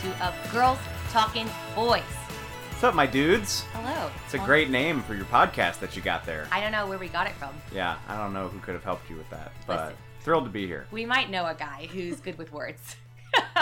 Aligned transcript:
two 0.00 0.10
of 0.22 0.34
Girls 0.50 0.78
Talking 1.10 1.46
Boys. 1.74 2.00
What's 2.70 2.84
up, 2.84 2.94
my 2.94 3.06
dudes? 3.06 3.64
Hello. 3.74 4.10
It's 4.24 4.32
a 4.32 4.38
great 4.38 4.70
name 4.70 5.02
for 5.02 5.14
your 5.14 5.26
podcast 5.26 5.78
that 5.80 5.94
you 5.94 6.00
got 6.00 6.24
there. 6.24 6.48
I 6.50 6.62
don't 6.62 6.72
know 6.72 6.86
where 6.86 6.96
we 6.96 7.08
got 7.08 7.26
it 7.26 7.34
from. 7.34 7.50
Yeah, 7.74 7.98
I 8.08 8.16
don't 8.16 8.32
know 8.32 8.48
who 8.48 8.60
could 8.60 8.72
have 8.72 8.82
helped 8.82 9.10
you 9.10 9.16
with 9.16 9.28
that, 9.28 9.52
but 9.66 9.78
Listen. 9.78 9.96
thrilled 10.20 10.44
to 10.44 10.50
be 10.50 10.66
here. 10.66 10.86
We 10.90 11.04
might 11.04 11.28
know 11.28 11.44
a 11.44 11.54
guy 11.54 11.86
who's 11.92 12.18
good 12.18 12.38
with 12.38 12.50
words. 12.50 12.96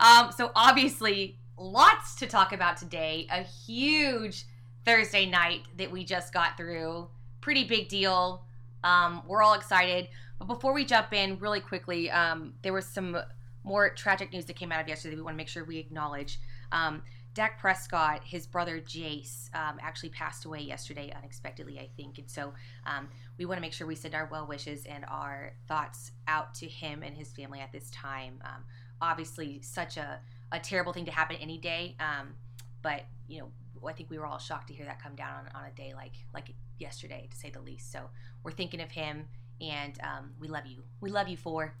um, 0.00 0.32
so 0.36 0.52
obviously, 0.54 1.38
lots 1.56 2.16
to 2.16 2.26
talk 2.26 2.52
about 2.52 2.76
today. 2.76 3.26
A 3.30 3.42
huge 3.42 4.44
Thursday 4.84 5.24
night 5.24 5.62
that 5.78 5.90
we 5.90 6.04
just 6.04 6.34
got 6.34 6.58
through. 6.58 7.08
Pretty 7.40 7.64
big 7.64 7.88
deal. 7.88 8.44
Um, 8.84 9.22
we're 9.26 9.42
all 9.42 9.54
excited. 9.54 10.08
But 10.38 10.46
before 10.46 10.74
we 10.74 10.84
jump 10.84 11.14
in, 11.14 11.38
really 11.38 11.60
quickly, 11.60 12.10
um, 12.10 12.52
there 12.60 12.74
was 12.74 12.84
some 12.84 13.16
more 13.64 13.90
tragic 13.90 14.32
news 14.32 14.44
that 14.46 14.56
came 14.56 14.72
out 14.72 14.80
of 14.80 14.88
yesterday. 14.88 15.16
We 15.16 15.22
want 15.22 15.34
to 15.34 15.38
make 15.38 15.48
sure 15.48 15.64
we 15.64 15.78
acknowledge. 15.78 16.40
Um, 16.72 17.02
Dak 17.34 17.60
Prescott, 17.60 18.22
his 18.24 18.46
brother 18.46 18.80
Jace, 18.80 19.54
um, 19.54 19.78
actually 19.80 20.08
passed 20.08 20.44
away 20.44 20.60
yesterday 20.60 21.12
unexpectedly, 21.16 21.78
I 21.78 21.88
think. 21.96 22.18
And 22.18 22.28
so 22.28 22.52
um, 22.86 23.08
we 23.36 23.44
want 23.44 23.58
to 23.58 23.60
make 23.60 23.72
sure 23.72 23.86
we 23.86 23.94
send 23.94 24.14
our 24.14 24.28
well 24.30 24.46
wishes 24.46 24.84
and 24.86 25.04
our 25.06 25.52
thoughts 25.68 26.12
out 26.26 26.54
to 26.56 26.66
him 26.66 27.02
and 27.02 27.16
his 27.16 27.32
family 27.32 27.60
at 27.60 27.70
this 27.70 27.90
time. 27.90 28.40
Um, 28.44 28.64
obviously, 29.00 29.60
such 29.62 29.96
a, 29.98 30.20
a 30.50 30.58
terrible 30.58 30.92
thing 30.92 31.04
to 31.04 31.12
happen 31.12 31.36
any 31.36 31.58
day. 31.58 31.96
Um, 32.00 32.34
but, 32.82 33.02
you 33.28 33.40
know, 33.40 33.50
I 33.86 33.92
think 33.92 34.10
we 34.10 34.18
were 34.18 34.26
all 34.26 34.38
shocked 34.38 34.68
to 34.68 34.74
hear 34.74 34.86
that 34.86 35.00
come 35.00 35.14
down 35.14 35.46
on, 35.54 35.62
on 35.62 35.68
a 35.68 35.72
day 35.72 35.92
like 35.94 36.14
like 36.34 36.52
yesterday, 36.78 37.28
to 37.30 37.36
say 37.36 37.50
the 37.50 37.60
least. 37.60 37.92
So 37.92 38.10
we're 38.42 38.50
thinking 38.50 38.80
of 38.80 38.90
him, 38.90 39.26
and 39.60 39.96
um, 40.02 40.30
we 40.40 40.48
love 40.48 40.66
you. 40.66 40.82
We 41.00 41.10
love 41.10 41.28
you 41.28 41.36
for 41.36 41.76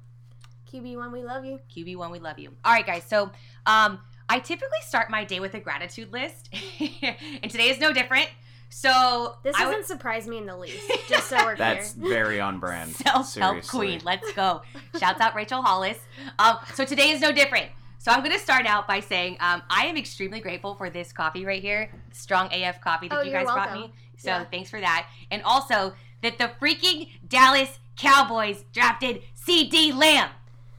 QB1, 0.72 1.12
we 1.12 1.22
love 1.22 1.44
you. 1.44 1.60
QB1. 1.74 2.10
We 2.10 2.18
love 2.18 2.38
you. 2.38 2.52
All 2.64 2.72
right, 2.72 2.86
guys. 2.86 3.04
So 3.04 3.30
um, 3.66 3.98
I 4.28 4.38
typically 4.38 4.78
start 4.86 5.10
my 5.10 5.24
day 5.24 5.40
with 5.40 5.54
a 5.54 5.60
gratitude 5.60 6.12
list, 6.12 6.48
and 7.02 7.50
today 7.50 7.70
is 7.70 7.78
no 7.80 7.92
different. 7.92 8.28
So 8.70 9.36
This 9.42 9.56
I 9.56 9.60
doesn't 9.64 9.78
would- 9.78 9.86
surprise 9.86 10.26
me 10.28 10.36
in 10.38 10.46
the 10.46 10.56
least, 10.56 10.90
just 11.08 11.28
so 11.28 11.36
we're 11.44 11.56
That's 11.56 11.92
clear. 11.94 12.08
very 12.12 12.40
on 12.40 12.58
brand. 12.60 12.90
Self 12.96 13.34
help 13.34 13.66
queen. 13.66 14.00
Let's 14.04 14.30
go. 14.32 14.62
Shouts 14.98 15.20
out 15.20 15.34
Rachel 15.34 15.62
Hollis. 15.62 15.98
Um, 16.38 16.58
so 16.74 16.84
today 16.84 17.10
is 17.10 17.20
no 17.20 17.32
different. 17.32 17.66
So 18.00 18.12
I'm 18.12 18.20
going 18.20 18.32
to 18.32 18.38
start 18.38 18.66
out 18.66 18.86
by 18.86 19.00
saying 19.00 19.38
um, 19.40 19.62
I 19.70 19.86
am 19.86 19.96
extremely 19.96 20.40
grateful 20.40 20.74
for 20.74 20.88
this 20.90 21.12
coffee 21.12 21.44
right 21.44 21.60
here, 21.62 21.90
Strong 22.12 22.52
AF 22.52 22.80
coffee 22.80 23.08
that 23.08 23.18
Oh, 23.18 23.22
you 23.22 23.30
you're 23.32 23.42
guys 23.42 23.52
brought 23.52 23.72
me. 23.72 23.92
So 24.18 24.28
Yeah. 24.30 24.44
thanks 24.44 24.70
for 24.70 24.80
that. 24.80 25.08
And 25.30 25.42
also 25.42 25.94
that 26.22 26.38
the 26.38 26.50
freaking 26.60 27.08
Dallas 27.26 27.78
Cowboys 27.96 28.64
drafted 28.72 29.22
CeeDee 29.34 29.92
Lamb. 29.94 30.30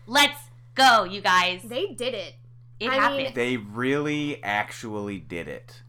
Let's 0.09 0.39
go, 0.75 1.03
you 1.03 1.21
guys. 1.21 1.61
They 1.63 1.87
did 1.93 2.13
it. 2.15 2.33
It 2.79 2.89
I 2.89 2.95
happened. 2.95 3.17
mean- 3.23 3.33
They 3.35 3.57
really 3.57 4.43
actually 4.43 5.19
did 5.19 5.47
it. 5.47 5.83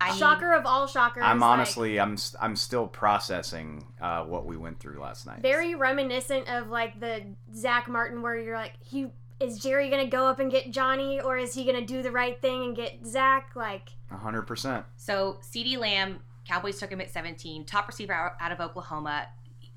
I 0.00 0.10
mean, 0.10 0.18
Shocker 0.20 0.52
of 0.54 0.64
all 0.64 0.86
shockers. 0.86 1.24
I'm 1.26 1.40
like, 1.40 1.50
honestly, 1.50 1.98
I'm, 1.98 2.12
s- 2.12 2.36
I'm 2.40 2.54
still 2.54 2.86
processing 2.86 3.84
uh, 4.00 4.22
what 4.22 4.46
we 4.46 4.56
went 4.56 4.78
through 4.78 5.00
last 5.00 5.26
night. 5.26 5.40
very 5.42 5.74
reminiscent 5.74 6.48
of 6.48 6.68
like 6.68 7.00
the 7.00 7.24
Zack 7.52 7.88
Martin, 7.88 8.22
where 8.22 8.36
you're 8.38 8.56
like, 8.56 8.74
he 8.78 9.08
is 9.40 9.58
Jerry 9.58 9.90
gonna 9.90 10.06
go 10.06 10.26
up 10.26 10.38
and 10.38 10.52
get 10.52 10.70
Johnny, 10.70 11.20
or 11.20 11.36
is 11.36 11.52
he 11.54 11.64
gonna 11.64 11.84
do 11.84 12.00
the 12.02 12.12
right 12.12 12.40
thing 12.40 12.62
and 12.62 12.76
get 12.76 13.04
Zack? 13.04 13.56
Like, 13.56 13.88
hundred 14.08 14.42
percent. 14.42 14.84
So 14.96 15.38
CeeDee 15.42 15.76
Lamb, 15.78 16.20
Cowboys 16.46 16.78
took 16.78 16.92
him 16.92 17.00
at 17.00 17.10
17, 17.10 17.64
top 17.64 17.88
receiver 17.88 18.12
out 18.12 18.32
out 18.40 18.52
of 18.52 18.60
Oklahoma. 18.60 19.26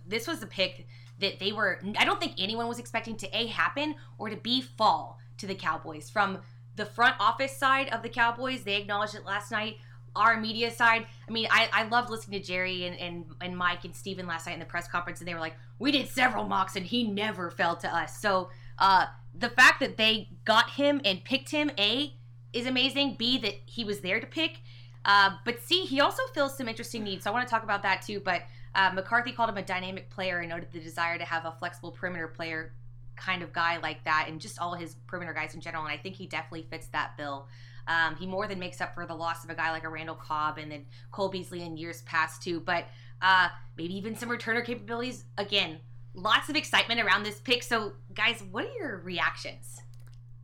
This 0.07 0.27
was 0.27 0.39
the 0.39 0.45
pick 0.47 0.87
that 1.21 1.39
they 1.39 1.51
were. 1.51 1.79
I 1.97 2.05
don't 2.05 2.19
think 2.19 2.33
anyone 2.37 2.67
was 2.67 2.79
expecting 2.79 3.15
to 3.17 3.37
a 3.37 3.47
happen 3.47 3.95
or 4.17 4.29
to 4.29 4.35
b 4.35 4.61
fall 4.61 5.19
to 5.37 5.47
the 5.47 5.55
Cowboys 5.55 6.09
from 6.09 6.39
the 6.75 6.85
front 6.85 7.15
office 7.19 7.55
side 7.55 7.89
of 7.89 8.03
the 8.03 8.09
Cowboys. 8.09 8.63
They 8.63 8.75
acknowledged 8.75 9.15
it 9.15 9.25
last 9.25 9.51
night. 9.51 9.77
Our 10.13 10.37
media 10.37 10.71
side. 10.71 11.05
I 11.27 11.31
mean, 11.31 11.47
I, 11.49 11.69
I 11.71 11.83
loved 11.83 12.09
listening 12.09 12.41
to 12.41 12.45
Jerry 12.45 12.83
and, 12.83 12.99
and, 12.99 13.25
and 13.39 13.55
Mike 13.55 13.85
and 13.85 13.95
Stephen 13.95 14.27
last 14.27 14.45
night 14.45 14.53
in 14.53 14.59
the 14.59 14.65
press 14.65 14.85
conference, 14.85 15.21
and 15.21 15.27
they 15.27 15.33
were 15.33 15.39
like, 15.39 15.55
"We 15.79 15.93
did 15.93 16.09
several 16.09 16.43
mocks, 16.43 16.75
and 16.75 16.85
he 16.85 17.05
never 17.05 17.49
fell 17.49 17.77
to 17.77 17.87
us." 17.87 18.19
So 18.19 18.49
uh, 18.77 19.05
the 19.33 19.49
fact 19.49 19.79
that 19.79 19.95
they 19.95 20.27
got 20.43 20.71
him 20.71 20.99
and 21.05 21.23
picked 21.23 21.51
him, 21.51 21.71
a 21.79 22.13
is 22.51 22.67
amazing. 22.67 23.15
B 23.17 23.37
that 23.37 23.55
he 23.65 23.85
was 23.85 24.01
there 24.01 24.19
to 24.19 24.27
pick. 24.27 24.57
Uh, 25.05 25.31
but 25.45 25.61
C, 25.61 25.85
he 25.85 26.01
also 26.01 26.23
fills 26.33 26.57
some 26.57 26.67
interesting 26.67 27.03
needs. 27.03 27.23
So 27.23 27.29
I 27.29 27.33
want 27.33 27.47
to 27.47 27.51
talk 27.51 27.63
about 27.63 27.81
that 27.83 28.01
too. 28.01 28.19
But 28.19 28.41
uh, 28.75 28.91
McCarthy 28.93 29.31
called 29.31 29.49
him 29.49 29.57
a 29.57 29.61
dynamic 29.61 30.09
player 30.09 30.39
and 30.39 30.49
noted 30.49 30.71
the 30.71 30.79
desire 30.79 31.17
to 31.17 31.25
have 31.25 31.45
a 31.45 31.51
flexible 31.59 31.91
perimeter 31.91 32.27
player 32.27 32.73
kind 33.15 33.43
of 33.43 33.53
guy 33.53 33.77
like 33.77 34.03
that 34.05 34.25
and 34.27 34.39
just 34.39 34.59
all 34.59 34.73
his 34.73 34.95
perimeter 35.07 35.33
guys 35.33 35.53
in 35.53 35.61
general. 35.61 35.83
And 35.83 35.91
I 35.91 35.97
think 35.97 36.15
he 36.15 36.25
definitely 36.27 36.67
fits 36.69 36.87
that 36.87 37.17
bill. 37.17 37.47
Um, 37.87 38.15
he 38.15 38.25
more 38.25 38.47
than 38.47 38.59
makes 38.59 38.79
up 38.79 38.93
for 38.95 39.05
the 39.05 39.13
loss 39.13 39.43
of 39.43 39.49
a 39.49 39.55
guy 39.55 39.71
like 39.71 39.83
a 39.83 39.89
Randall 39.89 40.15
Cobb 40.15 40.57
and 40.57 40.71
then 40.71 40.85
Cole 41.11 41.29
Beasley 41.29 41.63
in 41.63 41.77
years 41.77 42.01
past 42.03 42.41
too. 42.41 42.59
But 42.59 42.85
uh, 43.21 43.49
maybe 43.77 43.95
even 43.95 44.15
some 44.15 44.29
returner 44.29 44.63
capabilities. 44.63 45.25
Again, 45.37 45.79
lots 46.13 46.49
of 46.49 46.55
excitement 46.55 47.01
around 47.01 47.23
this 47.23 47.39
pick. 47.39 47.63
So 47.63 47.93
guys, 48.13 48.43
what 48.51 48.65
are 48.65 48.73
your 48.77 48.97
reactions? 48.97 49.81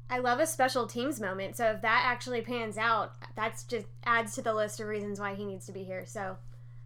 I 0.10 0.20
love 0.20 0.40
a 0.40 0.48
special 0.48 0.88
teams 0.88 1.20
moment. 1.20 1.58
So 1.58 1.72
if 1.72 1.82
that 1.82 2.04
actually 2.06 2.42
pans 2.42 2.78
out, 2.78 3.14
that's 3.36 3.64
just 3.64 3.88
adds 4.06 4.36
to 4.36 4.42
the 4.42 4.54
list 4.54 4.80
of 4.80 4.88
reasons 4.88 5.20
why 5.20 5.36
he 5.36 5.46
needs 5.46 5.66
to 5.66 5.74
be 5.74 5.84
here. 5.84 6.06
So 6.06 6.38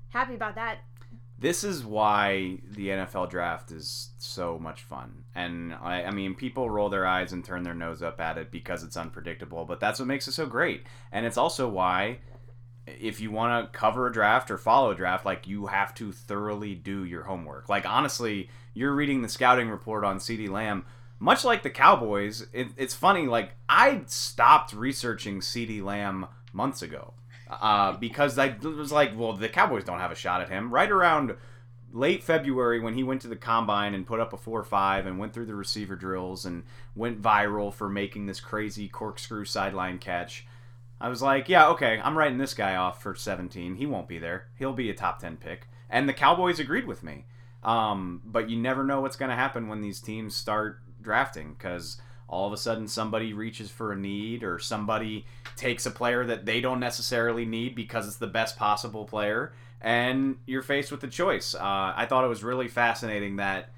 happy 0.09 0.33
about 0.33 0.55
that. 0.55 0.79
This 1.41 1.63
is 1.63 1.83
why 1.83 2.59
the 2.69 2.89
NFL 2.89 3.31
draft 3.31 3.71
is 3.71 4.11
so 4.19 4.59
much 4.59 4.83
fun. 4.83 5.23
And 5.33 5.73
I, 5.73 6.03
I 6.03 6.11
mean, 6.11 6.35
people 6.35 6.69
roll 6.69 6.87
their 6.87 7.07
eyes 7.07 7.33
and 7.33 7.43
turn 7.43 7.63
their 7.63 7.73
nose 7.73 8.03
up 8.03 8.21
at 8.21 8.37
it 8.37 8.51
because 8.51 8.83
it's 8.83 8.95
unpredictable, 8.95 9.65
but 9.65 9.79
that's 9.79 9.97
what 9.97 10.07
makes 10.07 10.27
it 10.27 10.33
so 10.33 10.45
great. 10.45 10.83
And 11.11 11.25
it's 11.25 11.37
also 11.37 11.67
why, 11.67 12.19
if 12.85 13.19
you 13.19 13.31
want 13.31 13.73
to 13.73 13.75
cover 13.75 14.05
a 14.05 14.13
draft 14.13 14.51
or 14.51 14.59
follow 14.59 14.91
a 14.91 14.95
draft, 14.95 15.25
like 15.25 15.47
you 15.47 15.65
have 15.65 15.95
to 15.95 16.11
thoroughly 16.11 16.75
do 16.75 17.05
your 17.05 17.23
homework. 17.23 17.67
Like, 17.69 17.87
honestly, 17.87 18.51
you're 18.75 18.93
reading 18.93 19.23
the 19.23 19.29
scouting 19.29 19.71
report 19.71 20.03
on 20.03 20.19
CeeDee 20.19 20.47
Lamb. 20.47 20.85
Much 21.17 21.43
like 21.43 21.63
the 21.63 21.71
Cowboys, 21.71 22.45
it, 22.53 22.67
it's 22.77 22.93
funny. 22.93 23.25
Like 23.25 23.53
I 23.67 24.01
stopped 24.05 24.73
researching 24.73 25.39
CeeDee 25.39 25.83
Lamb 25.83 26.27
months 26.53 26.83
ago 26.83 27.15
uh, 27.59 27.93
because 27.97 28.37
I 28.37 28.55
was 28.61 28.91
like, 28.91 29.17
well, 29.17 29.33
the 29.33 29.49
Cowboys 29.49 29.83
don't 29.83 29.99
have 29.99 30.11
a 30.11 30.15
shot 30.15 30.41
at 30.41 30.49
him. 30.49 30.73
Right 30.73 30.89
around 30.89 31.35
late 31.93 32.23
February 32.23 32.79
when 32.79 32.93
he 32.93 33.03
went 33.03 33.21
to 33.21 33.27
the 33.27 33.35
combine 33.35 33.93
and 33.93 34.07
put 34.07 34.19
up 34.19 34.33
a 34.33 34.37
4 34.37 34.63
5 34.63 35.05
and 35.05 35.19
went 35.19 35.33
through 35.33 35.45
the 35.45 35.55
receiver 35.55 35.95
drills 35.95 36.45
and 36.45 36.63
went 36.95 37.21
viral 37.21 37.73
for 37.73 37.89
making 37.89 38.25
this 38.25 38.39
crazy 38.39 38.87
corkscrew 38.87 39.45
sideline 39.45 39.97
catch. 39.97 40.45
I 40.99 41.09
was 41.09 41.21
like, 41.21 41.49
yeah, 41.49 41.67
okay, 41.69 41.99
I'm 42.03 42.17
writing 42.17 42.37
this 42.37 42.53
guy 42.53 42.75
off 42.75 43.01
for 43.01 43.15
17. 43.15 43.75
He 43.75 43.85
won't 43.85 44.07
be 44.07 44.19
there. 44.19 44.47
He'll 44.57 44.73
be 44.73 44.89
a 44.89 44.93
top 44.93 45.19
10 45.19 45.37
pick. 45.37 45.67
And 45.89 46.07
the 46.07 46.13
Cowboys 46.13 46.59
agreed 46.59 46.85
with 46.85 47.03
me. 47.03 47.25
Um, 47.63 48.21
but 48.23 48.49
you 48.49 48.57
never 48.57 48.83
know 48.83 49.01
what's 49.01 49.15
going 49.15 49.29
to 49.29 49.35
happen 49.35 49.67
when 49.67 49.81
these 49.81 49.99
teams 49.99 50.35
start 50.35 50.79
drafting 51.01 51.53
because 51.57 51.97
all 52.31 52.47
of 52.47 52.53
a 52.53 52.57
sudden 52.57 52.87
somebody 52.87 53.33
reaches 53.33 53.69
for 53.69 53.91
a 53.91 53.95
need 53.95 54.43
or 54.43 54.57
somebody 54.57 55.25
takes 55.55 55.85
a 55.85 55.91
player 55.91 56.25
that 56.25 56.45
they 56.45 56.61
don't 56.61 56.79
necessarily 56.79 57.45
need 57.45 57.75
because 57.75 58.07
it's 58.07 58.15
the 58.15 58.25
best 58.25 58.57
possible 58.57 59.05
player 59.05 59.53
and 59.81 60.37
you're 60.45 60.61
faced 60.61 60.91
with 60.91 61.01
the 61.01 61.07
choice. 61.07 61.53
Uh, 61.53 61.93
I 61.95 62.05
thought 62.07 62.23
it 62.23 62.29
was 62.29 62.43
really 62.43 62.67
fascinating 62.67 63.35
that 63.35 63.69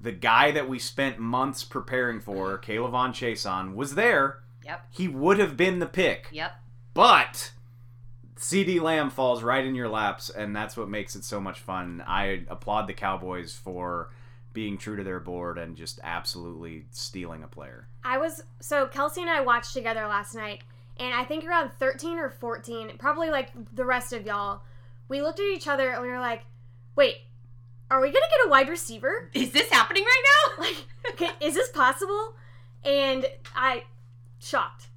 the 0.00 0.12
guy 0.12 0.50
that 0.50 0.68
we 0.68 0.78
spent 0.78 1.18
months 1.18 1.64
preparing 1.64 2.20
for, 2.20 2.58
K'Lavon 2.58 3.10
Chaisson, 3.10 3.74
was 3.74 3.94
there. 3.94 4.40
Yep. 4.64 4.86
He 4.90 5.08
would 5.08 5.38
have 5.38 5.56
been 5.56 5.78
the 5.78 5.86
pick. 5.86 6.28
Yep. 6.32 6.52
But 6.92 7.52
CeeDee 8.36 8.80
Lamb 8.80 9.10
falls 9.10 9.42
right 9.42 9.64
in 9.64 9.74
your 9.74 9.88
laps, 9.88 10.28
and 10.28 10.54
that's 10.54 10.76
what 10.76 10.88
makes 10.88 11.14
it 11.16 11.24
so 11.24 11.40
much 11.40 11.60
fun. 11.60 12.02
I 12.06 12.44
applaud 12.48 12.86
the 12.86 12.94
Cowboys 12.94 13.54
for 13.54 14.10
being 14.54 14.78
true 14.78 14.96
to 14.96 15.04
their 15.04 15.20
board 15.20 15.58
and 15.58 15.76
just 15.76 16.00
absolutely 16.02 16.86
stealing 16.90 17.42
a 17.42 17.48
player. 17.48 17.88
I 18.02 18.16
was 18.16 18.42
so 18.60 18.86
Kelsey 18.86 19.20
and 19.20 19.28
I 19.28 19.42
watched 19.42 19.74
together 19.74 20.06
last 20.06 20.34
night, 20.34 20.62
and 20.96 21.12
I 21.12 21.24
think 21.24 21.44
around 21.44 21.72
13 21.78 22.18
or 22.18 22.30
14, 22.30 22.96
probably 22.98 23.28
like 23.28 23.50
the 23.74 23.84
rest 23.84 24.12
of 24.14 24.24
y'all, 24.24 24.62
we 25.08 25.20
looked 25.20 25.40
at 25.40 25.46
each 25.46 25.68
other 25.68 25.90
and 25.90 26.00
we 26.00 26.08
were 26.08 26.20
like, 26.20 26.44
"Wait, 26.96 27.16
are 27.90 28.00
we 28.00 28.08
gonna 28.08 28.24
get 28.30 28.46
a 28.46 28.48
wide 28.48 28.68
receiver? 28.70 29.28
Is 29.34 29.50
this 29.50 29.68
happening 29.70 30.04
right 30.04 30.22
now? 30.24 30.64
Like, 30.64 30.76
okay, 31.10 31.30
is 31.40 31.54
this 31.54 31.68
possible?" 31.70 32.34
And 32.84 33.26
I 33.56 33.84
shocked 34.38 34.88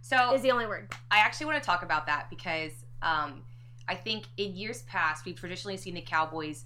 So 0.00 0.34
is 0.34 0.42
the 0.42 0.50
only 0.50 0.66
word. 0.66 0.88
I 1.10 1.18
actually 1.18 1.46
want 1.46 1.62
to 1.62 1.66
talk 1.66 1.82
about 1.82 2.06
that 2.06 2.30
because 2.30 2.72
um, 3.02 3.42
I 3.88 3.94
think 3.94 4.24
in 4.36 4.56
years 4.56 4.82
past 4.82 5.24
we've 5.24 5.36
traditionally 5.36 5.76
seen 5.76 5.94
the 5.94 6.00
Cowboys 6.00 6.64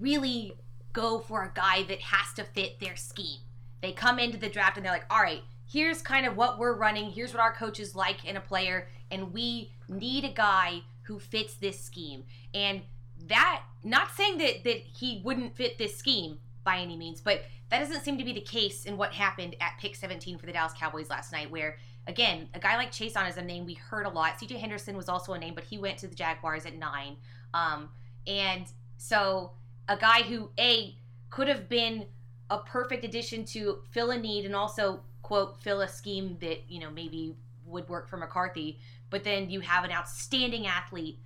really 0.00 0.56
go 0.92 1.18
for 1.18 1.42
a 1.42 1.52
guy 1.54 1.84
that 1.84 2.00
has 2.00 2.34
to 2.34 2.44
fit 2.44 2.80
their 2.80 2.96
scheme. 2.96 3.40
They 3.80 3.92
come 3.92 4.18
into 4.18 4.38
the 4.38 4.48
draft 4.48 4.76
and 4.76 4.84
they're 4.86 4.92
like, 4.92 5.06
all 5.10 5.20
right, 5.20 5.42
here's 5.70 6.02
kind 6.02 6.26
of 6.26 6.36
what 6.36 6.58
we're 6.58 6.76
running. 6.76 7.10
Here's 7.10 7.32
what 7.32 7.40
our 7.40 7.52
coaches 7.52 7.94
like 7.96 8.24
in 8.24 8.36
a 8.36 8.40
player, 8.40 8.88
and 9.10 9.32
we 9.32 9.72
need 9.88 10.24
a 10.24 10.32
guy 10.32 10.82
who 11.02 11.18
fits 11.18 11.54
this 11.54 11.80
scheme. 11.80 12.24
And 12.54 12.82
that, 13.28 13.62
not 13.82 14.14
saying 14.16 14.38
that 14.38 14.64
that 14.64 14.78
he 14.78 15.20
wouldn't 15.24 15.56
fit 15.56 15.78
this 15.78 15.96
scheme 15.96 16.38
by 16.64 16.78
any 16.78 16.96
means, 16.96 17.20
but 17.20 17.42
that 17.70 17.80
doesn't 17.80 18.02
seem 18.02 18.18
to 18.18 18.24
be 18.24 18.32
the 18.32 18.40
case 18.40 18.84
in 18.84 18.96
what 18.96 19.12
happened 19.12 19.56
at 19.60 19.78
pick 19.80 19.96
17 19.96 20.38
for 20.38 20.46
the 20.46 20.52
Dallas 20.52 20.74
Cowboys 20.78 21.08
last 21.08 21.32
night, 21.32 21.50
where 21.50 21.76
again, 22.06 22.48
a 22.54 22.58
guy 22.58 22.76
like 22.76 22.92
Chaisson 22.92 23.28
is 23.28 23.36
a 23.36 23.42
name 23.42 23.64
we 23.64 23.74
heard 23.74 24.06
a 24.06 24.10
lot. 24.10 24.34
CJ 24.38 24.58
Henderson 24.58 24.96
was 24.96 25.08
also 25.08 25.32
a 25.32 25.38
name, 25.38 25.54
but 25.54 25.64
he 25.64 25.78
went 25.78 25.98
to 25.98 26.08
the 26.08 26.14
Jaguars 26.14 26.66
at 26.66 26.76
nine. 26.76 27.16
Um, 27.54 27.88
and 28.26 28.66
so 28.98 29.52
a 29.88 29.96
guy 29.96 30.22
who 30.22 30.50
a 30.58 30.96
could 31.30 31.48
have 31.48 31.68
been 31.68 32.06
a 32.50 32.58
perfect 32.58 33.04
addition 33.04 33.44
to 33.46 33.78
fill 33.90 34.10
a 34.10 34.18
need 34.18 34.44
and 34.44 34.54
also 34.54 35.00
quote 35.22 35.62
fill 35.62 35.80
a 35.80 35.88
scheme 35.88 36.36
that 36.40 36.62
you 36.68 36.78
know 36.78 36.90
maybe 36.90 37.34
would 37.66 37.88
work 37.88 38.08
for 38.08 38.16
McCarthy. 38.16 38.78
But 39.10 39.24
then 39.24 39.50
you 39.50 39.60
have 39.60 39.84
an 39.84 39.92
outstanding 39.92 40.66
athlete, 40.66 41.18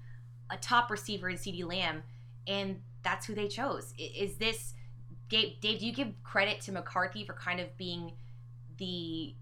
a 0.51 0.57
top 0.57 0.91
receiver 0.91 1.29
in 1.29 1.37
CeeDee 1.37 1.65
Lamb, 1.65 2.03
and 2.47 2.81
that's 3.03 3.27
who 3.27 3.35
they 3.35 3.49
chose. 3.49 3.95
Is 3.99 4.37
this 4.37 4.75
Dave? 5.29 5.61
Dave, 5.61 5.81
do 5.81 5.87
you 5.87 5.93
give 5.93 6.13
credit 6.23 6.61
to 6.63 6.73
McCarthy 6.73 7.25
for 7.25 7.33
kind 7.35 7.61
of 7.61 7.77
being 7.77 8.13
the 8.79 9.35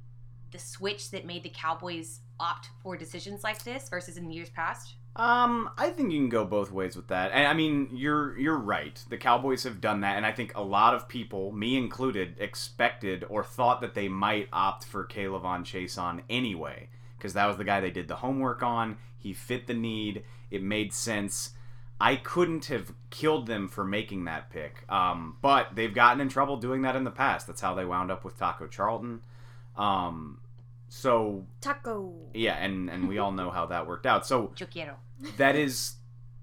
the 0.50 0.58
switch 0.58 1.10
that 1.10 1.26
made 1.26 1.42
the 1.42 1.50
Cowboys 1.50 2.20
opt 2.38 2.68
for 2.82 2.96
decisions 2.96 3.42
like 3.42 3.62
this 3.64 3.88
versus 3.88 4.16
in 4.16 4.30
years 4.30 4.50
past? 4.50 4.94
Um, 5.16 5.70
I 5.78 5.90
think 5.90 6.10
you 6.12 6.18
can 6.18 6.28
go 6.28 6.44
both 6.44 6.72
ways 6.72 6.96
with 6.96 7.08
that. 7.08 7.30
And 7.32 7.46
I 7.46 7.54
mean, 7.54 7.90
you're 7.92 8.36
you're 8.36 8.58
right. 8.58 9.00
The 9.08 9.16
Cowboys 9.16 9.62
have 9.62 9.80
done 9.80 10.00
that, 10.00 10.16
and 10.16 10.26
I 10.26 10.32
think 10.32 10.52
a 10.56 10.62
lot 10.62 10.94
of 10.94 11.08
people, 11.08 11.52
me 11.52 11.76
included, 11.76 12.34
expected 12.40 13.24
or 13.28 13.44
thought 13.44 13.80
that 13.80 13.94
they 13.94 14.08
might 14.08 14.48
opt 14.52 14.84
for 14.84 15.06
K'Lavon 15.06 15.62
Chaisson 15.64 16.22
anyway, 16.28 16.88
because 17.16 17.32
that 17.34 17.46
was 17.46 17.56
the 17.58 17.64
guy 17.64 17.80
they 17.80 17.92
did 17.92 18.08
the 18.08 18.16
homework 18.16 18.62
on. 18.62 18.96
He 19.16 19.32
fit 19.32 19.66
the 19.68 19.74
need. 19.74 20.24
It 20.50 20.62
made 20.62 20.92
sense. 20.92 21.52
I 22.00 22.16
couldn't 22.16 22.66
have 22.66 22.92
killed 23.10 23.46
them 23.46 23.68
for 23.68 23.84
making 23.84 24.24
that 24.24 24.50
pick. 24.50 24.84
Um, 24.90 25.36
but 25.40 25.76
they've 25.76 25.94
gotten 25.94 26.20
in 26.20 26.28
trouble 26.28 26.56
doing 26.56 26.82
that 26.82 26.96
in 26.96 27.04
the 27.04 27.10
past. 27.12 27.46
That's 27.46 27.60
how 27.60 27.74
they 27.74 27.84
wound 27.84 28.10
up 28.10 28.24
with 28.24 28.36
Taco 28.36 28.66
Charlton. 28.66 29.22
Um, 29.76 30.40
so 30.88 31.46
Taco. 31.60 32.12
yeah, 32.34 32.56
and 32.56 32.90
and 32.90 33.08
we 33.08 33.18
all 33.18 33.32
know 33.32 33.50
how 33.50 33.66
that 33.66 33.86
worked 33.86 34.06
out. 34.06 34.26
So 34.26 34.52
Yo 34.58 34.66
quiero. 34.66 34.96
That 35.36 35.56
is 35.56 35.96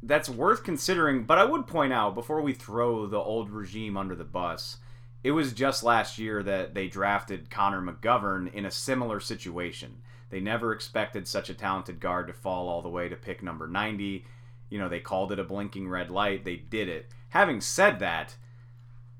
that's 0.04 0.30
worth 0.30 0.64
considering 0.64 1.24
but 1.24 1.38
i 1.38 1.46
would 1.46 1.68
point 1.68 1.94
out 1.94 2.16
before 2.16 2.42
we 2.42 2.54
throw 2.54 3.06
the 3.06 3.18
old 3.18 3.50
regime 3.50 3.96
under 3.96 4.16
the 4.16 4.24
bus 4.24 4.78
it 5.24 5.32
was 5.32 5.54
just 5.54 5.84
last 5.84 6.18
year 6.18 6.42
that 6.44 6.74
they 6.74 6.88
drafted 6.88 7.50
connor 7.50 7.82
mcgovern 7.82 8.52
in 8.54 8.66
a 8.66 8.72
similar 8.72 9.20
situation. 9.20 10.02
They 10.30 10.40
never 10.40 10.74
expected 10.74 11.28
such 11.28 11.50
a 11.50 11.54
talented 11.54 12.00
guard 12.00 12.28
to 12.28 12.34
fall 12.34 12.68
all 12.68 12.82
the 12.82 12.90
way 12.90 13.08
to 13.10 13.16
pick 13.16 13.44
number 13.44 13.68
90 13.68 14.26
you 14.70 14.80
know 14.80 14.88
they 14.88 15.02
called 15.02 15.34
it 15.34 15.40
a 15.40 15.44
blinking 15.44 15.90
red 15.90 16.10
light. 16.10 16.46
They 16.46 16.56
did 16.56 16.88
it. 16.88 17.12
Having 17.30 17.62
said 17.62 18.00
that 18.00 18.36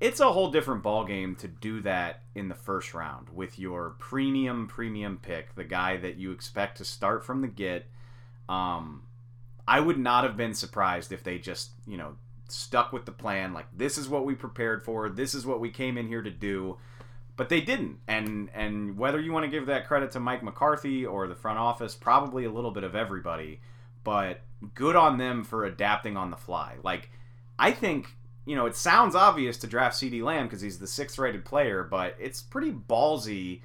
it's 0.00 0.18
a 0.18 0.32
whole 0.32 0.50
different 0.50 0.82
ballgame 0.82 1.38
to 1.38 1.46
do 1.46 1.80
that 1.82 2.22
in 2.34 2.48
the 2.48 2.54
first 2.56 2.92
round 2.92 3.28
with 3.28 3.58
your 3.58 3.90
premium 3.98 4.66
premium 4.66 5.18
pick 5.22 5.54
the 5.54 5.62
guy 5.62 5.98
that 5.98 6.16
you 6.16 6.32
expect 6.32 6.78
to 6.78 6.84
start 6.84 7.24
from 7.24 7.42
the 7.42 7.48
get. 7.48 7.86
Um, 8.48 9.02
I 9.66 9.80
would 9.80 9.98
not 9.98 10.24
have 10.24 10.36
been 10.36 10.54
surprised 10.54 11.12
if 11.12 11.22
they 11.22 11.38
just, 11.38 11.70
you 11.86 11.96
know, 11.96 12.16
stuck 12.48 12.92
with 12.92 13.06
the 13.06 13.12
plan. 13.12 13.52
Like 13.52 13.66
this 13.76 13.98
is 13.98 14.08
what 14.08 14.24
we 14.24 14.34
prepared 14.34 14.84
for. 14.84 15.08
This 15.08 15.34
is 15.34 15.46
what 15.46 15.60
we 15.60 15.70
came 15.70 15.96
in 15.96 16.08
here 16.08 16.22
to 16.22 16.30
do. 16.30 16.78
But 17.36 17.48
they 17.48 17.60
didn't. 17.60 17.98
And 18.06 18.50
and 18.54 18.98
whether 18.98 19.20
you 19.20 19.32
want 19.32 19.44
to 19.44 19.50
give 19.50 19.66
that 19.66 19.86
credit 19.86 20.10
to 20.12 20.20
Mike 20.20 20.42
McCarthy 20.42 21.06
or 21.06 21.26
the 21.26 21.34
front 21.34 21.58
office, 21.58 21.94
probably 21.94 22.44
a 22.44 22.50
little 22.50 22.70
bit 22.70 22.84
of 22.84 22.94
everybody. 22.94 23.60
But 24.04 24.40
good 24.74 24.96
on 24.96 25.18
them 25.18 25.44
for 25.44 25.64
adapting 25.64 26.16
on 26.16 26.30
the 26.30 26.36
fly. 26.36 26.76
Like 26.82 27.10
I 27.58 27.72
think 27.72 28.16
you 28.44 28.56
know 28.56 28.66
it 28.66 28.76
sounds 28.76 29.14
obvious 29.14 29.56
to 29.58 29.66
draft 29.66 29.96
CeeDee 29.96 30.22
Lamb 30.22 30.46
because 30.46 30.60
he's 30.60 30.78
the 30.78 30.86
sixth 30.86 31.18
rated 31.18 31.44
player, 31.44 31.84
but 31.84 32.16
it's 32.18 32.42
pretty 32.42 32.72
ballsy 32.72 33.62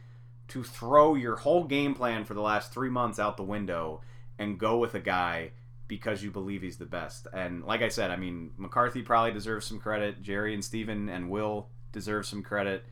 to 0.50 0.64
throw 0.64 1.16
your 1.16 1.36
whole 1.36 1.66
game 1.66 1.94
plan 1.94 2.24
for 2.24 2.34
the 2.34 2.42
last 2.42 2.72
three 2.72 2.90
months 2.90 3.20
out 3.20 3.36
the 3.36 3.44
window 3.44 4.02
and 4.40 4.60
go 4.60 4.78
with 4.78 4.96
a 4.96 5.00
guy 5.00 5.52
because 5.88 6.24
you 6.24 6.32
believe 6.32 6.62
he's 6.62 6.78
the 6.78 6.86
best. 6.86 7.28
And 7.34 7.64
like 7.64 7.82
I 7.82 7.90
said, 7.90 8.12
I 8.12 8.16
mean, 8.16 8.52
McCarthy 8.58 9.02
probably 9.02 9.32
deserves 9.32 9.66
some 9.66 9.80
credit. 9.80 10.22
Jerry 10.22 10.54
and 10.54 10.64
Stephen 10.64 11.10
and 11.10 11.30
Will 11.30 11.70
deserve 11.92 12.26
some 12.26 12.44
credit, 12.44 12.86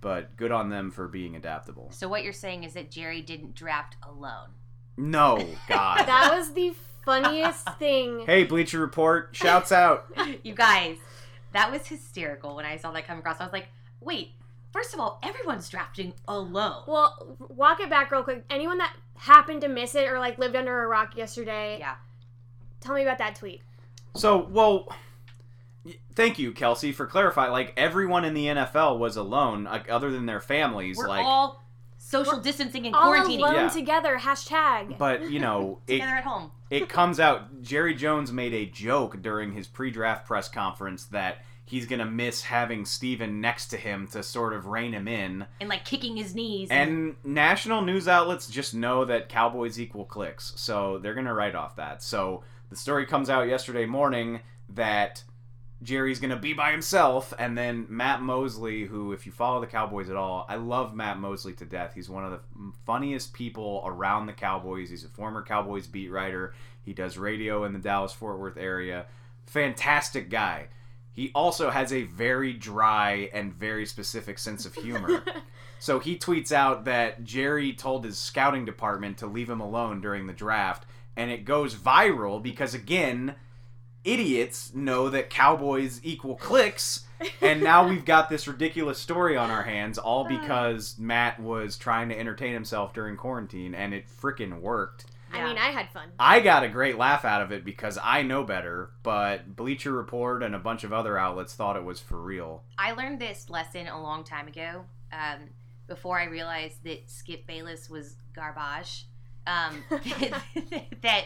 but 0.00 0.36
good 0.36 0.50
on 0.50 0.68
them 0.68 0.90
for 0.90 1.08
being 1.08 1.36
adaptable. 1.36 1.90
So 1.92 2.08
what 2.08 2.24
you're 2.24 2.32
saying 2.32 2.64
is 2.64 2.74
that 2.74 2.90
Jerry 2.90 3.22
didn't 3.22 3.54
draft 3.54 3.96
alone. 4.02 4.48
No, 4.96 5.46
God. 5.68 5.98
That 6.06 6.34
was 6.36 6.52
the 6.52 6.74
funniest 7.04 7.68
thing. 7.78 8.24
hey, 8.26 8.44
Bleacher 8.44 8.78
Report, 8.78 9.30
shouts 9.32 9.72
out. 9.72 10.06
you 10.42 10.54
guys, 10.54 10.96
that 11.52 11.70
was 11.72 11.86
hysterical 11.86 12.56
when 12.56 12.64
I 12.64 12.76
saw 12.76 12.90
that 12.92 13.06
come 13.06 13.18
across. 13.18 13.40
I 13.40 13.44
was 13.44 13.52
like, 13.52 13.68
wait, 14.00 14.32
first 14.72 14.92
of 14.92 15.00
all, 15.00 15.18
everyone's 15.22 15.68
drafting 15.68 16.12
alone. 16.28 16.82
Well, 16.86 17.36
walk 17.48 17.80
it 17.80 17.88
back 17.88 18.10
real 18.10 18.22
quick. 18.22 18.44
Anyone 18.50 18.78
that 18.78 18.94
happened 19.16 19.62
to 19.62 19.68
miss 19.68 19.94
it 19.94 20.08
or 20.08 20.18
like 20.18 20.38
lived 20.38 20.56
under 20.56 20.84
a 20.84 20.86
rock 20.86 21.16
yesterday, 21.16 21.78
yeah. 21.78 21.94
Tell 22.80 22.94
me 22.94 23.02
about 23.02 23.18
that 23.18 23.34
tweet. 23.36 23.62
So, 24.14 24.38
well, 24.50 24.88
thank 26.14 26.38
you, 26.38 26.52
Kelsey, 26.52 26.92
for 26.92 27.06
clarifying. 27.06 27.52
Like, 27.52 27.72
everyone 27.76 28.24
in 28.24 28.34
the 28.34 28.46
NFL 28.46 28.98
was 28.98 29.16
alone, 29.16 29.64
like, 29.64 29.90
other 29.90 30.10
than 30.10 30.26
their 30.26 30.40
families. 30.40 30.96
We're 30.98 31.08
like, 31.08 31.24
all 31.24 31.62
social 31.98 32.38
distancing 32.40 32.86
and 32.86 32.94
All 32.94 33.12
quarantining 33.12 33.38
alone 33.38 33.54
Yeah. 33.54 33.68
together. 33.68 34.18
Hashtag. 34.18 34.98
but, 34.98 35.30
you 35.30 35.38
know, 35.38 35.78
it, 35.86 35.94
together 35.98 36.16
at 36.16 36.24
home. 36.24 36.50
it 36.70 36.88
comes 36.88 37.20
out 37.20 37.62
Jerry 37.62 37.94
Jones 37.94 38.32
made 38.32 38.52
a 38.54 38.66
joke 38.66 39.22
during 39.22 39.52
his 39.52 39.66
pre-draft 39.68 40.26
press 40.26 40.48
conference 40.48 41.04
that 41.06 41.38
he's 41.64 41.86
going 41.86 42.00
to 42.00 42.04
miss 42.04 42.42
having 42.42 42.84
Stephen 42.84 43.40
next 43.40 43.68
to 43.68 43.76
him 43.76 44.08
to 44.08 44.24
sort 44.24 44.52
of 44.54 44.66
rein 44.66 44.92
him 44.92 45.06
in. 45.06 45.46
And 45.60 45.68
like 45.68 45.84
kicking 45.84 46.16
his 46.16 46.34
knees. 46.34 46.68
And 46.70 47.14
national 47.22 47.82
news 47.82 48.08
outlets 48.08 48.48
just 48.48 48.74
know 48.74 49.04
that 49.04 49.28
Cowboys 49.28 49.78
equal 49.78 50.04
clicks, 50.04 50.52
so 50.56 50.98
they're 50.98 51.14
going 51.14 51.26
to 51.26 51.34
write 51.34 51.54
off 51.54 51.76
that. 51.76 52.02
So 52.02 52.42
the 52.70 52.76
story 52.76 53.06
comes 53.06 53.28
out 53.28 53.48
yesterday 53.48 53.84
morning 53.84 54.40
that 54.70 55.22
Jerry's 55.82 56.20
going 56.20 56.30
to 56.30 56.36
be 56.36 56.52
by 56.52 56.70
himself, 56.70 57.32
and 57.38 57.56
then 57.56 57.86
Matt 57.88 58.22
Mosley, 58.22 58.84
who, 58.84 59.12
if 59.12 59.26
you 59.26 59.32
follow 59.32 59.60
the 59.60 59.66
Cowboys 59.66 60.10
at 60.10 60.16
all, 60.16 60.46
I 60.48 60.56
love 60.56 60.94
Matt 60.94 61.18
Mosley 61.18 61.52
to 61.54 61.64
death. 61.64 61.92
He's 61.94 62.10
one 62.10 62.24
of 62.24 62.30
the 62.30 62.40
funniest 62.86 63.32
people 63.32 63.82
around 63.86 64.26
the 64.26 64.32
Cowboys. 64.32 64.90
He's 64.90 65.04
a 65.04 65.08
former 65.08 65.42
Cowboys 65.42 65.86
beat 65.86 66.10
writer. 66.10 66.54
He 66.82 66.92
does 66.92 67.18
radio 67.18 67.64
in 67.64 67.72
the 67.72 67.78
Dallas 67.78 68.12
Fort 68.12 68.38
Worth 68.38 68.56
area. 68.56 69.06
Fantastic 69.46 70.30
guy. 70.30 70.68
He 71.12 71.32
also 71.34 71.70
has 71.70 71.92
a 71.92 72.04
very 72.04 72.52
dry 72.52 73.30
and 73.32 73.52
very 73.52 73.84
specific 73.84 74.38
sense 74.38 74.64
of 74.64 74.74
humor. 74.74 75.24
So 75.80 75.98
he 75.98 76.18
tweets 76.18 76.52
out 76.52 76.84
that 76.84 77.24
Jerry 77.24 77.72
told 77.72 78.04
his 78.04 78.18
scouting 78.18 78.66
department 78.66 79.16
to 79.18 79.26
leave 79.26 79.48
him 79.48 79.60
alone 79.60 80.02
during 80.02 80.26
the 80.26 80.34
draft, 80.34 80.84
and 81.16 81.30
it 81.30 81.44
goes 81.44 81.74
viral 81.74 82.42
because 82.42 82.74
again, 82.74 83.34
idiots 84.04 84.72
know 84.74 85.08
that 85.10 85.30
cowboys 85.30 86.00
equal 86.02 86.36
clicks 86.36 87.04
and 87.40 87.62
now 87.62 87.86
we've 87.86 88.04
got 88.04 88.28
this 88.28 88.48
ridiculous 88.48 88.98
story 88.98 89.36
on 89.36 89.50
our 89.50 89.62
hands 89.62 89.98
all 89.98 90.24
because 90.28 90.98
Matt 90.98 91.40
was 91.40 91.76
trying 91.76 92.08
to 92.08 92.18
entertain 92.18 92.52
himself 92.52 92.92
during 92.92 93.16
quarantine 93.16 93.74
and 93.74 93.92
it 93.94 94.06
freaking 94.08 94.60
worked. 94.60 95.06
I 95.32 95.44
mean, 95.44 95.58
I 95.58 95.70
had 95.70 95.88
fun. 95.90 96.08
I 96.18 96.40
got 96.40 96.64
a 96.64 96.68
great 96.68 96.98
laugh 96.98 97.24
out 97.24 97.40
of 97.40 97.52
it 97.52 97.64
because 97.64 97.96
I 98.02 98.22
know 98.22 98.42
better, 98.42 98.90
but 99.04 99.54
Bleacher 99.54 99.92
Report 99.92 100.42
and 100.42 100.56
a 100.56 100.58
bunch 100.58 100.82
of 100.82 100.92
other 100.92 101.16
outlets 101.16 101.54
thought 101.54 101.76
it 101.76 101.84
was 101.84 102.00
for 102.00 102.20
real. 102.20 102.64
I 102.76 102.92
learned 102.92 103.20
this 103.20 103.48
lesson 103.48 103.86
a 103.86 104.02
long 104.02 104.24
time 104.24 104.48
ago. 104.48 104.84
Um, 105.12 105.50
before 105.86 106.18
I 106.18 106.24
realized 106.24 106.84
that 106.84 107.10
Skip 107.10 107.46
Bayless 107.46 107.90
was 107.90 108.16
garbage. 108.32 109.06
Um, 109.46 109.82
that 111.02 111.24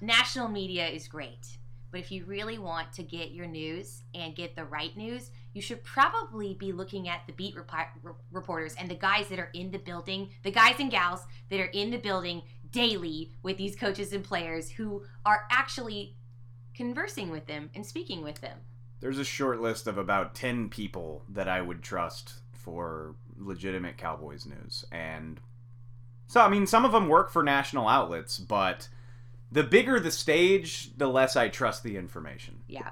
national 0.00 0.48
media 0.48 0.86
is 0.86 1.08
great, 1.08 1.58
but 1.90 2.00
if 2.00 2.10
you 2.10 2.24
really 2.24 2.58
want 2.58 2.92
to 2.94 3.02
get 3.02 3.32
your 3.32 3.46
news 3.46 4.02
and 4.14 4.34
get 4.34 4.56
the 4.56 4.64
right 4.64 4.96
news, 4.96 5.30
you 5.52 5.62
should 5.62 5.82
probably 5.84 6.54
be 6.54 6.72
looking 6.72 7.08
at 7.08 7.22
the 7.26 7.32
beat 7.32 7.56
rep- 7.56 8.16
reporters 8.30 8.74
and 8.78 8.90
the 8.90 8.94
guys 8.94 9.28
that 9.28 9.38
are 9.38 9.50
in 9.54 9.70
the 9.70 9.78
building, 9.78 10.30
the 10.42 10.50
guys 10.50 10.76
and 10.78 10.90
gals 10.90 11.26
that 11.50 11.60
are 11.60 11.70
in 11.72 11.90
the 11.90 11.98
building 11.98 12.42
daily 12.70 13.32
with 13.42 13.56
these 13.56 13.74
coaches 13.74 14.12
and 14.12 14.22
players 14.22 14.70
who 14.70 15.02
are 15.24 15.44
actually 15.50 16.16
conversing 16.74 17.30
with 17.30 17.46
them 17.46 17.70
and 17.74 17.84
speaking 17.84 18.22
with 18.22 18.40
them. 18.40 18.58
There's 19.00 19.18
a 19.18 19.24
short 19.24 19.60
list 19.60 19.86
of 19.86 19.96
about 19.96 20.34
10 20.34 20.68
people 20.68 21.24
that 21.28 21.48
I 21.48 21.60
would 21.60 21.82
trust 21.82 22.34
for 22.52 23.14
legitimate 23.36 23.96
Cowboys 23.96 24.44
news. 24.46 24.84
And 24.90 25.40
so, 26.28 26.40
I 26.40 26.48
mean, 26.48 26.66
some 26.66 26.84
of 26.84 26.92
them 26.92 27.08
work 27.08 27.30
for 27.30 27.42
national 27.42 27.88
outlets, 27.88 28.38
but 28.38 28.88
the 29.50 29.64
bigger 29.64 29.98
the 29.98 30.10
stage, 30.10 30.90
the 30.96 31.08
less 31.08 31.34
I 31.34 31.48
trust 31.48 31.82
the 31.82 31.96
information. 31.96 32.60
Yeah. 32.68 32.90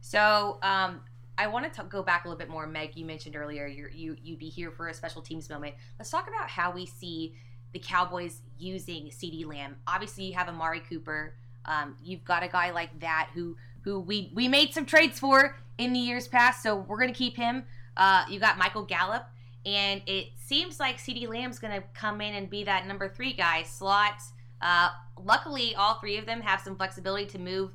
So, 0.00 0.58
um, 0.62 1.00
I 1.38 1.48
want 1.48 1.70
to 1.72 1.82
go 1.84 2.02
back 2.02 2.24
a 2.24 2.28
little 2.28 2.38
bit 2.38 2.48
more. 2.48 2.66
Meg, 2.66 2.96
you 2.96 3.04
mentioned 3.04 3.36
earlier 3.36 3.66
you're, 3.66 3.90
you 3.90 4.16
you'd 4.22 4.38
be 4.38 4.48
here 4.48 4.70
for 4.70 4.88
a 4.88 4.94
special 4.94 5.20
teams 5.20 5.50
moment. 5.50 5.74
Let's 5.98 6.10
talk 6.10 6.28
about 6.28 6.48
how 6.48 6.70
we 6.70 6.86
see 6.86 7.34
the 7.72 7.78
Cowboys 7.78 8.40
using 8.58 9.08
CeeDee 9.08 9.44
Lamb. 9.44 9.76
Obviously, 9.86 10.24
you 10.24 10.34
have 10.34 10.48
Amari 10.48 10.80
Cooper. 10.80 11.34
Um, 11.66 11.96
you've 12.02 12.24
got 12.24 12.42
a 12.42 12.48
guy 12.48 12.70
like 12.70 13.00
that 13.00 13.30
who 13.34 13.56
who 13.82 14.00
we 14.00 14.30
we 14.34 14.48
made 14.48 14.72
some 14.72 14.86
trades 14.86 15.18
for 15.18 15.58
in 15.76 15.92
the 15.92 15.98
years 15.98 16.26
past, 16.26 16.62
so 16.62 16.76
we're 16.76 16.98
gonna 16.98 17.12
keep 17.12 17.36
him. 17.36 17.64
Uh, 17.96 18.24
you 18.30 18.40
got 18.40 18.56
Michael 18.56 18.84
Gallup, 18.84 19.26
and 19.66 20.00
it 20.06 20.28
seems 20.36 20.80
like 20.80 20.96
CeeDee 20.96 21.28
Lamb's 21.28 21.58
gonna 21.58 21.82
come 21.92 22.20
in 22.20 22.34
and 22.34 22.48
be 22.48 22.64
that 22.64 22.86
number 22.86 23.08
three 23.08 23.32
guy 23.32 23.64
slot. 23.64 24.22
Uh, 24.62 24.88
luckily, 25.22 25.74
all 25.74 25.94
three 25.96 26.16
of 26.16 26.24
them 26.24 26.40
have 26.40 26.60
some 26.60 26.76
flexibility 26.76 27.26
to 27.26 27.38
move, 27.38 27.72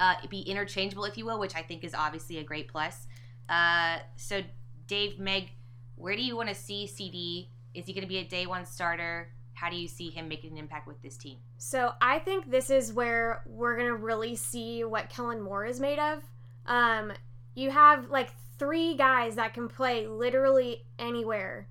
uh, 0.00 0.14
be 0.28 0.40
interchangeable, 0.40 1.04
if 1.04 1.16
you 1.16 1.24
will, 1.24 1.38
which 1.38 1.54
I 1.54 1.62
think 1.62 1.84
is 1.84 1.94
obviously 1.94 2.38
a 2.38 2.42
great 2.42 2.66
plus. 2.66 3.06
Uh, 3.48 3.98
so, 4.16 4.42
Dave, 4.88 5.20
Meg, 5.20 5.50
where 5.94 6.16
do 6.16 6.22
you 6.22 6.34
want 6.34 6.48
to 6.48 6.54
see 6.54 6.88
CeeDee? 6.90 7.48
Is 7.78 7.86
he 7.86 7.92
going 7.92 8.02
to 8.02 8.08
be 8.08 8.18
a 8.18 8.24
day 8.24 8.46
one 8.46 8.64
starter? 8.64 9.30
How 9.54 9.70
do 9.70 9.76
you 9.76 9.86
see 9.86 10.10
him 10.10 10.28
making 10.28 10.52
an 10.52 10.58
impact 10.58 10.86
with 10.86 11.00
this 11.02 11.16
team? 11.16 11.36
So 11.58 11.92
I 12.00 12.18
think 12.18 12.50
this 12.50 12.70
is 12.70 12.92
where 12.92 13.42
we're 13.46 13.76
gonna 13.76 13.94
really 13.94 14.36
see 14.36 14.84
what 14.84 15.08
Kellen 15.08 15.40
Moore 15.40 15.64
is 15.64 15.80
made 15.80 15.98
of. 15.98 16.22
Um, 16.66 17.12
you 17.54 17.70
have 17.70 18.10
like 18.10 18.30
three 18.58 18.96
guys 18.96 19.36
that 19.36 19.54
can 19.54 19.68
play 19.68 20.06
literally 20.06 20.84
anywhere, 20.98 21.68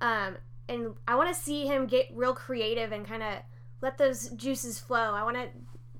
um, 0.00 0.36
and 0.68 0.94
I 1.06 1.14
want 1.16 1.34
to 1.34 1.40
see 1.40 1.66
him 1.66 1.86
get 1.86 2.06
real 2.14 2.34
creative 2.34 2.92
and 2.92 3.06
kind 3.06 3.22
of 3.22 3.38
let 3.80 3.98
those 3.98 4.28
juices 4.30 4.78
flow. 4.78 5.12
I 5.14 5.22
want 5.22 5.36
to 5.36 5.48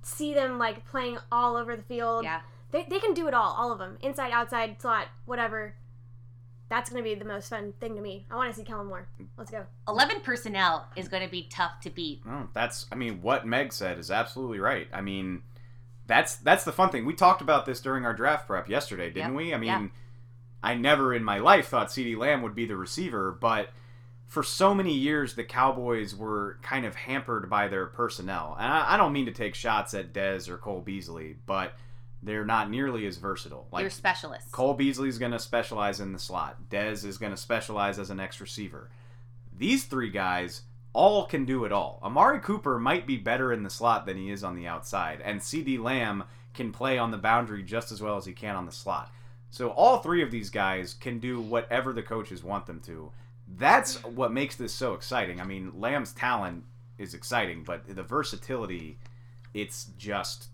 see 0.03 0.35
them 0.35 0.59
like 0.59 0.87
playing 0.87 1.19
all 1.31 1.57
over 1.57 1.77
the 1.77 1.83
field. 1.83 2.25
Yeah, 2.25 2.41
they 2.71 2.85
they 2.89 2.99
can 2.99 3.15
do 3.15 3.29
it 3.29 3.35
all, 3.35 3.55
all 3.55 3.73
of 3.73 3.79
them, 3.79 3.99
inside, 4.01 4.33
outside, 4.33 4.81
slot, 4.81 5.09
whatever 5.27 5.75
that's 6.71 6.91
going 6.91 7.03
to 7.03 7.09
be 7.09 7.15
the 7.15 7.25
most 7.25 7.51
fun 7.51 7.73
thing 7.79 7.95
to 7.95 8.01
me. 8.01 8.27
I 8.31 8.37
want 8.37 8.51
to 8.53 8.59
see 8.59 8.65
Kellen 8.65 8.87
Moore. 8.87 9.07
Let's 9.37 9.51
go. 9.51 9.65
11 9.87 10.21
personnel 10.23 10.89
is 10.97 11.09
going 11.09 11.23
to 11.23 11.31
be 11.31 11.47
tough 11.51 11.79
to 11.83 11.91
beat. 11.91 12.23
Oh, 12.29 12.49
that's, 12.55 12.87
I 12.91 12.95
mean, 12.95 13.21
what 13.23 13.47
Meg 13.47 13.73
said 13.73 13.99
is 13.99 14.11
absolutely 14.11 14.59
right. 14.61 14.89
I 14.93 15.01
mean, 15.03 15.43
that's 16.07 16.37
that's 16.37 16.65
the 16.65 16.73
fun 16.73 16.91
thing. 16.91 17.05
We 17.07 17.15
talked 17.15 17.43
about 17.43 17.65
this 17.67 17.81
during 17.81 18.05
our 18.05 18.13
draft 18.15 18.47
prep 18.47 18.69
yesterday, 18.69 19.09
didn't 19.11 19.33
Yep. 19.33 19.37
we? 19.37 19.55
I 19.55 19.57
mean, 19.59 19.67
Yeah. 19.69 19.87
I 20.65 20.75
never 20.75 21.13
in 21.13 21.23
my 21.23 21.39
life 21.39 21.69
thought 21.69 21.89
CeeDee 21.89 22.17
Lamb 22.17 22.41
would 22.43 22.55
be 22.55 22.65
the 22.65 22.77
receiver, 22.77 23.31
but 23.31 23.69
for 24.27 24.43
so 24.43 24.75
many 24.75 24.95
years, 24.95 25.35
the 25.35 25.45
Cowboys 25.45 26.15
were 26.15 26.59
kind 26.63 26.87
of 26.87 26.95
hampered 26.95 27.51
by 27.51 27.69
their 27.69 27.87
personnel. 27.87 28.57
And 28.59 28.73
I, 28.73 28.95
I 28.95 28.97
don't 28.97 29.13
mean 29.13 29.27
to 29.27 29.33
take 29.33 29.55
shots 29.55 29.93
at 29.93 30.15
Dez 30.15 30.49
or 30.49 30.57
Cole 30.57 30.81
Beasley, 30.81 31.37
but 31.45 31.75
they're 32.23 32.47
not 32.47 32.71
nearly 32.71 33.07
as 33.07 33.19
versatile. 33.19 33.69
You're 33.79 33.91
specialists. 33.91 34.51
Cole 34.51 34.73
Beasley's 34.73 35.19
going 35.19 35.33
to 35.33 35.39
specialize 35.39 36.01
in 36.01 36.13
the 36.13 36.19
slot. 36.19 36.57
Dez 36.71 37.05
is 37.05 37.19
going 37.19 37.33
to 37.33 37.37
specialize 37.37 37.99
as 37.99 38.09
an 38.09 38.19
X 38.19 38.41
receiver. 38.41 38.89
These 39.57 39.85
three 39.85 40.11
guys 40.11 40.63
all 40.95 41.27
can 41.27 41.45
do 41.45 41.67
it 41.67 41.73
all. 41.73 42.01
Amari 42.03 42.41
Cooper 42.41 42.79
might 42.79 43.07
be 43.07 43.19
better 43.19 43.53
in 43.53 43.65
the 43.65 43.71
slot 43.71 44.07
than 44.07 44.17
he 44.17 44.31
is 44.31 44.43
on 44.43 44.57
the 44.57 44.67
outside, 44.67 45.21
and 45.23 45.41
CeeDee 45.41 45.79
Lamb 45.79 46.25
can 46.55 46.73
play 46.73 46.97
on 46.97 47.11
the 47.11 47.19
boundary 47.19 47.63
just 47.63 47.93
as 47.93 48.01
well 48.01 48.17
as 48.17 48.25
he 48.25 48.33
can 48.33 48.57
on 48.57 48.65
the 48.65 48.73
slot. 48.73 49.13
So 49.55 49.69
all 49.69 49.99
three 49.99 50.21
of 50.21 50.33
these 50.33 50.51
guys 50.51 50.95
can 50.95 51.21
do 51.21 51.41
whatever 51.41 51.93
the 51.93 52.03
coaches 52.03 52.43
want 52.43 52.67
them 52.67 52.81
to. 52.87 53.13
That's 53.57 54.03
what 54.03 54.33
makes 54.33 54.57
this 54.57 54.75
so 54.75 54.95
exciting. 54.95 55.41
I 55.41 55.45
mean, 55.45 55.71
Lamb's 55.77 56.13
talent 56.13 56.65
is 56.99 57.15
exciting, 57.15 57.63
but 57.63 57.87
the 57.87 58.03
versatility, 58.03 58.99
it's 59.53 59.91
just 59.97 60.49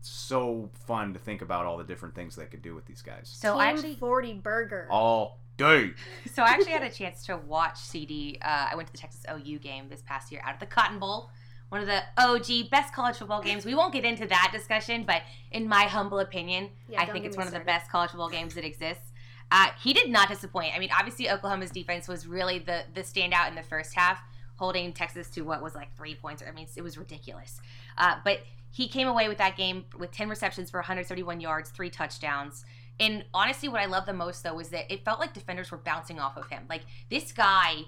so 0.00 0.70
fun 0.86 1.12
to 1.12 1.18
think 1.18 1.42
about 1.42 1.66
all 1.66 1.76
the 1.76 1.84
different 1.84 2.14
things 2.14 2.34
they 2.34 2.46
could 2.46 2.62
do 2.62 2.74
with 2.74 2.86
these 2.86 3.02
guys. 3.02 3.28
So 3.30 3.52
Team 3.52 3.60
I 3.60 3.66
actually, 3.66 3.96
40 3.96 4.32
burger. 4.34 4.88
All 4.90 5.38
day. 5.58 5.90
so 6.34 6.42
I 6.42 6.46
actually 6.48 6.72
had 6.72 6.82
a 6.82 6.90
chance 6.90 7.26
to 7.26 7.36
watch 7.36 7.74
CeeDee. 7.74 8.38
Uh, 8.40 8.68
I 8.70 8.74
went 8.74 8.86
to 8.86 8.92
the 8.92 8.98
Texas 8.98 9.26
OU 9.30 9.58
game 9.58 9.90
this 9.90 10.00
past 10.00 10.32
year 10.32 10.40
out 10.46 10.54
of 10.54 10.60
the 10.60 10.66
Cotton 10.66 10.98
Bowl, 10.98 11.28
one 11.68 11.80
of 11.80 11.86
the 11.86 12.02
OG 12.16 12.70
best 12.70 12.94
college 12.94 13.16
football 13.16 13.42
games. 13.42 13.64
We 13.64 13.74
won't 13.74 13.92
get 13.92 14.04
into 14.04 14.26
that 14.26 14.50
discussion, 14.52 15.04
but 15.04 15.22
in 15.50 15.68
my 15.68 15.84
humble 15.84 16.20
opinion, 16.20 16.70
Yeah, 16.88 17.02
I 17.02 17.06
think 17.06 17.24
it's 17.24 17.36
one 17.36 17.46
of 17.46 17.52
the 17.52 17.60
best 17.60 17.90
college 17.90 18.10
football 18.10 18.28
games 18.28 18.54
that 18.54 18.64
exists. 18.64 19.12
Uh, 19.50 19.68
he 19.80 19.92
did 19.92 20.10
not 20.10 20.28
disappoint. 20.28 20.74
I 20.74 20.78
mean, 20.78 20.90
obviously 20.96 21.30
Oklahoma's 21.30 21.70
defense 21.70 22.08
was 22.08 22.26
really 22.26 22.58
the 22.58 22.82
the 22.94 23.02
standout 23.02 23.48
in 23.48 23.54
the 23.54 23.62
first 23.62 23.94
half, 23.94 24.20
holding 24.56 24.92
Texas 24.92 25.28
to 25.30 25.42
what 25.42 25.62
was 25.62 25.74
like 25.74 25.94
three 25.96 26.14
points. 26.14 26.42
I 26.46 26.52
mean, 26.52 26.66
it 26.76 26.82
was 26.82 26.98
ridiculous. 26.98 27.60
Uh, 27.96 28.16
but 28.24 28.40
he 28.70 28.88
came 28.88 29.08
away 29.08 29.28
with 29.28 29.38
that 29.38 29.56
game 29.56 29.84
with 29.98 30.10
10 30.10 30.28
receptions 30.28 30.70
for 30.70 30.78
131 30.78 31.40
yards, 31.40 31.70
three 31.70 31.90
touchdowns. 31.90 32.64
And 32.98 33.24
honestly, 33.32 33.68
what 33.68 33.80
I 33.80 33.86
love 33.86 34.06
the 34.06 34.12
most 34.12 34.42
though 34.42 34.58
is 34.58 34.70
that 34.70 34.92
it 34.92 35.04
felt 35.04 35.20
like 35.20 35.32
defenders 35.32 35.70
were 35.70 35.78
bouncing 35.78 36.18
off 36.18 36.36
of 36.36 36.48
him. 36.48 36.64
Like 36.68 36.82
this 37.10 37.32
guy 37.32 37.82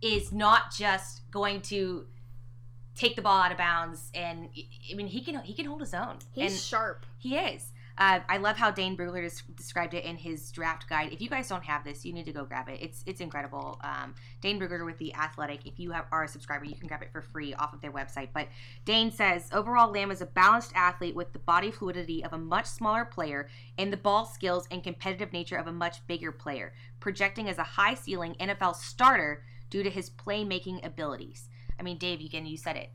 is 0.00 0.32
not 0.32 0.72
just 0.74 1.30
going 1.30 1.60
to 1.62 2.06
take 2.94 3.16
the 3.16 3.22
ball 3.22 3.40
out 3.40 3.52
of 3.52 3.58
bounds, 3.58 4.10
and 4.14 4.48
I 4.90 4.94
mean 4.94 5.06
he 5.06 5.22
can 5.22 5.40
he 5.42 5.54
can 5.54 5.66
hold 5.66 5.80
his 5.80 5.94
own. 5.94 6.18
He's 6.32 6.52
and 6.52 6.60
sharp. 6.60 7.06
he 7.18 7.36
is. 7.36 7.72
Uh, 7.96 8.18
I 8.28 8.38
love 8.38 8.56
how 8.56 8.72
Dane 8.72 8.96
Brugler 8.96 9.22
des- 9.22 9.52
described 9.54 9.94
it 9.94 10.04
in 10.04 10.16
his 10.16 10.50
draft 10.50 10.88
guide. 10.88 11.12
If 11.12 11.20
you 11.20 11.28
guys 11.30 11.48
don't 11.48 11.62
have 11.62 11.84
this, 11.84 12.04
you 12.04 12.12
need 12.12 12.26
to 12.26 12.32
go 12.32 12.44
grab 12.44 12.68
it. 12.68 12.80
It's 12.82 13.04
it's 13.06 13.20
incredible. 13.20 13.80
Um, 13.84 14.16
Dane 14.40 14.58
Brugler 14.58 14.84
with 14.84 14.98
the 14.98 15.14
Athletic. 15.14 15.64
If 15.64 15.78
you 15.78 15.92
have, 15.92 16.06
are 16.10 16.24
a 16.24 16.28
subscriber, 16.28 16.64
you 16.64 16.74
can 16.74 16.88
grab 16.88 17.02
it 17.02 17.12
for 17.12 17.22
free 17.22 17.54
off 17.54 17.72
of 17.72 17.80
their 17.80 17.92
website. 17.92 18.30
But 18.34 18.48
Dane 18.84 19.12
says 19.12 19.48
overall, 19.52 19.92
Lamb 19.92 20.10
is 20.10 20.22
a 20.22 20.26
balanced 20.26 20.72
athlete 20.74 21.14
with 21.14 21.32
the 21.32 21.38
body 21.38 21.70
fluidity 21.70 22.24
of 22.24 22.32
a 22.32 22.38
much 22.38 22.66
smaller 22.66 23.04
player 23.04 23.48
and 23.78 23.92
the 23.92 23.96
ball 23.96 24.24
skills 24.24 24.66
and 24.72 24.82
competitive 24.82 25.32
nature 25.32 25.56
of 25.56 25.68
a 25.68 25.72
much 25.72 26.04
bigger 26.08 26.32
player, 26.32 26.72
projecting 26.98 27.48
as 27.48 27.58
a 27.58 27.62
high 27.62 27.94
ceiling 27.94 28.34
NFL 28.40 28.74
starter 28.74 29.44
due 29.70 29.84
to 29.84 29.90
his 29.90 30.10
playmaking 30.10 30.84
abilities. 30.84 31.48
I 31.78 31.82
mean, 31.82 31.98
Dave, 31.98 32.20
you 32.20 32.30
can 32.30 32.46
you 32.46 32.56
said 32.56 32.76
it. 32.76 32.90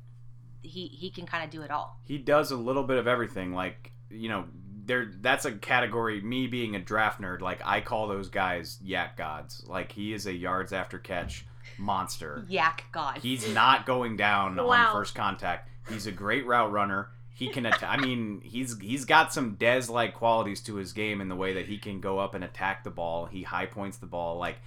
He 0.62 0.88
he 0.88 1.10
can 1.10 1.26
kind 1.26 1.44
of 1.44 1.50
do 1.50 1.62
it 1.62 1.72
all. 1.72 2.00
He 2.04 2.18
does 2.18 2.52
a 2.52 2.56
little 2.58 2.84
bit 2.84 2.98
of 2.98 3.08
everything. 3.08 3.54
Like 3.54 3.92
you 4.10 4.30
know, 4.30 4.46
there. 4.86 5.12
That's 5.22 5.46
a 5.46 5.52
category. 5.54 6.22
Me 6.22 6.48
being 6.48 6.76
a 6.76 6.80
draft 6.80 7.22
nerd, 7.22 7.42
like 7.42 7.62
I 7.66 7.82
call 7.82 8.08
those 8.08 8.30
guys 8.30 8.80
YAC 8.86 9.16
gods. 9.18 9.64
Like 9.68 9.92
he 9.92 10.14
is 10.14 10.26
a 10.26 10.34
yards 10.34 10.74
after 10.74 10.98
catch 11.00 11.46
monster. 11.78 12.46
YAC 12.50 12.82
God. 12.92 13.20
He's 13.20 13.48
not 13.54 13.86
going 13.86 14.18
down 14.18 14.56
Wow. 14.58 14.88
on 14.88 14.92
first 14.94 15.16
contact. 15.16 15.70
He's 15.88 16.08
a 16.08 16.12
great 16.12 16.46
route 16.46 16.72
runner. 16.72 17.10
He 17.34 17.48
can. 17.48 17.66
I 17.66 17.96
mean, 17.98 18.42
he's 18.44 18.78
he's 18.80 19.06
got 19.06 19.32
some 19.32 19.56
Dez 19.56 19.90
like 19.90 20.14
qualities 20.14 20.62
to 20.64 20.76
his 20.76 20.92
game 20.92 21.22
in 21.22 21.30
the 21.30 21.36
way 21.38 21.54
that 21.54 21.68
he 21.68 21.78
can 21.78 22.02
go 22.02 22.20
up 22.20 22.34
and 22.34 22.44
attack 22.44 22.84
the 22.84 22.90
ball. 22.90 23.28
He 23.28 23.44
high 23.44 23.66
points 23.66 23.96
the 23.98 24.08
ball. 24.08 24.38
Like 24.38 24.58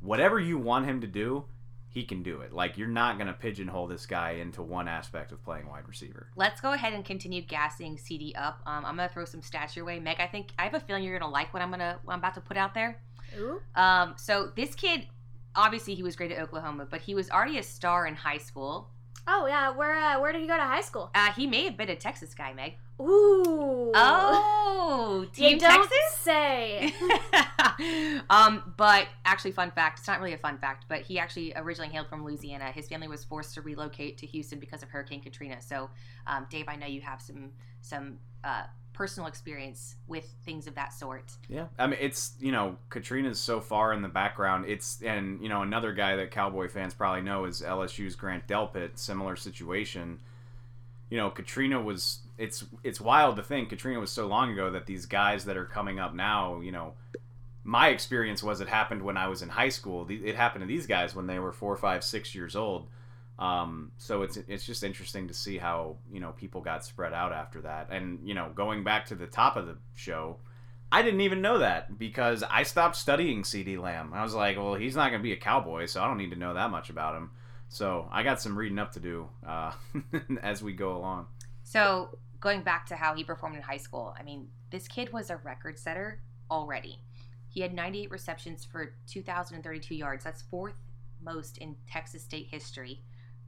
whatever 0.00 0.38
you 0.38 0.56
want 0.56 0.86
him 0.86 1.00
to 1.00 1.06
do, 1.08 1.44
he 1.92 2.04
can 2.04 2.22
do 2.22 2.40
it. 2.40 2.52
Like 2.52 2.78
you're 2.78 2.88
not 2.88 3.18
gonna 3.18 3.34
pigeonhole 3.34 3.86
this 3.86 4.06
guy 4.06 4.32
into 4.32 4.62
one 4.62 4.88
aspect 4.88 5.30
of 5.30 5.44
playing 5.44 5.68
wide 5.68 5.86
receiver. 5.86 6.28
Let's 6.36 6.60
go 6.60 6.72
ahead 6.72 6.94
and 6.94 7.04
continue 7.04 7.42
gassing 7.42 7.96
CeeDee 7.96 8.32
up. 8.34 8.60
Um, 8.66 8.86
I'm 8.86 8.96
gonna 8.96 9.10
throw 9.10 9.26
some 9.26 9.42
stats 9.42 9.76
your 9.76 9.84
way, 9.84 10.00
Meg. 10.00 10.16
I 10.18 10.26
think 10.26 10.52
I 10.58 10.64
have 10.64 10.74
a 10.74 10.80
feeling 10.80 11.04
you're 11.04 11.18
gonna 11.18 11.30
like 11.30 11.52
what 11.52 11.62
I'm 11.62 11.70
gonna 11.70 11.98
I'm 12.08 12.18
about 12.18 12.34
to 12.34 12.40
put 12.40 12.56
out 12.56 12.72
there. 12.72 13.00
Ooh. 13.38 13.60
Um, 13.74 14.14
so 14.16 14.50
this 14.56 14.74
kid, 14.74 15.06
obviously 15.54 15.94
he 15.94 16.02
was 16.02 16.16
great 16.16 16.32
at 16.32 16.40
Oklahoma, 16.40 16.86
but 16.90 17.02
he 17.02 17.14
was 17.14 17.30
already 17.30 17.58
a 17.58 17.62
star 17.62 18.06
in 18.06 18.14
high 18.14 18.38
school. 18.38 18.88
Oh 19.26 19.46
yeah, 19.46 19.70
where 19.70 19.96
uh, 19.96 20.20
where 20.20 20.32
did 20.32 20.42
he 20.42 20.48
go 20.48 20.56
to 20.56 20.62
high 20.62 20.80
school? 20.80 21.10
Uh, 21.14 21.32
he 21.32 21.46
may 21.46 21.64
have 21.64 21.76
been 21.76 21.90
a 21.90 21.96
Texas 21.96 22.34
guy, 22.34 22.52
Meg. 22.52 22.74
Ooh. 23.00 23.90
Oh, 23.94 25.26
Team 25.32 25.54
you 25.54 25.58
don't 25.58 25.88
Texas? 25.88 26.16
say. 26.20 26.94
um, 28.30 28.74
but 28.76 29.08
actually, 29.24 29.52
fun 29.52 29.70
fact. 29.70 30.00
It's 30.00 30.08
not 30.08 30.20
really 30.20 30.34
a 30.34 30.38
fun 30.38 30.58
fact, 30.58 30.86
but 30.88 31.02
he 31.02 31.18
actually 31.18 31.52
originally 31.56 31.92
hailed 31.92 32.08
from 32.08 32.24
Louisiana. 32.24 32.70
His 32.72 32.88
family 32.88 33.08
was 33.08 33.24
forced 33.24 33.54
to 33.54 33.62
relocate 33.62 34.18
to 34.18 34.26
Houston 34.26 34.58
because 34.58 34.82
of 34.82 34.90
Hurricane 34.90 35.20
Katrina. 35.20 35.60
So, 35.60 35.90
um, 36.26 36.46
Dave, 36.50 36.66
I 36.68 36.76
know 36.76 36.86
you 36.86 37.00
have 37.00 37.20
some 37.20 37.50
some 37.80 38.18
uh, 38.44 38.64
personal 38.92 39.28
experience 39.28 39.96
with 40.06 40.24
things 40.44 40.66
of 40.66 40.74
that 40.74 40.92
sort. 40.92 41.32
Yeah, 41.48 41.66
I 41.78 41.86
mean 41.86 41.98
it's 42.00 42.32
you 42.40 42.52
know 42.52 42.76
Katrina's 42.90 43.38
so 43.38 43.60
far 43.60 43.92
in 43.92 44.02
the 44.02 44.08
background. 44.08 44.66
It's 44.68 45.02
and 45.02 45.42
you 45.42 45.48
know 45.48 45.62
another 45.62 45.92
guy 45.92 46.16
that 46.16 46.30
Cowboy 46.30 46.68
fans 46.68 46.94
probably 46.94 47.22
know 47.22 47.44
is 47.44 47.62
LSU's 47.62 48.14
Grant 48.14 48.46
Delpit. 48.46 48.98
Similar 48.98 49.36
situation. 49.36 50.20
You 51.10 51.18
know 51.18 51.30
Katrina 51.30 51.80
was 51.80 52.20
it's 52.38 52.64
it's 52.82 53.00
wild 53.00 53.36
to 53.36 53.42
think 53.42 53.68
Katrina 53.68 54.00
was 54.00 54.10
so 54.10 54.26
long 54.26 54.52
ago 54.52 54.70
that 54.70 54.86
these 54.86 55.06
guys 55.06 55.44
that 55.44 55.56
are 55.56 55.64
coming 55.64 55.98
up 55.98 56.14
now. 56.14 56.60
You 56.60 56.72
know, 56.72 56.94
my 57.64 57.88
experience 57.88 58.42
was 58.42 58.60
it 58.60 58.68
happened 58.68 59.02
when 59.02 59.16
I 59.16 59.28
was 59.28 59.42
in 59.42 59.50
high 59.50 59.68
school. 59.68 60.06
It 60.08 60.36
happened 60.36 60.62
to 60.62 60.68
these 60.68 60.86
guys 60.86 61.14
when 61.14 61.26
they 61.26 61.38
were 61.38 61.52
four, 61.52 61.76
five, 61.76 62.02
six 62.04 62.34
years 62.34 62.56
old. 62.56 62.86
Um, 63.38 63.92
so 63.96 64.22
it's 64.22 64.36
it's 64.36 64.64
just 64.64 64.84
interesting 64.84 65.28
to 65.28 65.34
see 65.34 65.58
how 65.58 65.96
you 66.12 66.20
know 66.20 66.32
people 66.32 66.60
got 66.60 66.84
spread 66.84 67.12
out 67.12 67.32
after 67.32 67.62
that, 67.62 67.88
and 67.90 68.20
you 68.24 68.34
know 68.34 68.50
going 68.54 68.84
back 68.84 69.06
to 69.06 69.14
the 69.14 69.26
top 69.26 69.56
of 69.56 69.66
the 69.66 69.78
show, 69.94 70.38
I 70.92 71.02
didn't 71.02 71.22
even 71.22 71.40
know 71.40 71.58
that 71.58 71.98
because 71.98 72.42
I 72.42 72.62
stopped 72.64 72.96
studying 72.96 73.42
CeeDee 73.42 73.80
Lamb. 73.80 74.12
I 74.12 74.22
was 74.22 74.34
like, 74.34 74.58
well, 74.58 74.74
he's 74.74 74.94
not 74.94 75.08
going 75.08 75.20
to 75.20 75.24
be 75.24 75.32
a 75.32 75.38
cowboy, 75.38 75.86
so 75.86 76.02
I 76.02 76.06
don't 76.06 76.18
need 76.18 76.30
to 76.30 76.38
know 76.38 76.54
that 76.54 76.70
much 76.70 76.90
about 76.90 77.16
him. 77.16 77.30
So 77.68 78.06
I 78.12 78.22
got 78.22 78.40
some 78.40 78.56
reading 78.56 78.78
up 78.78 78.92
to 78.92 79.00
do 79.00 79.28
uh, 79.46 79.72
as 80.42 80.62
we 80.62 80.74
go 80.74 80.94
along. 80.94 81.26
So 81.64 82.18
going 82.38 82.62
back 82.62 82.84
to 82.88 82.96
how 82.96 83.14
he 83.14 83.24
performed 83.24 83.56
in 83.56 83.62
high 83.62 83.78
school, 83.78 84.14
I 84.18 84.22
mean, 84.22 84.48
this 84.70 84.86
kid 84.86 85.10
was 85.10 85.30
a 85.30 85.38
record 85.38 85.78
setter 85.78 86.20
already. 86.50 86.98
He 87.48 87.62
had 87.62 87.72
98 87.72 88.10
receptions 88.10 88.64
for 88.64 88.94
2,032 89.06 89.94
yards. 89.94 90.24
That's 90.24 90.42
fourth 90.42 90.74
most 91.22 91.56
in 91.58 91.76
Texas 91.90 92.22
State 92.22 92.48
history. 92.50 93.00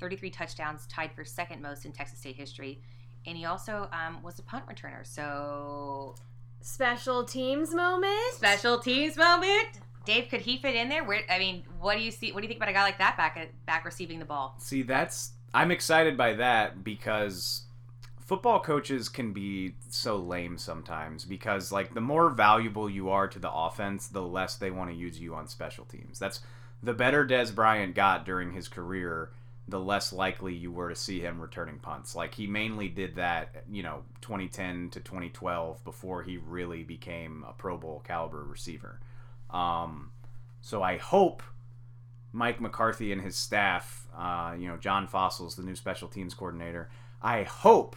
33 0.05 0.29
touchdowns, 0.31 0.87
tied 0.87 1.11
for 1.13 1.25
second 1.25 1.63
most 1.63 1.87
in 1.87 1.93
Texas 1.93 2.19
State 2.19 2.37
history. 2.37 2.79
And 3.27 3.39
he 3.39 3.47
also 3.47 3.89
um, 3.91 4.23
was 4.23 4.39
a 4.39 4.43
punt 4.43 4.65
returner. 4.67 5.07
So 5.07 6.15
Special 6.61 7.25
teams 7.25 7.75
moment. 7.75 8.33
special 8.35 8.79
teams 8.79 9.17
moment. 9.17 9.81
Dave, 10.05 10.29
could 10.29 10.43
he 10.43 10.59
fit 10.59 10.75
in 10.75 10.91
there? 10.91 11.05
Where 11.05 11.23
I 11.31 11.39
mean, 11.39 11.65
what 11.81 11.97
do 11.97 12.03
you 12.03 12.11
see? 12.11 12.33
What 12.33 12.41
do 12.41 12.45
you 12.45 12.49
think 12.49 12.59
about 12.59 12.69
a 12.69 12.75
guy 12.75 12.83
like 12.83 12.99
that 12.99 13.17
back 13.17 13.39
at 13.39 13.49
back 13.65 13.87
receiving 13.87 14.19
the 14.19 14.27
ball? 14.27 14.57
See, 14.59 14.83
that's 14.83 15.33
I'm 15.55 15.71
excited 15.71 16.19
by 16.19 16.35
that 16.35 16.85
because 16.85 17.63
football 18.21 18.61
coaches 18.61 19.09
can 19.09 19.33
be 19.33 19.75
so 19.89 20.17
lame 20.17 20.59
sometimes 20.59 21.25
because 21.25 21.73
like 21.73 21.95
the 21.95 22.01
more 22.03 22.29
valuable 22.29 22.91
you 22.91 23.09
are 23.09 23.27
to 23.29 23.39
the 23.39 23.51
offense, 23.51 24.09
the 24.09 24.21
less 24.23 24.57
they 24.57 24.71
want 24.71 24.91
to 24.91 24.97
use 24.97 25.19
you 25.19 25.35
on 25.35 25.49
special 25.49 25.87
teams. 25.87 26.19
That's 26.19 26.41
the 26.83 26.95
better 26.95 27.27
Dez 27.27 27.55
Bryant 27.55 27.95
got 27.95 28.27
during 28.27 28.53
his 28.53 28.69
career, 28.69 29.31
the 29.67 29.81
less 29.81 30.13
likely 30.13 30.55
you 30.55 30.71
were 30.71 30.91
to 30.91 30.95
see 30.95 31.21
him 31.21 31.41
returning 31.41 31.79
punts. 31.79 32.15
Like 32.15 32.35
he 32.35 32.47
mainly 32.47 32.89
did 32.89 33.17
that, 33.17 33.65
you 33.71 33.83
know, 33.83 34.03
2010 34.21 34.91
to 34.91 35.01
2012 35.01 35.83
before 35.85 36.23
he 36.23 36.37
really 36.37 36.83
became 36.83 37.45
a 37.49 37.53
Pro 37.53 37.77
Bowl 37.77 38.03
caliber 38.07 38.45
receiver. 38.45 39.01
Um, 39.51 40.11
so 40.61 40.83
I 40.83 40.99
hope 40.99 41.43
Mike 42.33 42.61
McCarthy 42.61 43.13
and 43.13 43.23
his 43.23 43.37
staff, 43.37 44.07
uh, 44.17 44.55
you 44.59 44.69
know, 44.69 44.77
John 44.77 45.07
Fassel's 45.07 45.57
the 45.57 45.63
new 45.63 45.77
special 45.77 46.09
teams 46.09 46.35
coordinator. 46.35 46.91
I 47.23 47.45
hope 47.45 47.97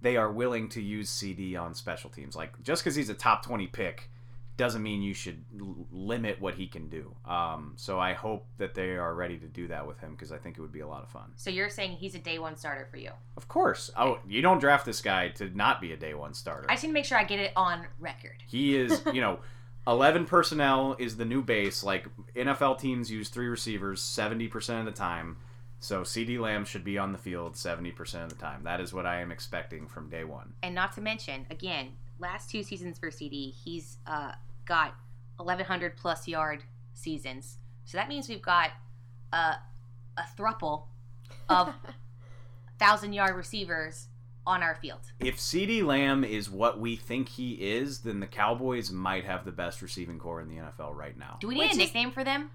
they 0.00 0.16
are 0.16 0.32
willing 0.32 0.68
to 0.70 0.82
use 0.82 1.10
CeeDee 1.10 1.58
on 1.60 1.74
special 1.74 2.10
teams. 2.10 2.34
Like 2.34 2.60
just 2.62 2.82
because 2.82 2.96
he's 2.96 3.08
a 3.08 3.14
top 3.14 3.44
20 3.44 3.68
pick 3.68 4.10
doesn't 4.56 4.82
mean 4.82 5.02
you 5.02 5.14
should 5.14 5.44
l- 5.58 5.86
limit 5.90 6.40
what 6.40 6.54
he 6.54 6.66
can 6.66 6.88
do. 6.88 7.14
Um, 7.24 7.72
so 7.76 7.98
I 7.98 8.12
hope 8.12 8.46
that 8.58 8.74
they 8.74 8.90
are 8.90 9.14
ready 9.14 9.36
to 9.38 9.46
do 9.46 9.68
that 9.68 9.86
with 9.86 9.98
him 9.98 10.12
because 10.12 10.30
I 10.30 10.38
think 10.38 10.56
it 10.56 10.60
would 10.60 10.72
be 10.72 10.80
a 10.80 10.86
lot 10.86 11.02
of 11.02 11.08
fun. 11.08 11.32
So 11.36 11.50
you're 11.50 11.68
saying 11.68 11.92
he's 11.92 12.14
a 12.14 12.18
day 12.18 12.38
one 12.38 12.56
starter 12.56 12.86
for 12.90 12.96
you? 12.96 13.10
Of 13.36 13.48
course. 13.48 13.90
Oh, 13.96 14.20
you 14.28 14.42
don't 14.42 14.60
draft 14.60 14.86
this 14.86 15.00
guy 15.00 15.28
to 15.30 15.50
not 15.56 15.80
be 15.80 15.92
a 15.92 15.96
day 15.96 16.14
one 16.14 16.34
starter. 16.34 16.70
I 16.70 16.74
just 16.74 16.84
need 16.84 16.90
to 16.90 16.94
make 16.94 17.04
sure 17.04 17.18
I 17.18 17.24
get 17.24 17.40
it 17.40 17.52
on 17.56 17.86
record. 17.98 18.42
He 18.46 18.76
is, 18.76 19.02
you 19.12 19.20
know, 19.20 19.40
11 19.86 20.26
personnel 20.26 20.96
is 20.98 21.16
the 21.16 21.24
new 21.24 21.42
base. 21.42 21.82
Like 21.82 22.06
NFL 22.36 22.78
teams 22.78 23.10
use 23.10 23.28
three 23.28 23.48
receivers 23.48 24.00
70% 24.00 24.78
of 24.80 24.86
the 24.86 24.92
time. 24.92 25.38
So 25.80 26.00
CeeDee 26.00 26.40
Lamb 26.40 26.64
should 26.64 26.84
be 26.84 26.96
on 26.96 27.12
the 27.12 27.18
field 27.18 27.54
70% 27.54 28.22
of 28.22 28.30
the 28.30 28.36
time. 28.36 28.62
That 28.64 28.80
is 28.80 28.94
what 28.94 29.04
I 29.04 29.20
am 29.20 29.30
expecting 29.30 29.86
from 29.86 30.08
day 30.08 30.24
one. 30.24 30.54
And 30.62 30.74
not 30.74 30.94
to 30.94 31.02
mention, 31.02 31.44
again, 31.50 31.92
last 32.18 32.50
two 32.50 32.62
seasons 32.62 32.98
for 32.98 33.10
CeeDee, 33.10 33.52
he's 33.54 33.98
uh, 34.06 34.32
got 34.64 34.94
1,100 35.36 35.96
plus 35.96 36.26
yard 36.28 36.62
seasons. 36.94 37.58
So 37.84 37.96
that 37.98 38.08
means 38.08 38.28
we've 38.28 38.42
got 38.42 38.70
a, 39.32 39.56
a 40.16 40.22
thruple 40.38 40.84
of 41.48 41.74
thousand 42.78 43.12
yard 43.12 43.36
receivers 43.36 44.08
on 44.46 44.62
our 44.62 44.74
field. 44.74 45.00
If 45.20 45.36
CeeDee 45.38 45.82
Lamb 45.84 46.22
is 46.22 46.50
what 46.50 46.78
we 46.78 46.96
think 46.96 47.30
he 47.30 47.52
is, 47.52 48.00
then 48.00 48.20
the 48.20 48.26
Cowboys 48.26 48.90
might 48.90 49.24
have 49.24 49.44
the 49.44 49.52
best 49.52 49.80
receiving 49.80 50.18
corps 50.18 50.40
in 50.42 50.48
the 50.48 50.56
NFL 50.56 50.94
right 50.94 51.16
now. 51.18 51.38
Do 51.40 51.48
we 51.48 51.54
need 51.54 51.60
Which 51.60 51.68
a 51.68 51.72
is- 51.72 51.78
nickname 51.78 52.10
for 52.10 52.24
them? 52.24 52.50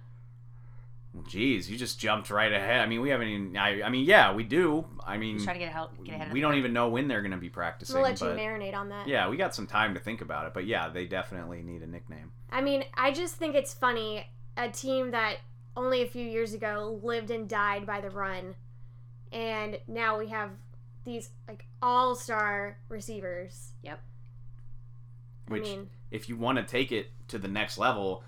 Well, 1.13 1.23
Jeez, 1.23 1.67
you 1.67 1.75
just 1.75 1.99
jumped 1.99 2.29
right 2.29 2.51
ahead. 2.53 2.81
I 2.81 2.85
mean, 2.85 3.01
we 3.01 3.09
haven't 3.09 3.27
even. 3.29 3.57
I, 3.57 3.81
I 3.81 3.89
mean, 3.89 4.05
yeah, 4.05 4.31
we 4.33 4.43
do. 4.43 4.85
I 5.05 5.17
mean, 5.17 5.35
Just 5.37 5.45
try 5.45 5.53
to 5.53 5.59
get, 5.59 5.69
ahead, 5.69 5.87
get 6.03 6.15
ahead 6.15 6.27
of 6.27 6.33
we 6.33 6.39
the 6.39 6.41
don't 6.43 6.51
curve. 6.51 6.59
even 6.59 6.73
know 6.73 6.89
when 6.89 7.07
they're 7.07 7.21
going 7.21 7.31
to 7.31 7.37
be 7.37 7.49
practicing. 7.49 7.95
gonna 7.95 8.05
let 8.05 8.21
you 8.21 8.27
but 8.27 8.37
marinate 8.37 8.75
on 8.75 8.89
that. 8.89 9.07
yeah, 9.07 9.27
we 9.27 9.35
got 9.35 9.55
some 9.55 9.65
time 9.65 9.95
to 9.95 9.99
think 9.99 10.21
about 10.21 10.45
it. 10.45 10.53
But 10.53 10.67
yeah, 10.67 10.87
they 10.89 11.05
definitely 11.05 11.63
need 11.63 11.81
a 11.81 11.87
nickname. 11.87 12.31
I 12.51 12.61
mean, 12.61 12.83
I 12.93 13.11
just 13.11 13.35
think 13.37 13.55
it's 13.55 13.73
funny 13.73 14.27
a 14.55 14.69
team 14.69 15.11
that 15.11 15.37
only 15.75 16.03
a 16.03 16.07
few 16.07 16.23
years 16.25 16.53
ago 16.53 16.99
lived 17.01 17.31
and 17.31 17.47
died 17.49 17.87
by 17.87 18.01
the 18.01 18.09
run, 18.11 18.53
and 19.31 19.79
now 19.87 20.19
we 20.19 20.27
have 20.27 20.51
these 21.05 21.29
like 21.47 21.65
all-star 21.81 22.77
receivers. 22.87 23.71
Yep. 23.83 23.99
Which, 25.47 25.61
I 25.65 25.69
mean, 25.69 25.89
if 26.11 26.29
you 26.29 26.37
want 26.37 26.57
to 26.59 26.63
take 26.63 26.91
it 26.91 27.11
to 27.29 27.39
the 27.39 27.47
next 27.47 27.77
level, 27.79 28.23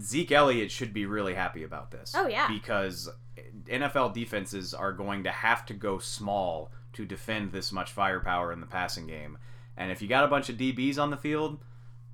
Zeke 0.00 0.32
Elliott 0.32 0.70
should 0.70 0.92
be 0.92 1.06
really 1.06 1.34
happy 1.34 1.62
about 1.62 1.90
this. 1.90 2.12
Oh, 2.16 2.26
yeah. 2.26 2.48
Because 2.48 3.08
NFL 3.64 4.14
defenses 4.14 4.74
are 4.74 4.92
going 4.92 5.24
to 5.24 5.30
have 5.30 5.66
to 5.66 5.74
go 5.74 5.98
small 5.98 6.70
to 6.94 7.04
defend 7.04 7.52
this 7.52 7.72
much 7.72 7.92
firepower 7.92 8.52
in 8.52 8.60
the 8.60 8.66
passing 8.66 9.06
game. 9.06 9.38
And 9.76 9.92
if 9.92 10.00
you 10.00 10.08
got 10.08 10.24
a 10.24 10.28
bunch 10.28 10.48
of 10.48 10.56
DBs 10.56 10.98
on 10.98 11.10
the 11.10 11.16
field, 11.16 11.58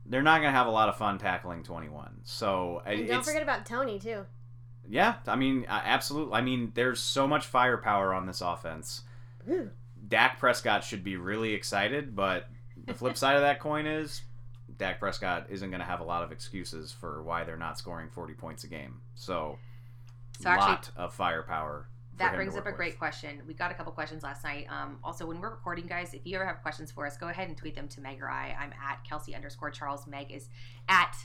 they're 0.05 0.23
not 0.23 0.41
going 0.41 0.53
to 0.53 0.59
have 0.59 0.67
a 0.67 0.71
lot 0.71 0.89
of 0.89 0.97
fun 0.97 1.19
tackling 1.19 1.63
21. 1.63 2.23
So 2.25 2.83
and 2.85 3.07
don't 3.07 3.25
forget 3.25 3.43
about 3.43 3.65
Tony 3.67 4.01
too. 4.01 4.27
yeah, 4.89 5.15
I 5.27 5.37
mean, 5.37 5.65
absolutely. 5.69 6.35
I 6.35 6.41
mean, 6.41 6.73
there's 6.75 7.01
so 7.01 7.29
much 7.29 7.47
firepower 7.47 8.13
on 8.13 8.27
this 8.27 8.41
offense. 8.41 9.03
Ooh. 9.49 9.71
Dak 10.09 10.41
Prescott 10.41 10.83
should 10.83 11.05
be 11.05 11.17
really 11.17 11.55
excited, 11.55 12.17
but 12.17 12.49
the 12.85 12.95
flip 12.95 13.17
side 13.17 13.37
of 13.37 13.43
that 13.43 13.61
coin 13.61 13.87
is 13.87 14.23
Dak 14.79 14.99
Prescott 14.99 15.47
isn't 15.51 15.71
going 15.71 15.81
to 15.81 15.87
have 15.87 16.01
a 16.01 16.05
lot 16.05 16.23
of 16.23 16.33
excuses 16.33 16.93
for 16.93 17.23
why 17.23 17.45
they're 17.45 17.57
not 17.57 17.79
scoring 17.79 18.09
40 18.11 18.35
points 18.35 18.65
a 18.65 18.69
game. 18.69 19.01
So, 19.15 19.59
So 20.41 20.49
actually- 20.51 20.67
lot 20.73 20.91
of 20.97 21.15
firepower. 21.15 21.89
for 22.13 22.17
That 22.19 22.31
him 22.31 22.37
brings 22.37 22.53
to 22.55 22.59
up 22.61 22.67
a 22.67 22.69
work 22.71 22.77
great 22.77 22.93
with. 22.93 22.99
question. 22.99 23.43
We 23.47 23.55
got 23.55 23.71
a 23.71 23.75
couple 23.75 23.91
questions 23.93 24.23
last 24.23 24.45
night. 24.45 24.67
Um, 24.71 24.99
also, 25.03 25.27
when 25.27 25.41
we're 25.41 25.51
recording, 25.51 25.87
guys, 25.87 26.13
if 26.15 26.27
you 26.27 26.37
ever 26.37 26.47
have 26.47 26.61
questions 26.63 26.91
for 26.93 27.07
us, 27.07 27.17
go 27.17 27.29
ahead 27.29 27.49
and 27.49 27.57
tweet 27.57 27.75
them 27.75 27.89
to 27.89 28.01
Meg 28.01 28.21
or 28.23 28.29
I. 28.29 28.55
I'm 28.59 28.73
at 28.73 29.03
Kelsey 29.05 29.35
underscore 29.35 29.71
Charles. 29.71 30.07
Meg 30.07 30.31
is 30.31 30.49
at 30.89 31.17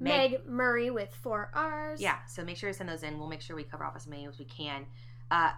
Meg. 0.00 0.32
Meg 0.32 0.46
Murray 0.46 0.90
with 0.90 1.14
four 1.14 1.50
R's. 1.54 2.00
Yeah, 2.00 2.18
so 2.26 2.44
make 2.44 2.56
sure 2.58 2.68
to 2.70 2.74
send 2.74 2.88
those 2.90 3.02
in. 3.02 3.18
We'll 3.18 3.28
make 3.28 3.40
sure 3.40 3.56
we 3.56 3.64
cover 3.64 3.84
off 3.84 3.96
as 3.96 4.06
many 4.06 4.26
as 4.26 4.38
we 4.38 4.44
can. 4.44 4.86
Uh, 5.30 5.52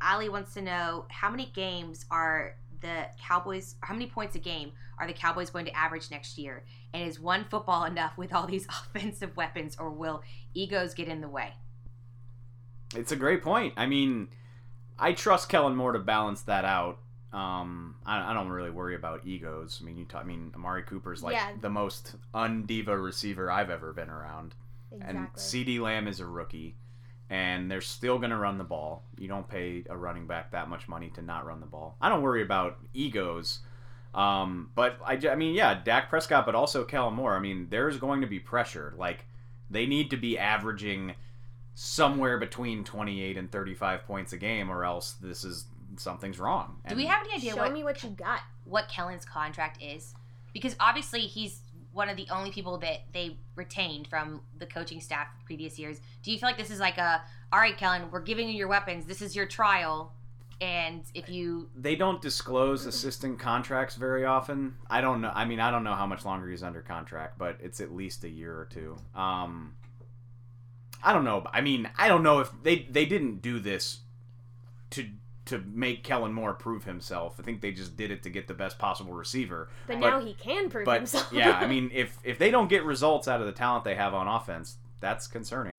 Ali 0.00 0.28
wants 0.28 0.54
to 0.54 0.62
know 0.62 1.06
how 1.10 1.30
many 1.30 1.46
games 1.46 2.04
are 2.10 2.56
the 2.80 3.08
Cowboys, 3.20 3.74
how 3.82 3.92
many 3.94 4.06
points 4.06 4.36
a 4.36 4.38
game 4.38 4.72
are 5.00 5.06
the 5.06 5.12
Cowboys 5.12 5.50
going 5.50 5.64
to 5.66 5.76
average 5.76 6.10
next 6.10 6.38
year? 6.38 6.64
And 6.92 7.06
is 7.08 7.18
one 7.20 7.44
football 7.50 7.84
enough 7.92 8.16
with 8.16 8.32
all 8.34 8.46
these 8.46 8.66
offensive 8.68 9.36
weapons, 9.36 9.76
or 9.78 9.90
will 9.90 10.22
egos 10.54 10.94
get 10.94 11.08
in 11.08 11.20
the 11.20 11.28
way? 11.28 11.52
It's 12.94 13.12
a 13.12 13.16
great 13.16 13.42
point. 13.42 13.74
I 13.76 13.86
mean, 13.86 14.28
I 14.98 15.12
trust 15.12 15.48
Kellen 15.48 15.76
Moore 15.76 15.92
to 15.92 15.98
balance 15.98 16.42
that 16.42 16.64
out. 16.64 16.98
Um, 17.32 17.96
I, 18.06 18.30
I 18.30 18.34
don't 18.34 18.48
really 18.48 18.70
worry 18.70 18.94
about 18.94 19.26
egos. 19.26 19.78
I 19.82 19.84
mean, 19.84 19.98
you 19.98 20.06
talk, 20.06 20.22
I 20.22 20.24
mean, 20.24 20.50
Amari 20.54 20.82
Cooper's 20.82 21.22
like 21.22 21.34
Yeah. 21.34 21.50
the 21.60 21.68
most 21.68 22.16
undiva 22.34 23.00
receiver 23.02 23.50
I've 23.50 23.68
ever 23.68 23.92
been 23.92 24.08
around. 24.08 24.54
exactly. 24.90 25.18
And 25.18 25.28
CeeDee 25.34 25.80
Lamb 25.80 26.08
is 26.08 26.20
a 26.20 26.26
rookie, 26.26 26.74
and 27.28 27.70
they're 27.70 27.82
still 27.82 28.16
going 28.16 28.30
to 28.30 28.38
run 28.38 28.56
the 28.56 28.64
ball. 28.64 29.02
You 29.18 29.28
don't 29.28 29.46
pay 29.46 29.84
a 29.90 29.96
running 29.96 30.26
back 30.26 30.52
that 30.52 30.70
much 30.70 30.88
money 30.88 31.10
to 31.10 31.20
not 31.22 31.44
run 31.44 31.60
the 31.60 31.66
ball. 31.66 31.96
I 32.00 32.08
don't 32.08 32.22
worry 32.22 32.40
about 32.42 32.78
egos. 32.94 33.58
Um, 34.18 34.70
but 34.74 34.98
I 35.04 35.34
mean, 35.34 35.54
yeah, 35.54 35.80
Dak 35.82 36.10
Prescott, 36.10 36.46
but 36.46 36.54
also 36.54 36.84
Kellen 36.84 37.14
Moore. 37.14 37.36
I 37.36 37.40
mean, 37.40 37.68
there's 37.70 37.96
going 37.98 38.20
to 38.22 38.26
be 38.26 38.40
pressure. 38.40 38.94
Like, 38.96 39.26
they 39.70 39.86
need 39.86 40.10
to 40.10 40.16
be 40.16 40.38
averaging 40.38 41.14
somewhere 41.74 42.38
between 42.38 42.82
28 42.82 43.36
and 43.36 43.52
35 43.52 44.04
points 44.04 44.32
a 44.32 44.36
game, 44.36 44.70
or 44.70 44.84
else 44.84 45.12
this 45.12 45.44
is 45.44 45.66
something's 45.96 46.38
wrong. 46.38 46.78
Do 46.88 46.96
we 46.96 47.06
have 47.06 47.24
any 47.24 47.34
idea 47.34 47.52
Show 47.52 47.58
what, 47.58 47.72
me 47.72 47.84
what 47.84 48.02
you 48.02 48.10
got. 48.10 48.40
what 48.64 48.88
Kellen's 48.88 49.24
contract 49.24 49.80
is? 49.82 50.14
because 50.52 50.76
obviously 50.80 51.20
he's 51.20 51.60
one 51.92 52.08
of 52.08 52.16
the 52.16 52.26
only 52.30 52.50
people 52.50 52.78
that 52.78 53.00
they 53.12 53.36
retained 53.56 54.06
from 54.06 54.40
the 54.58 54.66
coaching 54.66 55.00
staff 55.00 55.26
previous 55.44 55.78
years. 55.78 56.00
Do 56.22 56.30
you 56.30 56.38
feel 56.38 56.48
like 56.48 56.58
this 56.58 56.70
is 56.70 56.80
like 56.80 56.98
a 56.98 57.22
all 57.52 57.58
right, 57.58 57.76
Kellen, 57.76 58.10
we're 58.10 58.20
giving 58.20 58.48
you 58.48 58.54
your 58.54 58.68
weapons. 58.68 59.06
This 59.06 59.22
is 59.22 59.34
your 59.34 59.46
trial, 59.46 60.12
and 60.60 61.02
if 61.14 61.28
you 61.28 61.68
They 61.76 61.94
don't 61.96 62.20
disclose 62.20 62.86
assistant 62.86 63.38
contracts 63.38 63.94
very 63.94 64.24
often. 64.24 64.76
I 64.90 65.00
don't 65.00 65.20
know. 65.20 65.30
I 65.34 65.44
mean, 65.44 65.60
I 65.60 65.70
don't 65.70 65.84
know 65.84 65.94
how 65.94 66.06
much 66.06 66.24
longer 66.24 66.48
he's 66.48 66.62
under 66.62 66.80
contract, 66.82 67.38
but 67.38 67.58
it's 67.62 67.80
at 67.80 67.92
least 67.94 68.24
a 68.24 68.28
year 68.28 68.52
or 68.58 68.64
two. 68.66 68.96
Um, 69.14 69.74
I 71.02 71.12
don't 71.12 71.24
know. 71.24 71.44
I 71.52 71.60
mean, 71.60 71.88
I 71.96 72.08
don't 72.08 72.22
know 72.22 72.40
if 72.40 72.50
they 72.62 72.86
they 72.90 73.06
didn't 73.06 73.40
do 73.42 73.60
this 73.60 74.00
to 74.90 75.06
to 75.46 75.62
make 75.72 76.02
Kellen 76.04 76.34
Moore 76.34 76.52
prove 76.52 76.84
himself. 76.84 77.36
I 77.38 77.42
think 77.42 77.60
they 77.62 77.72
just 77.72 77.96
did 77.96 78.10
it 78.10 78.22
to 78.24 78.30
get 78.30 78.48
the 78.48 78.52
best 78.54 78.78
possible 78.78 79.14
receiver. 79.14 79.70
But, 79.86 79.98
But- 80.00 80.10
now 80.10 80.20
he 80.20 80.34
can 80.34 80.68
prove 80.68 80.84
But 80.84 80.98
himself. 80.98 81.32
yeah, 81.32 81.52
I 81.52 81.66
mean, 81.72 81.90
if 81.94 82.18
if 82.24 82.38
they 82.38 82.50
don't 82.50 82.68
get 82.68 82.84
results 82.84 83.28
out 83.28 83.40
of 83.40 83.46
the 83.46 83.52
talent 83.52 83.84
they 83.84 83.94
have 83.94 84.12
on 84.12 84.26
offense, 84.28 84.76
that's 85.00 85.26
concerning. 85.28 85.70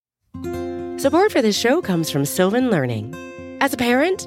Support 0.98 1.32
for 1.32 1.40
this 1.42 1.56
show 1.58 1.80
comes 1.80 2.10
from 2.10 2.24
Sylvan 2.24 2.68
Learning. 2.70 3.14
As 3.60 3.72
a 3.72 3.76
parent, 3.76 4.26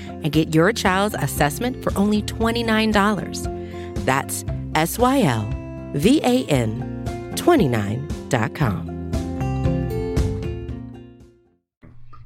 and 0.23 0.31
get 0.31 0.53
your 0.53 0.71
child's 0.71 1.15
assessment 1.15 1.83
for 1.83 1.91
only 1.97 2.21
$29. 2.21 4.05
That's 4.05 4.45
S 4.75 4.97
Y 4.97 5.21
L 5.21 5.49
V 5.93 6.21
A 6.23 6.45
N 6.45 6.91
29.com. 7.35 8.91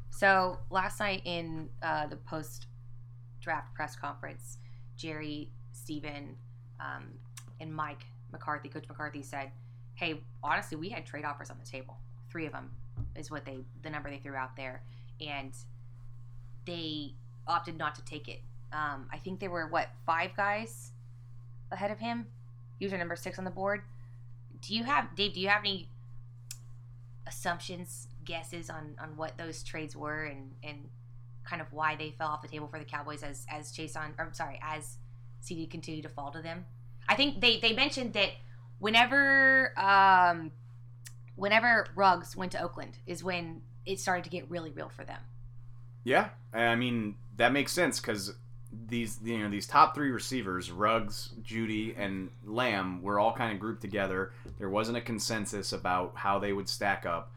So 0.10 0.58
last 0.70 1.00
night 1.00 1.22
in 1.26 1.70
uh, 1.84 2.08
the 2.08 2.16
post 2.16 2.68
draft 3.42 3.74
press 3.76 3.96
conference, 3.96 4.58
Jerry, 4.98 5.52
Stephen, 5.72 6.36
um, 6.80 7.04
and 7.60 7.74
Mike 7.74 8.06
McCarthy, 8.32 8.70
Coach 8.70 8.86
McCarthy 8.88 9.22
said, 9.22 9.52
"Hey, 9.96 10.22
honestly, 10.44 10.78
we 10.78 10.90
had 10.90 11.06
trade 11.06 11.26
offers 11.26 11.50
on 11.50 11.58
the 11.64 11.70
table. 11.70 11.98
Three 12.32 12.46
of 12.46 12.54
them 12.54 12.72
is 13.16 13.30
what 13.30 13.46
they 13.46 13.60
the 13.84 13.90
number 13.90 14.10
they 14.10 14.18
threw 14.18 14.36
out 14.36 14.56
there, 14.56 14.82
and 15.22 15.54
they 16.66 17.14
opted 17.48 17.78
not 17.78 17.96
to 17.96 18.04
take 18.04 18.28
it. 18.28 18.42
Um, 18.74 19.08
I 19.12 19.18
think 19.18 19.40
there 19.40 19.50
were 19.50 19.68
what 19.68 19.90
five 20.06 20.36
guys 20.36 20.92
ahead 21.72 21.92
of 21.92 22.00
him. 22.00 22.28
He 22.80 22.86
was 22.86 22.94
our 22.94 23.00
number 23.00 23.16
six 23.16 23.38
on 23.40 23.46
the 23.46 23.52
board. 23.52 23.82
Do 24.62 24.76
you 24.76 24.84
have 24.84 25.16
Dave? 25.16 25.34
Do 25.34 25.40
you 25.40 25.48
have 25.48 25.62
any 25.62 25.90
assumptions, 27.28 28.08
guesses 28.24 28.70
on 28.70 28.96
on 29.00 29.18
what 29.18 29.38
those 29.38 29.64
trades 29.64 29.96
were 29.96 30.24
and 30.24 30.52
and 30.64 30.90
kind 31.44 31.62
of 31.62 31.72
why 31.72 31.96
they 31.96 32.12
fell 32.12 32.30
off 32.30 32.42
the 32.42 32.48
table 32.48 32.68
for 32.68 32.80
the 32.80 32.86
Cowboys 32.86 33.24
as 33.24 33.46
as 33.50 33.72
Chaisson 33.72 34.14
I'm 34.18 34.34
sorry 34.34 34.60
as 34.62 34.98
CeeDee 35.44 35.70
continued 35.70 36.04
to 36.04 36.10
fall 36.10 36.32
to 36.32 36.42
them. 36.42 36.66
I 37.08 37.16
think 37.16 37.42
they 37.42 37.60
they 37.60 37.74
mentioned 37.74 38.14
that 38.14 38.32
whenever 38.80 39.78
um 39.80 40.52
whenever 41.36 41.88
Ruggs 41.96 42.36
went 42.36 42.52
to 42.54 42.62
Oakland 42.62 42.98
is 43.06 43.24
when 43.24 43.62
it 43.86 44.00
started 44.00 44.24
to 44.24 44.30
get 44.30 44.50
really 44.50 44.72
real 44.72 44.90
for 44.90 45.04
them. 45.04 45.20
Yeah, 46.04 46.30
I 46.54 46.76
mean 46.76 47.16
that 47.38 47.52
makes 47.52 47.72
sense 47.72 48.00
because 48.00 48.34
these 48.88 49.20
you 49.24 49.38
know 49.38 49.50
these 49.50 49.68
top 49.68 49.96
three 49.96 50.12
receivers, 50.12 50.72
Ruggs, 50.72 51.30
Jeudy, 51.44 51.94
and 51.98 52.30
Lamb, 52.46 53.02
were 53.02 53.20
all 53.20 53.34
kind 53.34 53.54
of 53.54 53.60
grouped 53.60 53.82
together. 53.82 54.32
There 54.58 54.70
wasn't 54.70 54.98
a 54.98 55.02
consensus 55.02 55.72
about 55.72 56.14
how 56.16 56.40
they 56.40 56.54
would 56.54 56.70
stack 56.70 57.06
up, 57.06 57.32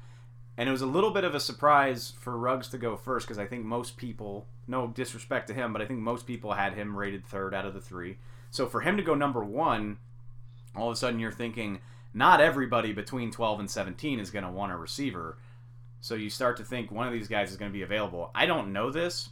and 0.57 0.69
it 0.69 0.73
was 0.73 0.83
a 0.83 0.87
little 0.87 1.11
bit 1.11 1.25
of 1.25 1.35
a 1.35 1.41
surprise 1.41 2.13
for 2.19 2.37
Ruggs 2.37 2.69
to 2.69 2.79
go 2.79 2.97
first 2.97 3.27
because 3.27 3.39
I 3.39 3.47
think 3.47 3.65
most 3.65 3.97
people, 3.97 4.47
no 4.67 4.89
disrespect 4.89 5.49
to 5.49 5.55
him, 5.55 5.73
but 5.73 5.83
I 5.83 5.87
think 5.87 6.01
most 6.01 6.27
people 6.27 6.53
had 6.53 6.75
him 6.75 6.97
rated 6.97 7.27
third 7.27 7.55
out 7.55 7.67
of 7.67 7.75
the 7.75 7.81
three. 7.81 8.19
So 8.51 8.67
for 8.67 8.81
him 8.81 8.97
to 8.97 9.03
go 9.03 9.15
number 9.15 9.45
one, 9.45 9.99
all 10.75 10.89
of 10.89 10.95
a 10.95 10.97
sudden 10.97 11.21
you're 11.21 11.31
thinking 11.31 11.81
not 12.15 12.41
everybody 12.41 12.93
between 12.93 13.31
12 13.31 13.61
and 13.61 13.71
17 13.71 14.19
is 14.19 14.31
going 14.31 14.45
to 14.45 14.51
want 14.51 14.73
a 14.73 14.77
receiver. 14.77 15.39
So 16.01 16.15
you 16.15 16.31
start 16.31 16.57
to 16.57 16.65
think 16.65 16.91
one 16.91 17.07
of 17.07 17.13
these 17.13 17.29
guys 17.29 17.51
is 17.51 17.57
going 17.57 17.71
to 17.71 17.77
be 17.77 17.83
available. 17.83 18.31
I 18.35 18.47
don't 18.47 18.73
know 18.73 18.91
this. 18.91 19.29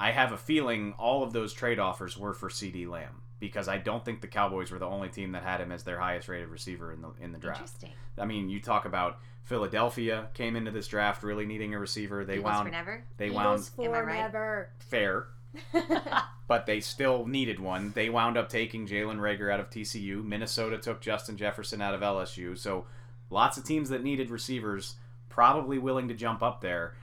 I 0.00 0.12
have 0.12 0.32
a 0.32 0.36
feeling 0.36 0.94
all 0.98 1.22
of 1.22 1.32
those 1.32 1.52
trade 1.52 1.78
offers 1.78 2.16
were 2.16 2.32
for 2.34 2.48
CeeDee 2.48 2.88
Lamb 2.88 3.22
because 3.40 3.68
I 3.68 3.78
don't 3.78 4.04
think 4.04 4.20
the 4.20 4.26
Cowboys 4.28 4.70
were 4.70 4.78
the 4.78 4.86
only 4.86 5.08
team 5.08 5.32
that 5.32 5.42
had 5.42 5.60
him 5.60 5.72
as 5.72 5.82
their 5.84 5.98
highest 5.98 6.28
rated 6.28 6.48
receiver 6.48 6.92
in 6.92 7.02
the 7.02 7.10
in 7.20 7.32
the 7.32 7.38
draft. 7.38 7.60
Interesting. 7.60 7.90
I 8.16 8.24
mean, 8.24 8.48
you 8.48 8.60
talk 8.60 8.84
about 8.84 9.18
Philadelphia 9.44 10.28
came 10.34 10.56
into 10.56 10.70
this 10.70 10.88
draft 10.88 11.22
really 11.22 11.46
needing 11.46 11.74
a 11.74 11.78
receiver. 11.78 12.24
They 12.24 12.34
Eagles 12.34 12.44
wound 12.44 12.66
for 12.66 12.72
never. 12.72 13.04
they 13.16 13.30
wound 13.30 13.60
Eagles 13.60 13.72
Am 13.78 13.94
I 13.94 14.00
right? 14.00 14.30
forever. 14.30 14.70
fair, 14.78 15.26
but 16.48 16.66
they 16.66 16.80
still 16.80 17.26
needed 17.26 17.58
one. 17.58 17.92
They 17.94 18.10
wound 18.10 18.36
up 18.36 18.48
taking 18.48 18.86
Jalen 18.86 19.18
Reagor 19.18 19.52
out 19.52 19.60
of 19.60 19.70
TCU. 19.70 20.24
Minnesota 20.24 20.78
took 20.78 21.00
Justin 21.00 21.36
Jefferson 21.36 21.80
out 21.80 21.94
of 21.94 22.00
LSU. 22.00 22.56
So 22.58 22.86
lots 23.30 23.56
of 23.56 23.64
teams 23.64 23.88
that 23.88 24.02
needed 24.02 24.30
receivers 24.30 24.96
probably 25.28 25.78
willing 25.78 26.08
to 26.08 26.14
jump 26.14 26.42
up 26.42 26.60
there. 26.60 26.94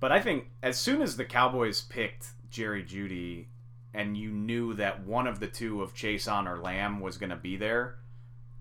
But 0.00 0.12
I 0.12 0.20
think 0.20 0.48
as 0.62 0.78
soon 0.78 1.02
as 1.02 1.16
the 1.16 1.24
Cowboys 1.24 1.82
picked 1.82 2.28
Jerry 2.50 2.82
Jeudy 2.82 3.46
and 3.92 4.16
you 4.16 4.30
knew 4.30 4.74
that 4.74 5.04
one 5.04 5.26
of 5.26 5.40
the 5.40 5.46
two 5.46 5.82
of 5.82 5.94
Chaisson 5.94 6.46
or 6.48 6.58
Lamb 6.58 7.00
was 7.00 7.18
going 7.18 7.30
to 7.30 7.36
be 7.36 7.56
there, 7.56 7.96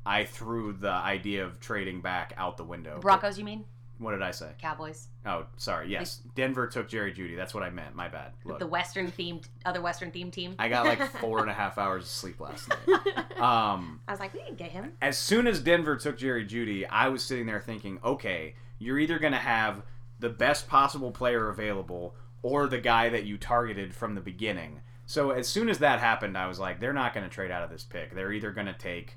I 0.05 0.25
threw 0.25 0.73
the 0.73 0.91
idea 0.91 1.45
of 1.45 1.59
trading 1.59 2.01
back 2.01 2.33
out 2.37 2.57
the 2.57 2.63
window. 2.63 2.99
Broncos, 2.99 3.37
you 3.37 3.45
mean? 3.45 3.63
What 3.99 4.11
did 4.11 4.21
I 4.21 4.31
say? 4.31 4.47
Cowboys. 4.61 5.09
Oh, 5.25 5.45
sorry. 5.57 5.89
Yes. 5.89 6.21
Denver 6.33 6.67
took 6.67 6.87
Jerry 6.87 7.11
Jeudy. 7.13 7.35
That's 7.35 7.53
what 7.53 7.63
I 7.63 7.69
meant. 7.69 7.95
My 7.95 8.07
bad. 8.07 8.31
Look. 8.45 8.59
The 8.59 8.65
Western 8.67 9.11
themed, 9.11 9.43
other 9.65 9.81
Western 9.81 10.09
themed 10.09 10.31
team. 10.31 10.55
I 10.57 10.69
got 10.69 10.85
like 10.85 11.01
four 11.19 11.41
and 11.41 11.49
a 11.49 11.53
half 11.53 11.77
hours 11.77 12.03
of 12.03 12.09
sleep 12.09 12.39
last 12.39 12.69
night. 12.69 12.79
Um, 13.39 14.01
I 14.05 14.11
was 14.11 14.19
like, 14.19 14.33
we 14.33 14.41
didn't 14.41 14.57
get 14.57 14.71
him. 14.71 14.91
as 15.01 15.17
soon 15.17 15.47
as 15.47 15.61
Denver 15.61 15.95
took 15.95 16.17
Jerry 16.17 16.45
Jeudy, 16.45 16.85
I 16.89 17.07
was 17.07 17.23
sitting 17.23 17.45
there 17.45 17.61
thinking, 17.61 17.97
okay, 18.03 18.55
you're 18.79 18.99
either 18.99 19.17
going 19.17 19.31
to 19.31 19.39
have 19.39 19.81
the 20.19 20.29
best 20.29 20.67
possible 20.67 21.11
player 21.11 21.49
available 21.49 22.15
or 22.41 22.67
the 22.67 22.79
guy 22.79 23.09
that 23.09 23.25
you 23.25 23.37
targeted 23.37 23.93
from 23.93 24.15
the 24.15 24.21
beginning. 24.21 24.81
So 25.05 25.31
as 25.31 25.47
soon 25.47 25.69
as 25.69 25.79
that 25.79 25.99
happened, 25.99 26.37
I 26.37 26.47
was 26.47 26.59
like, 26.59 26.79
they're 26.79 26.93
not 26.93 27.13
going 27.13 27.27
to 27.27 27.33
trade 27.33 27.51
out 27.51 27.63
of 27.63 27.69
this 27.69 27.83
pick. 27.83 28.13
They're 28.13 28.31
either 28.31 28.51
going 28.51 28.67
to 28.67 28.73
take 28.73 29.15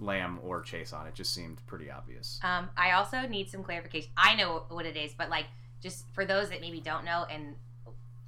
Lamb 0.00 0.40
or 0.42 0.62
Chaisson. 0.62 1.06
It 1.06 1.14
just 1.14 1.32
seemed 1.32 1.64
pretty 1.66 1.90
obvious. 1.90 2.40
Um, 2.42 2.68
I 2.76 2.92
also 2.92 3.26
need 3.28 3.48
some 3.48 3.62
clarification. 3.62 4.10
I 4.16 4.34
know 4.34 4.64
what 4.68 4.86
it 4.86 4.96
is, 4.96 5.12
but 5.16 5.30
like 5.30 5.46
just 5.80 6.04
for 6.12 6.24
those 6.24 6.50
that 6.50 6.60
maybe 6.60 6.80
don't 6.80 7.04
know, 7.04 7.26
and 7.30 7.54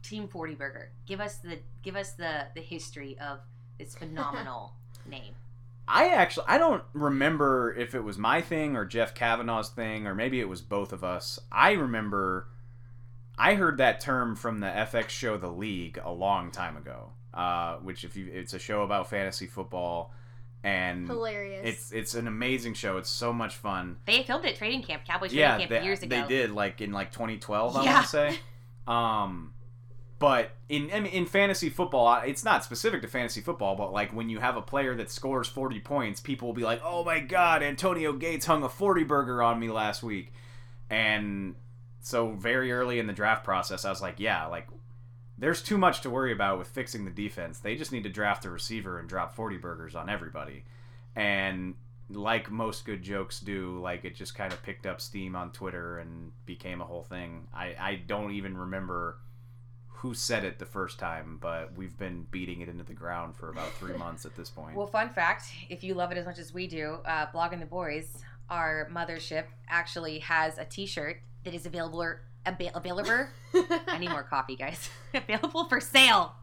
Team 0.03 0.29
Forty 0.29 0.55
Burger, 0.55 0.91
give 1.07 1.21
us 1.21 1.37
the 1.37 1.59
give 1.83 1.97
us 1.97 2.13
the 2.13 2.47
the 2.55 2.61
history 2.61 3.19
of 3.19 3.41
this 3.79 3.95
phenomenal 3.97 4.73
name. 5.07 5.35
I 5.95 6.09
actually 6.09 6.47
I 6.49 6.57
don't 6.59 6.83
remember 6.95 7.75
if 7.75 7.95
it 7.95 8.01
was 8.03 8.17
my 8.19 8.41
thing 8.41 8.77
or 8.77 8.85
Jeff 8.87 9.15
Kavanaugh's 9.15 9.69
thing 9.69 10.07
or 10.07 10.15
maybe 10.15 10.41
it 10.41 10.49
was 10.49 10.63
both 10.63 10.93
of 10.93 11.05
us. 11.05 11.39
I 11.51 11.73
remember 11.73 12.49
I 13.39 13.55
heard 13.55 13.79
that 13.79 14.01
term 14.01 14.35
from 14.37 14.61
the 14.61 14.67
FX 14.69 15.11
show 15.11 15.37
The 15.37 15.49
League 15.51 16.01
a 16.03 16.11
long 16.11 16.51
time 16.51 16.77
ago. 16.77 17.11
Uh, 17.35 17.77
which 17.77 18.05
if 18.05 18.17
you 18.17 18.29
it's 18.33 18.53
a 18.55 18.59
show 18.59 18.83
about 18.83 19.09
fantasy 19.09 19.47
football 19.47 20.13
and 20.65 21.09
Hilarious. 21.09 21.63
it's 21.67 21.93
it's 21.93 22.15
an 22.15 22.27
amazing 22.27 22.75
show. 22.75 22.97
It's 22.99 23.09
so 23.11 23.33
much 23.33 23.55
fun. 23.57 23.97
They 24.07 24.23
filmed 24.23 24.45
it 24.45 24.53
at 24.53 24.57
Trading 24.59 24.83
Camp, 24.83 25.05
Cowboys 25.07 25.31
Trading 25.31 25.39
Yeah, 25.41 25.59
Camp 25.59 25.71
they, 25.71 25.83
years 25.85 26.03
ago. 26.03 26.21
they 26.23 26.29
did 26.29 26.51
like 26.53 26.81
in 26.81 26.93
like 26.93 27.11
2012 27.13 27.77
I 27.77 27.85
Yeah. 27.85 27.93
want 27.95 28.05
to 28.05 28.11
say. 28.11 28.39
Um 28.87 29.55
but 30.23 30.53
in 30.69 30.89
in 30.89 31.27
fantasy 31.27 31.69
football, 31.69 32.23
it's 32.25 32.45
not 32.45 32.63
specific 32.63 33.03
to 33.03 33.09
fantasy 33.09 33.41
football, 33.41 33.75
but 33.75 33.93
like 33.93 34.15
when 34.15 34.29
you 34.29 34.39
have 34.39 34.57
a 34.57 34.63
player 34.63 34.95
that 34.95 35.11
scores 35.11 35.49
40 35.49 35.81
points, 35.81 36.21
people 36.21 36.47
will 36.47 36.55
be 36.55 36.63
like, 36.63 36.81
"Oh 36.85 37.03
my 37.03 37.19
god, 37.19 37.61
Antonio 37.61 38.13
Gates 38.13 38.47
hung 38.47 38.63
a 38.63 38.69
40 38.69 39.03
burger 39.03 39.43
on 39.43 39.59
me 39.59 39.69
last 39.69 40.01
week." 40.01 40.33
And 40.89 41.57
so 42.03 42.31
very 42.31 42.71
early 42.71 43.01
in 43.01 43.09
the 43.09 43.13
draft 43.13 43.43
process, 43.43 43.85
I 43.85 43.91
was 43.91 44.01
like, 44.01 44.21
yeah, 44.21 44.47
like 44.47 44.69
there's 45.37 45.61
too 45.61 45.77
much 45.77 46.03
to 46.03 46.11
worry 46.11 46.31
about 46.31 46.57
with 46.57 46.69
fixing 46.69 47.05
the 47.05 47.11
defense. 47.11 47.59
They 47.59 47.75
just 47.75 47.91
need 47.91 48.05
to 48.05 48.09
draft 48.09 48.45
a 48.45 48.51
receiver 48.51 49.01
and 49.01 49.09
drop 49.09 49.35
40 49.35 49.57
burgers 49.57 49.97
on 49.97 50.09
everybody. 50.09 50.63
And 51.17 51.75
like 52.09 52.49
most 52.49 52.85
good 52.85 53.03
jokes 53.03 53.41
do, 53.41 53.81
like 53.81 54.05
it 54.05 54.15
just 54.15 54.37
kind 54.37 54.53
of 54.53 54.63
picked 54.63 54.87
up 54.87 55.01
steam 55.01 55.35
on 55.35 55.51
Twitter 55.51 55.99
and 55.99 56.31
became 56.47 56.81
a 56.81 56.85
whole 56.85 57.03
thing. 57.03 57.49
I, 57.53 57.75
I 57.77 58.03
don't 58.07 58.31
even 58.31 58.57
remember 58.57 59.17
who 60.03 60.15
said 60.15 60.45
it 60.45 60.59
the 60.59 60.67
first 60.67 60.99
time, 60.99 61.39
but 61.41 61.73
we've 61.77 61.97
been 61.97 62.27
beating 62.33 62.61
it 62.61 62.69
into 62.69 62.83
the 62.83 62.93
ground 62.93 63.37
for 63.37 63.51
about 63.51 63.73
three 63.75 63.97
months 63.97 64.27
at 64.27 64.35
this 64.35 64.51
point. 64.51 64.75
Well, 64.75 64.89
fun 64.89 65.09
fact 65.11 65.45
if 65.71 65.85
you 65.85 65.95
love 65.95 66.11
it 66.11 66.19
as 66.19 66.27
much 66.27 66.41
as 66.41 66.53
we 66.53 66.67
do, 66.67 66.99
uh, 67.05 67.27
Blogging 67.27 67.61
the 67.61 67.67
Boys, 67.67 68.09
our 68.51 68.89
mothership, 68.93 69.45
actually 69.69 70.19
has 70.19 70.59
a 70.59 70.65
t 70.65 70.87
shirt 70.87 71.21
that 71.45 71.55
is 71.55 71.67
available. 71.67 72.17
Available. 72.45 73.29
I 73.55 73.99
need 74.01 74.11
more 74.11 74.25
coffee, 74.25 74.57
guys. 74.57 74.91
available 75.15 75.69
for 75.69 75.79
sale. 75.79 76.35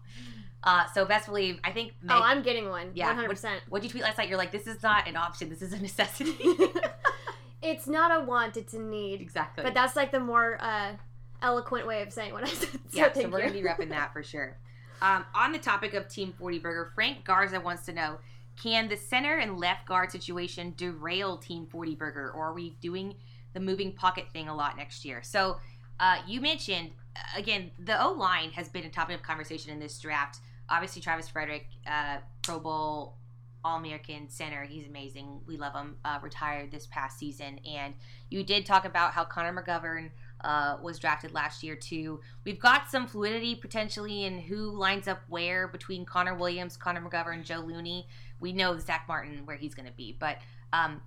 Uh, 0.64 0.86
so 0.94 1.04
best 1.04 1.26
believe, 1.26 1.60
I 1.62 1.72
think. 1.72 1.96
Meg, 2.02 2.16
oh, 2.18 2.24
I'm 2.24 2.42
getting 2.42 2.70
one. 2.70 2.92
Yeah, 2.94 3.08
100. 3.08 3.30
percent 3.30 3.62
What'd 3.68 3.84
you 3.84 3.90
tweet 3.90 4.04
last 4.04 4.18
night? 4.18 4.30
You're 4.30 4.38
like, 4.38 4.54
this 4.54 4.68
is 4.68 4.82
not 4.82 5.06
an 5.06 5.18
option. 5.18 5.50
This 5.50 5.62
is 5.62 5.74
a 5.74 5.80
necessity. 5.82 6.38
it's 7.62 7.88
not 7.88 8.22
a 8.22 8.24
want. 8.24 8.56
It's 8.56 8.74
a 8.74 8.80
need. 8.80 9.20
Exactly. 9.20 9.66
But 9.66 9.74
that's 9.74 9.98
like 9.98 10.14
the 10.14 10.22
more 10.22 10.58
uh, 10.62 10.94
eloquent 11.42 11.88
way 11.88 12.02
of 12.02 12.12
saying 12.12 12.34
what 12.34 12.44
I 12.44 12.48
said. 12.54 12.70
So 12.70 12.80
yeah, 12.92 13.14
so 13.14 13.30
we're 13.30 13.40
gonna 13.42 13.54
be 13.54 13.62
repping 13.62 13.90
that 13.90 14.14
for 14.14 14.24
sure. 14.24 14.58
Um, 15.02 15.26
on 15.34 15.52
the 15.52 15.60
topic 15.60 15.94
of 15.94 16.08
Team 16.10 16.34
40 16.38 16.60
Burger, 16.60 16.92
Frank 16.94 17.24
Garza 17.24 17.60
wants 17.60 17.86
to 17.86 17.94
know: 17.94 18.18
Can 18.62 18.90
the 18.90 18.98
center 18.98 19.38
and 19.38 19.58
left 19.58 19.88
guard 19.88 20.12
situation 20.12 20.74
derail 20.78 21.38
Team 21.38 21.68
40 21.68 21.96
Burger, 21.96 22.32
or 22.32 22.48
are 22.48 22.54
we 22.54 22.72
doing 22.82 23.16
the 23.54 23.60
moving 23.60 23.94
pocket 23.94 24.26
thing 24.34 24.50
a 24.50 24.56
lot 24.56 24.78
next 24.78 25.06
year? 25.06 25.22
So, 25.24 25.58
uh, 26.00 26.18
you 26.28 26.42
mentioned 26.42 26.92
again 27.36 27.72
the 27.80 28.02
O 28.02 28.12
line 28.12 28.52
has 28.52 28.70
been 28.70 28.86
a 28.86 28.90
topic 28.90 29.16
of 29.16 29.24
conversation 29.24 29.72
in 29.72 29.80
this 29.80 30.00
draft 30.00 30.40
obviously 30.70 31.02
Travis 31.02 31.28
Frederick, 31.28 31.68
uh, 31.88 32.18
Pro 32.42 32.60
Bowl 32.60 33.16
All 33.64 33.78
American 33.78 34.30
center. 34.30 34.64
He's 34.64 34.88
amazing. 34.88 35.42
We 35.46 35.58
love 35.58 35.74
him. 35.74 35.98
Uh, 36.06 36.20
retired 36.22 36.72
this 36.72 36.88
past 36.88 37.18
season, 37.18 37.60
and 37.68 37.94
you 38.30 38.44
did 38.44 38.66
talk 38.66 38.86
about 38.86 39.12
how 39.14 39.26
Connor 39.26 39.62
McGovern 39.62 40.12
uh, 40.42 40.78
was 40.82 41.00
drafted 41.00 41.34
last 41.34 41.64
year 41.64 41.76
too. 41.76 42.20
We've 42.46 42.60
got 42.60 42.90
some 42.90 43.08
fluidity 43.08 43.56
potentially 43.56 44.26
in 44.26 44.40
who 44.40 44.72
lines 44.72 45.08
up 45.08 45.22
where 45.28 45.68
between 45.68 46.06
Connor 46.06 46.36
Williams, 46.36 46.78
Connor 46.78 47.02
McGovern, 47.02 47.44
Joe 47.44 47.60
Looney. 47.60 48.08
We 48.40 48.54
know 48.54 48.78
Zack 48.78 49.06
Martin 49.08 49.46
where 49.46 49.58
he's 49.58 49.76
going 49.76 49.88
to 49.88 49.96
be, 49.96 50.16
but 50.18 50.38
um, 50.72 51.02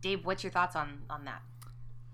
Dave, 0.00 0.24
what's 0.26 0.42
your 0.42 0.52
thoughts 0.52 0.76
on 0.76 1.02
on 1.08 1.24
that? 1.24 1.42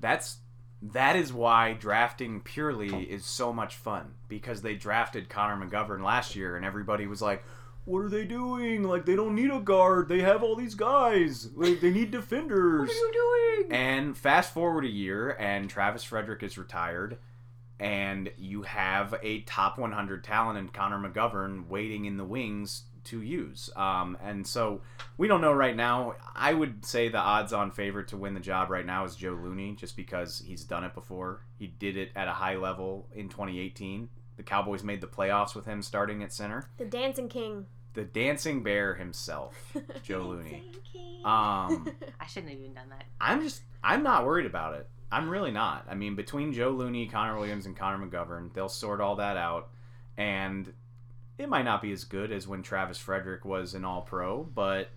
That's 0.00 0.38
that 0.80 1.16
is 1.16 1.32
why 1.32 1.72
drafting 1.72 2.40
purely 2.40 3.02
is 3.02 3.24
so 3.24 3.52
much 3.52 3.74
fun 3.74 4.14
because 4.28 4.62
they 4.62 4.76
drafted 4.76 5.28
Connor 5.28 5.66
McGovern 5.66 6.04
last 6.04 6.36
year 6.36 6.56
and 6.56 6.64
everybody 6.64 7.06
was 7.06 7.20
like, 7.20 7.42
"What 7.88 8.04
are 8.04 8.08
they 8.08 8.24
doing? 8.24 8.84
Like 8.84 9.04
they 9.04 9.16
don't 9.16 9.34
need 9.34 9.50
a 9.50 9.60
guard. 9.60 10.08
They 10.08 10.20
have 10.20 10.42
all 10.42 10.54
these 10.54 10.74
guys. 10.74 11.48
Like 11.54 11.80
they 11.80 11.90
need 11.90 12.10
defenders." 12.10 12.88
what 12.88 12.90
are 12.90 12.94
you 12.94 13.12
doing? 13.12 13.72
And 13.72 14.16
fast 14.16 14.52
forward 14.54 14.84
a 14.84 14.88
year 14.88 15.36
and 15.38 15.68
Travis 15.68 16.04
Frederick 16.04 16.42
is 16.42 16.56
retired 16.56 17.18
and 17.80 18.30
you 18.36 18.62
have 18.62 19.14
a 19.22 19.40
top 19.42 19.78
100 19.78 20.24
talent 20.24 20.58
in 20.58 20.68
Connor 20.68 20.98
McGovern 20.98 21.68
waiting 21.68 22.06
in 22.06 22.16
the 22.16 22.24
wings 22.24 22.84
to 23.04 23.22
use. 23.22 23.70
Um, 23.76 24.18
and 24.22 24.46
so 24.46 24.82
we 25.16 25.28
don't 25.28 25.40
know 25.40 25.52
right 25.52 25.76
now. 25.76 26.14
I 26.34 26.54
would 26.54 26.84
say 26.84 27.08
the 27.08 27.18
odds 27.18 27.52
on 27.52 27.70
favorite 27.70 28.08
to 28.08 28.16
win 28.16 28.34
the 28.34 28.40
job 28.40 28.70
right 28.70 28.84
now 28.84 29.04
is 29.04 29.16
Joe 29.16 29.38
Looney, 29.40 29.76
just 29.76 29.96
because 29.96 30.42
he's 30.44 30.64
done 30.64 30.84
it 30.84 30.94
before. 30.94 31.42
He 31.58 31.68
did 31.68 31.96
it 31.96 32.10
at 32.16 32.28
a 32.28 32.32
high 32.32 32.56
level 32.56 33.08
in 33.14 33.28
2018. 33.28 34.08
The 34.36 34.42
Cowboys 34.42 34.84
made 34.84 35.00
the 35.00 35.06
playoffs 35.06 35.54
with 35.54 35.64
him 35.64 35.82
starting 35.82 36.22
at 36.22 36.32
center. 36.32 36.68
The 36.76 36.84
Dancing 36.84 37.28
King. 37.28 37.66
The 37.98 38.04
dancing 38.04 38.62
bear 38.62 38.94
himself, 38.94 39.76
Joe 40.04 40.20
Looney. 40.20 40.70
Um, 41.24 41.92
I 42.20 42.26
shouldn't 42.28 42.52
have 42.52 42.60
even 42.60 42.72
done 42.72 42.90
that. 42.90 43.02
I'm 43.20 43.42
just, 43.42 43.62
I'm 43.82 44.04
not 44.04 44.24
worried 44.24 44.46
about 44.46 44.74
it. 44.74 44.88
I'm 45.10 45.28
really 45.28 45.50
not. 45.50 45.84
I 45.90 45.96
mean, 45.96 46.14
between 46.14 46.52
Joe 46.52 46.70
Looney, 46.70 47.08
Connor 47.08 47.36
Williams, 47.36 47.66
and 47.66 47.76
Connor 47.76 48.06
McGovern, 48.06 48.54
they'll 48.54 48.68
sort 48.68 49.00
all 49.00 49.16
that 49.16 49.36
out. 49.36 49.70
And 50.16 50.72
it 51.38 51.48
might 51.48 51.64
not 51.64 51.82
be 51.82 51.90
as 51.90 52.04
good 52.04 52.30
as 52.30 52.46
when 52.46 52.62
Travis 52.62 52.98
Frederick 52.98 53.44
was 53.44 53.74
an 53.74 53.84
All 53.84 54.02
Pro, 54.02 54.44
but 54.44 54.90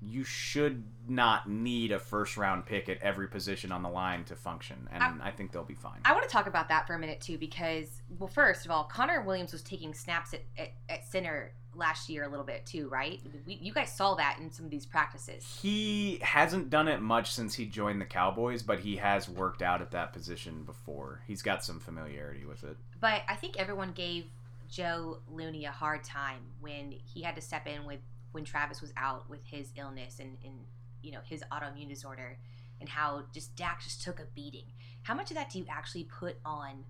you 0.00 0.22
should 0.22 0.84
not 1.08 1.48
need 1.48 1.90
a 1.90 1.98
first 1.98 2.36
round 2.36 2.66
pick 2.66 2.88
at 2.88 2.98
every 3.02 3.28
position 3.28 3.72
on 3.72 3.82
the 3.82 3.88
line 3.88 4.24
to 4.24 4.36
function, 4.36 4.88
and 4.92 5.02
I, 5.02 5.12
I, 5.24 5.30
think 5.30 5.52
they'll 5.52 5.64
be 5.64 5.74
fine. 5.74 6.00
I 6.04 6.12
want 6.12 6.24
to 6.24 6.30
talk 6.30 6.46
about 6.46 6.68
that 6.68 6.86
for 6.86 6.94
a 6.94 6.98
minute 6.98 7.20
too, 7.20 7.38
because 7.38 8.02
well, 8.18 8.28
first 8.28 8.64
of 8.64 8.70
all, 8.70 8.84
Connor 8.84 9.22
Williams 9.22 9.52
was 9.52 9.62
taking 9.62 9.94
snaps 9.94 10.34
at, 10.34 10.42
at, 10.56 10.72
at 10.88 11.04
center 11.04 11.52
last 11.74 12.08
year 12.08 12.24
a 12.24 12.28
little 12.28 12.44
bit 12.44 12.66
too, 12.66 12.88
right? 12.88 13.20
We, 13.46 13.54
you 13.54 13.72
guys 13.72 13.94
saw 13.94 14.14
that 14.16 14.38
in 14.40 14.50
some 14.50 14.64
of 14.64 14.70
these 14.70 14.86
practices. 14.86 15.58
He 15.60 16.18
hasn't 16.22 16.70
done 16.70 16.88
it 16.88 17.00
much 17.00 17.32
since 17.32 17.54
he 17.54 17.66
joined 17.66 18.00
the 18.00 18.06
Cowboys, 18.06 18.62
but 18.62 18.80
he 18.80 18.96
has 18.96 19.28
worked 19.28 19.62
out 19.62 19.80
at 19.80 19.92
that 19.92 20.12
position 20.12 20.64
before. 20.64 21.22
He's 21.26 21.42
got 21.42 21.64
some 21.64 21.80
familiarity 21.80 22.44
with 22.44 22.64
it. 22.64 22.76
But 23.00 23.22
I 23.28 23.36
think 23.36 23.58
everyone 23.58 23.92
gave 23.92 24.26
Joe 24.68 25.18
Looney 25.30 25.64
a 25.64 25.70
hard 25.70 26.04
time 26.04 26.40
when 26.60 26.94
he 27.04 27.22
had 27.22 27.36
to 27.36 27.40
step 27.40 27.66
in 27.66 27.84
with 27.84 28.00
when 28.32 28.44
Travis 28.44 28.80
was 28.80 28.92
out 28.96 29.28
with 29.28 29.44
his 29.44 29.72
illness 29.76 30.18
and, 30.20 30.36
and 30.44 30.54
you 31.02 31.12
know 31.12 31.20
his 31.24 31.42
autoimmune 31.52 31.88
disorder 31.88 32.38
and 32.80 32.88
how 32.88 33.24
just 33.32 33.56
Dak 33.56 33.82
just 33.82 34.02
took 34.02 34.20
a 34.20 34.24
beating. 34.34 34.66
How 35.02 35.14
much 35.14 35.30
of 35.30 35.36
that 35.36 35.50
do 35.50 35.58
you 35.58 35.66
actually 35.68 36.04
put 36.04 36.36
on 36.44 36.84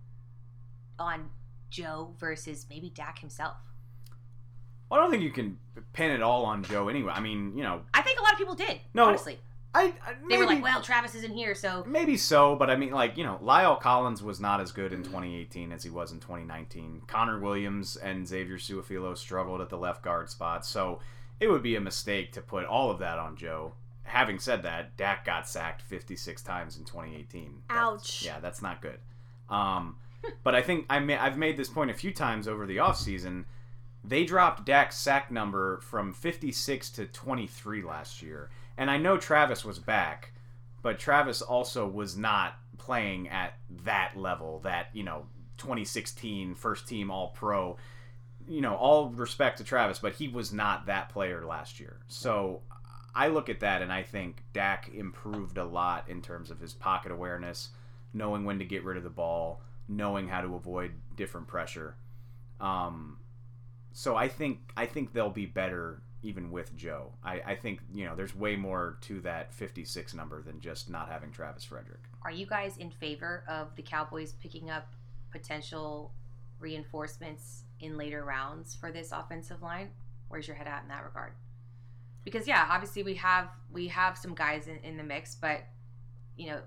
on 0.99 1.31
Joe 1.71 2.15
versus 2.19 2.67
maybe 2.69 2.91
Dak 2.91 3.19
himself? 3.19 3.57
Well, 4.91 4.99
I 4.99 5.03
don't 5.03 5.11
think 5.11 5.23
you 5.23 5.31
can 5.31 5.59
pin 5.93 6.11
it 6.11 6.23
all 6.23 6.45
on 6.45 6.63
Joe 6.65 6.89
anyway. 6.89 7.13
I 7.15 7.21
mean, 7.21 7.57
you 7.57 7.63
know, 7.63 7.83
I 7.93 8.03
think 8.03 8.19
a 8.19 8.23
lot 8.23 8.33
of 8.33 8.39
people 8.39 8.55
did. 8.55 8.81
No, 8.95 9.05
honestly, 9.05 9.39
I, 9.75 9.95
I 10.05 10.15
maybe, 10.23 10.29
they 10.31 10.37
were 10.39 10.47
like, 10.47 10.63
well, 10.63 10.81
Travis 10.81 11.15
isn't 11.15 11.33
here, 11.33 11.55
so 11.55 11.85
maybe 11.87 12.17
so. 12.17 12.57
But 12.57 12.71
I 12.71 12.77
mean, 12.77 12.91
like 12.91 13.17
you 13.17 13.25
know, 13.25 13.39
La'el 13.43 13.81
Collins 13.81 14.23
was 14.23 14.41
not 14.41 14.61
as 14.61 14.73
good 14.73 14.93
in 14.93 15.03
2018 15.03 15.73
as 15.73 15.83
he 15.83 15.91
was 15.91 16.11
in 16.11 16.21
2019. 16.21 17.03
Connor 17.07 17.39
Williams 17.39 17.97
and 17.97 18.27
Xavier 18.27 18.57
Su'a-Filo 18.57 19.15
struggled 19.15 19.61
at 19.61 19.69
the 19.69 19.79
left 19.79 20.03
guard 20.03 20.31
spot, 20.31 20.65
so 20.65 21.01
it 21.41 21.49
would 21.49 21.63
be 21.63 21.77
a 21.77 21.81
mistake 21.81 22.33
to 22.33 22.41
put 22.41 22.65
all 22.65 22.91
of 22.91 22.99
that 22.99 23.19
on 23.19 23.37
Joe. 23.37 23.75
Having 24.05 24.39
said 24.39 24.63
that, 24.63 24.97
Dak 24.97 25.25
got 25.25 25.49
sacked 25.49 25.83
56 25.83 26.43
times 26.43 26.77
in 26.77 26.85
2018. 26.85 27.63
Ouch. 27.71 28.03
That's, 28.03 28.25
yeah, 28.25 28.41
that's 28.41 28.63
not 28.63 28.81
good. 28.81 28.99
Um, 29.51 29.97
but 30.43 30.55
I 30.55 30.63
think 30.63 30.87
I 30.89 30.99
may, 30.99 31.17
I've 31.17 31.37
made 31.37 31.57
this 31.57 31.69
point 31.69 31.91
a 31.91 31.95
few 31.95 32.13
times 32.13 32.49
over 32.49 32.67
the 32.67 32.79
offseason. 32.79 33.45
They 34.03 34.25
dropped 34.25 34.65
Dak's 34.65 34.97
sack 34.97 35.31
number 35.31 35.81
from 35.81 36.15
56 36.15 36.91
to 36.91 37.07
23 37.07 37.83
last 37.83 38.23
year 38.23 38.51
and 38.79 38.91
I 38.91 38.97
know 38.97 39.19
Travis 39.19 39.65
was 39.65 39.81
back, 39.81 40.33
but 40.83 41.01
Travis 41.01 41.43
also 41.43 41.87
was 41.87 42.17
not 42.17 42.55
playing 42.79 43.29
at 43.29 43.55
that 43.85 44.13
level, 44.17 44.61
that, 44.61 44.87
you 44.93 45.03
know, 45.03 45.27
2016 45.59 46.55
first 46.55 46.87
team 46.87 47.11
all 47.11 47.31
pro. 47.31 47.77
You 48.49 48.61
know, 48.61 48.75
all 48.75 49.11
respect 49.11 49.59
to 49.59 49.65
Travis, 49.65 49.99
but 49.99 50.15
he 50.15 50.29
was 50.29 50.53
not 50.53 50.87
that 50.87 51.11
player 51.11 51.45
last 51.45 51.79
year. 51.79 51.99
So 52.09 52.63
I 53.15 53.29
look 53.29 53.49
at 53.49 53.61
that 53.61 53.83
and 53.83 53.93
I 53.93 54.03
think 54.03 54.45
Dak 54.53 54.91
improved 54.95 55.59
a 55.59 55.65
lot 55.65 56.09
in 56.09 56.23
terms 56.23 56.51
of 56.51 56.61
his 56.61 56.73
pocket 56.73 57.13
awareness, 57.13 57.71
knowing 58.15 58.45
when 58.45 58.59
to 58.59 58.65
get 58.65 58.85
rid 58.85 58.97
of 58.97 59.03
the 59.03 59.11
ball, 59.11 59.61
knowing 59.89 60.29
how 60.29 60.41
to 60.41 60.55
avoid 60.55 60.93
different 61.17 61.47
pressure. 61.47 61.97
Um, 62.61 63.19
so 63.93 64.17
I 64.17 64.29
think 64.29 64.73
I 64.77 64.87
think 64.87 65.13
they'll 65.13 65.31
be 65.31 65.47
better 65.47 66.03
even 66.23 66.51
with 66.51 66.77
Joe. 66.77 67.13
I, 67.23 67.41
I 67.47 67.55
think, 67.55 67.81
you 67.93 68.05
know, 68.05 68.17
there's 68.17 68.35
way 68.35 68.57
more 68.57 68.99
to 69.03 69.21
that 69.21 69.55
56 69.55 70.15
number 70.15 70.43
than 70.43 70.61
just 70.61 70.91
not 70.91 71.09
having 71.09 71.31
Travis 71.31 71.65
Frederick. 71.65 72.01
Are 72.23 72.31
you 72.31 72.47
guys 72.47 72.77
in 72.77 72.91
favor 72.91 73.45
of 73.49 73.75
the 73.77 73.83
Cowboys 73.83 74.33
picking 74.33 74.71
up 74.71 74.89
potential 75.31 76.13
reinforcements 76.61 77.65
in 77.81 77.97
later 77.97 78.25
rounds 78.25 78.75
for 78.75 78.91
this 78.91 79.13
offensive 79.13 79.63
line? 79.63 79.91
Where's 80.29 80.47
your 80.47 80.57
head 80.57 80.67
at 80.67 80.83
in 80.83 80.89
that 80.89 81.05
regard? 81.05 81.33
Because 82.25 82.47
yeah, 82.47 82.67
obviously 82.71 83.03
we 83.03 83.15
have 83.15 83.49
we 83.73 83.89
have 83.89 84.19
some 84.19 84.35
guys 84.35 84.67
in, 84.67 84.77
in 84.79 84.97
the 84.97 85.03
mix, 85.03 85.35
but 85.35 85.61
you 86.37 86.49
know, 86.49 86.61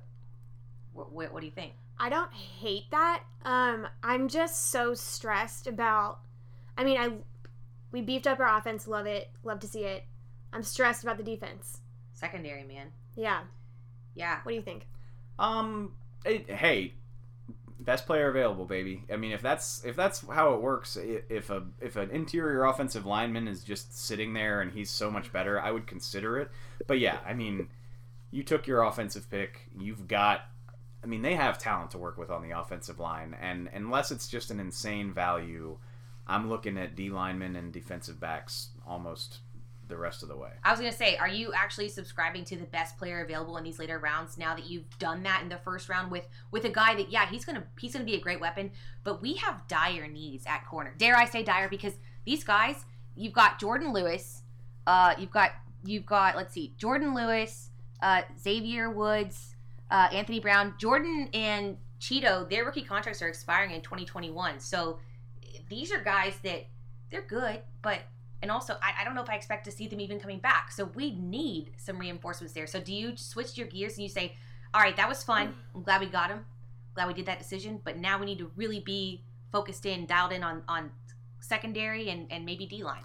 what, 0.93 1.11
what, 1.11 1.33
what 1.33 1.39
do 1.41 1.45
you 1.45 1.51
think? 1.51 1.73
I 1.99 2.09
don't 2.09 2.33
hate 2.33 2.89
that. 2.91 3.23
Um, 3.45 3.87
I'm 4.01 4.27
just 4.27 4.71
so 4.71 4.93
stressed 4.93 5.67
about. 5.67 6.19
I 6.77 6.83
mean, 6.83 6.97
I 6.97 7.11
we 7.91 8.01
beefed 8.01 8.27
up 8.27 8.39
our 8.39 8.57
offense. 8.57 8.87
Love 8.87 9.05
it. 9.05 9.29
Love 9.43 9.59
to 9.59 9.67
see 9.67 9.83
it. 9.83 10.05
I'm 10.51 10.63
stressed 10.63 11.03
about 11.03 11.17
the 11.17 11.23
defense. 11.23 11.81
Secondary, 12.13 12.63
man. 12.63 12.87
Yeah. 13.15 13.41
Yeah. 14.15 14.39
What 14.43 14.51
do 14.51 14.55
you 14.55 14.61
think? 14.61 14.87
Um. 15.37 15.93
It, 16.25 16.49
hey, 16.49 16.93
best 17.81 18.05
player 18.05 18.29
available, 18.29 18.65
baby. 18.65 19.03
I 19.11 19.17
mean, 19.17 19.31
if 19.31 19.41
that's 19.41 19.83
if 19.83 19.95
that's 19.95 20.25
how 20.27 20.53
it 20.53 20.61
works, 20.61 20.97
if 20.97 21.49
a 21.49 21.63
if 21.79 21.95
an 21.95 22.11
interior 22.11 22.65
offensive 22.65 23.05
lineman 23.05 23.47
is 23.47 23.63
just 23.63 23.97
sitting 23.97 24.33
there 24.33 24.61
and 24.61 24.71
he's 24.71 24.89
so 24.89 25.11
much 25.11 25.33
better, 25.33 25.59
I 25.59 25.71
would 25.71 25.87
consider 25.87 26.39
it. 26.39 26.51
But 26.87 26.99
yeah, 26.99 27.19
I 27.25 27.33
mean, 27.33 27.69
you 28.29 28.43
took 28.43 28.67
your 28.67 28.83
offensive 28.83 29.29
pick. 29.29 29.69
You've 29.77 30.07
got 30.07 30.41
I 31.03 31.07
mean, 31.07 31.23
they 31.23 31.35
have 31.35 31.57
talent 31.57 31.91
to 31.91 31.97
work 31.97 32.17
with 32.17 32.29
on 32.29 32.43
the 32.43 32.57
offensive 32.57 32.99
line, 32.99 33.35
and 33.41 33.69
unless 33.73 34.11
it's 34.11 34.27
just 34.27 34.51
an 34.51 34.59
insane 34.59 35.11
value, 35.11 35.77
I'm 36.27 36.49
looking 36.49 36.77
at 36.77 36.95
D 36.95 37.09
linemen 37.09 37.55
and 37.55 37.73
defensive 37.73 38.19
backs 38.19 38.69
almost 38.85 39.39
the 39.91 39.97
rest 39.97 40.23
of 40.23 40.29
the 40.29 40.35
way. 40.35 40.49
I 40.63 40.71
was 40.71 40.79
gonna 40.79 40.91
say, 40.91 41.17
are 41.17 41.27
you 41.27 41.53
actually 41.53 41.89
subscribing 41.89 42.43
to 42.45 42.55
the 42.55 42.65
best 42.65 42.97
player 42.97 43.23
available 43.23 43.57
in 43.57 43.63
these 43.63 43.77
later 43.77 43.99
rounds 43.99 44.37
now 44.37 44.55
that 44.55 44.65
you've 44.65 44.97
done 44.97 45.21
that 45.23 45.43
in 45.43 45.49
the 45.49 45.57
first 45.57 45.89
round 45.89 46.11
with 46.11 46.27
with 46.49 46.65
a 46.65 46.69
guy 46.69 46.95
that 46.95 47.11
yeah 47.11 47.29
he's 47.29 47.45
gonna 47.45 47.63
he's 47.79 47.93
gonna 47.93 48.05
be 48.05 48.15
a 48.15 48.19
great 48.19 48.39
weapon, 48.39 48.71
but 49.03 49.21
we 49.21 49.35
have 49.35 49.67
dire 49.67 50.07
needs 50.07 50.45
at 50.47 50.65
corner. 50.65 50.95
Dare 50.97 51.15
I 51.15 51.25
say 51.25 51.43
dire 51.43 51.69
because 51.69 51.93
these 52.25 52.43
guys 52.43 52.85
you've 53.15 53.33
got 53.33 53.59
Jourdan 53.59 53.93
Lewis, 53.93 54.41
uh, 54.87 55.13
you've 55.19 55.31
got 55.31 55.51
you've 55.83 56.05
got 56.05 56.35
let's 56.35 56.53
see 56.53 56.73
Jourdan 56.79 57.13
Lewis, 57.13 57.69
uh, 58.01 58.23
Xavier 58.39 58.89
Woods, 58.89 59.55
uh, 59.91 60.07
Anthony 60.11 60.39
Brown, 60.39 60.73
Jourdan 60.81 61.29
and 61.35 61.77
Chido. 61.99 62.49
Their 62.49 62.65
rookie 62.65 62.83
contracts 62.83 63.21
are 63.21 63.27
expiring 63.27 63.71
in 63.71 63.81
2021, 63.81 64.59
so 64.59 64.99
these 65.69 65.91
are 65.91 66.01
guys 66.01 66.33
that 66.43 66.65
they're 67.11 67.21
good, 67.21 67.59
but 67.81 67.99
and 68.41 68.51
also 68.51 68.75
I, 68.81 69.01
I 69.01 69.03
don't 69.03 69.15
know 69.15 69.21
if 69.21 69.29
I 69.29 69.35
expect 69.35 69.65
to 69.65 69.71
see 69.71 69.87
them 69.87 69.99
even 69.99 70.19
coming 70.19 70.39
back. 70.39 70.71
So 70.71 70.85
we 70.85 71.15
need 71.15 71.71
some 71.77 71.97
reinforcements 71.97 72.53
there. 72.53 72.67
So 72.67 72.79
do 72.79 72.93
you 72.93 73.15
switch 73.15 73.57
your 73.57 73.67
gears 73.67 73.93
and 73.93 74.03
you 74.03 74.09
say, 74.09 74.35
all 74.73 74.81
right, 74.81 74.95
that 74.97 75.07
was 75.09 75.23
fun. 75.23 75.47
Mm-hmm. 75.47 75.77
I'm 75.77 75.83
glad 75.83 76.01
we 76.01 76.07
got 76.07 76.29
him. 76.29 76.45
Glad 76.95 77.07
we 77.07 77.13
did 77.13 77.25
that 77.25 77.39
decision. 77.39 77.79
But 77.83 77.97
now 77.97 78.19
we 78.19 78.25
need 78.25 78.39
to 78.39 78.51
really 78.55 78.79
be 78.79 79.23
focused 79.51 79.85
in, 79.85 80.05
dialed 80.05 80.31
in 80.31 80.43
on 80.43 80.63
on 80.67 80.91
secondary 81.39 82.09
and 82.09 82.27
and 82.31 82.45
maybe 82.45 82.65
D 82.65 82.83
line. 82.83 83.03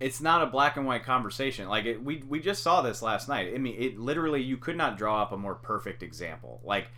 It's 0.00 0.20
not 0.20 0.42
a 0.42 0.46
black 0.46 0.76
and 0.76 0.86
white 0.86 1.04
conversation. 1.04 1.68
Like 1.68 1.84
it, 1.84 2.02
we 2.02 2.22
we 2.28 2.40
just 2.40 2.62
saw 2.62 2.82
this 2.82 3.02
last 3.02 3.28
night. 3.28 3.52
I 3.54 3.58
mean, 3.58 3.76
it 3.78 3.98
literally 3.98 4.42
you 4.42 4.56
could 4.56 4.76
not 4.76 4.98
draw 4.98 5.22
up 5.22 5.32
a 5.32 5.36
more 5.36 5.54
perfect 5.54 6.02
example. 6.02 6.60
Like 6.64 6.88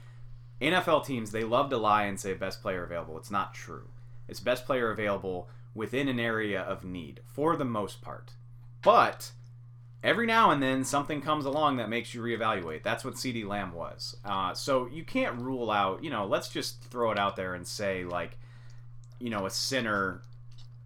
NFL 0.61 1.05
teams, 1.05 1.31
they 1.31 1.44
love 1.44 1.70
to 1.70 1.76
lie 1.76 2.05
and 2.05 2.18
say 2.18 2.33
best 2.35 2.62
player 2.62 2.85
available. 2.85 3.18
It's 3.18 3.31
not 3.31 3.55
true. 3.55 3.88
It's 4.29 4.40
best 4.40 4.66
player 4.66 4.90
available 4.90 5.48
within 5.76 6.08
an 6.08 6.18
area 6.18 6.60
of 6.60 6.84
need 6.84 7.20
for 7.24 7.54
the 7.54 7.64
most 7.64 8.00
part. 8.00 8.32
But 8.82 9.30
every 10.02 10.26
now 10.26 10.50
and 10.50 10.62
then 10.62 10.84
something 10.84 11.20
comes 11.20 11.44
along 11.44 11.76
that 11.76 11.90
makes 11.90 12.14
you 12.14 12.22
reevaluate. 12.22 12.82
That's 12.82 13.04
what 13.04 13.14
CeeDee 13.14 13.46
Lamb 13.46 13.72
was. 13.72 14.16
Uh, 14.24 14.54
so 14.54 14.86
you 14.86 15.04
can't 15.04 15.40
rule 15.40 15.70
out, 15.70 16.02
you 16.02 16.10
know, 16.10 16.26
let's 16.26 16.48
just 16.48 16.82
throw 16.84 17.10
it 17.10 17.18
out 17.18 17.36
there 17.36 17.54
and 17.54 17.66
say, 17.66 18.04
like, 18.04 18.38
you 19.20 19.30
know, 19.30 19.46
a 19.46 19.50
sinner. 19.50 20.22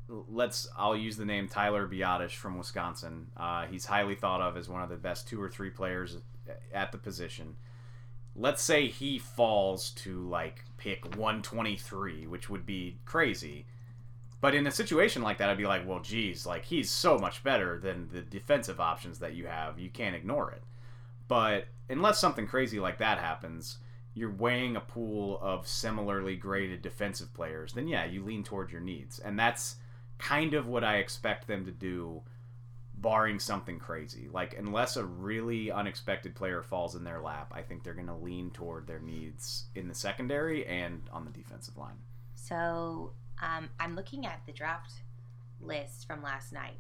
Let's, 0.09 0.69
I'll 0.77 0.97
use 0.97 1.17
the 1.17 1.25
name 1.25 1.47
Tyler 1.47 1.87
Biadasz 1.87 2.33
from 2.33 2.59
Wisconsin. 2.59 3.29
Uh, 3.37 3.67
he's 3.67 3.85
highly 3.85 4.17
thought 4.17 4.41
of 4.41 4.57
as 4.57 4.69
one 4.69 4.83
of 4.83 4.89
the 4.89 4.97
best 4.97 5.29
two 5.29 5.41
or 5.41 5.49
three 5.49 5.71
players 5.71 6.17
at 6.75 6.91
the 6.91 6.99
position. 6.99 7.55
Let's 8.35 8.63
say 8.63 8.89
he 8.89 9.19
falls 9.19 9.91
to 9.91 10.29
like 10.29 10.65
pick 10.79 11.05
123, 11.17 12.27
which 12.27 12.51
would 12.51 12.67
be 12.67 12.99
crazy 13.05 13.67
but 14.41 14.55
in 14.55 14.67
a 14.67 14.71
situation 14.71 15.23
like 15.23 15.39
that, 15.39 15.51
I'd 15.51 15.59
be 15.59 15.67
like, 15.67 15.87
well, 15.87 16.01
geez, 16.01 16.47
like 16.47 16.65
he's 16.65 16.91
so 16.91 17.19
much 17.19 17.43
better 17.43 17.79
than 17.79 18.09
the 18.13 18.23
defensive 18.23 18.81
options 18.81 19.19
that 19.19 19.35
you 19.35 19.47
have. 19.47 19.79
You 19.79 19.91
can't 19.91 20.17
ignore 20.17 20.51
it. 20.51 20.63
But 21.29 21.67
unless 21.89 22.19
something 22.19 22.47
crazy 22.47 22.81
like 22.81 22.99
that 22.99 23.19
happens, 23.19 23.79
you're 24.15 24.33
weighing 24.33 24.77
a 24.77 24.81
pool 24.81 25.39
of 25.41 25.69
similarly 25.69 26.37
graded 26.37 26.83
defensive 26.83 27.33
players, 27.35 27.73
then 27.73 27.87
yeah, 27.87 28.05
you 28.05 28.25
lean 28.25 28.43
toward 28.43 28.73
your 28.73 28.81
needs. 28.81 29.19
And 29.19 29.39
that's 29.39 29.77
kind 30.19 30.55
of 30.55 30.67
what 30.67 30.85
I 30.85 30.97
expect 30.97 31.47
them 31.47 31.65
to 31.67 31.71
do, 31.71 32.23
barring 32.95 33.39
something 33.39 33.79
crazy. 33.79 34.29
Like, 34.33 34.59
unless 34.59 34.97
a 34.97 35.05
really 35.05 35.71
unexpected 35.71 36.35
player 36.35 36.63
falls 36.63 36.95
in 36.97 37.05
their 37.05 37.21
lap, 37.21 37.53
I 37.55 37.63
think 37.63 37.83
they're 37.83 37.95
going 37.95 38.07
to 38.09 38.15
lean 38.15 38.51
toward 38.51 38.87
their 38.87 38.99
needs 38.99 39.67
in 39.75 39.87
the 39.87 39.95
secondary 39.95 40.67
and 40.67 41.03
on 41.13 41.25
the 41.25 41.31
defensive 41.31 41.77
line. 41.77 41.99
So 42.35 43.13
um, 43.41 43.69
I'm 43.79 43.95
looking 43.95 44.27
at 44.27 44.41
the 44.47 44.53
draft 44.53 44.93
list 45.61 46.07
from 46.07 46.23
last 46.23 46.53
night, 46.53 46.79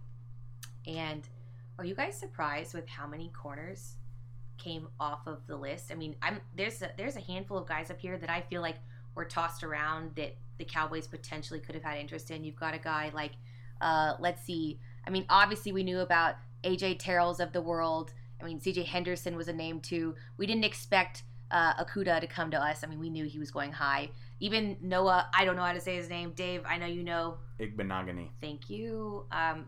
and 0.86 1.28
are 1.78 1.84
you 1.84 1.94
guys 1.94 2.18
surprised 2.18 2.74
with 2.74 2.88
how 2.88 3.06
many 3.06 3.30
corners 3.34 3.96
came 4.58 4.88
off 4.98 5.26
of 5.26 5.46
the 5.46 5.56
list? 5.56 5.90
I 5.90 5.94
mean, 5.94 6.14
I'm 6.22 6.40
there's 6.56 6.82
a, 6.82 6.90
there's 6.96 7.16
a 7.16 7.20
handful 7.20 7.58
of 7.58 7.66
guys 7.66 7.90
up 7.90 8.00
here 8.00 8.18
that 8.18 8.30
I 8.30 8.42
feel 8.42 8.62
like 8.62 8.76
were 9.14 9.24
tossed 9.24 9.64
around 9.64 10.12
that 10.16 10.36
the 10.58 10.64
Cowboys 10.64 11.06
potentially 11.06 11.60
could 11.60 11.74
have 11.74 11.84
had 11.84 11.98
interest 11.98 12.30
in. 12.30 12.44
You've 12.44 12.56
got 12.56 12.74
a 12.74 12.78
guy 12.78 13.10
like, 13.14 13.32
uh, 13.80 14.14
let's 14.20 14.44
see. 14.44 14.78
I 15.06 15.10
mean, 15.10 15.24
obviously 15.28 15.72
we 15.72 15.82
knew 15.82 16.00
about 16.00 16.36
AJ 16.64 16.98
Terrells 16.98 17.40
of 17.40 17.52
the 17.52 17.62
world. 17.62 18.12
I 18.40 18.44
mean, 18.44 18.60
CJ 18.60 18.84
Henderson 18.84 19.36
was 19.36 19.48
a 19.48 19.52
name 19.52 19.80
too. 19.80 20.14
We 20.36 20.46
didn't 20.46 20.64
expect 20.64 21.22
uh, 21.50 21.82
Okudah 21.82 22.20
to 22.20 22.26
come 22.26 22.50
to 22.50 22.62
us. 22.62 22.84
I 22.84 22.86
mean, 22.86 23.00
we 23.00 23.10
knew 23.10 23.24
he 23.24 23.38
was 23.38 23.50
going 23.50 23.72
high. 23.72 24.10
Even 24.40 24.76
Noah, 24.80 25.28
I 25.34 25.44
don't 25.44 25.56
know 25.56 25.62
how 25.62 25.72
to 25.72 25.80
say 25.80 25.96
his 25.96 26.08
name. 26.08 26.32
Dave, 26.34 26.62
I 26.66 26.78
know 26.78 26.86
you 26.86 27.04
know. 27.04 27.36
Igbinoghene. 27.60 28.28
Thank 28.40 28.70
you. 28.70 29.26
Um, 29.30 29.66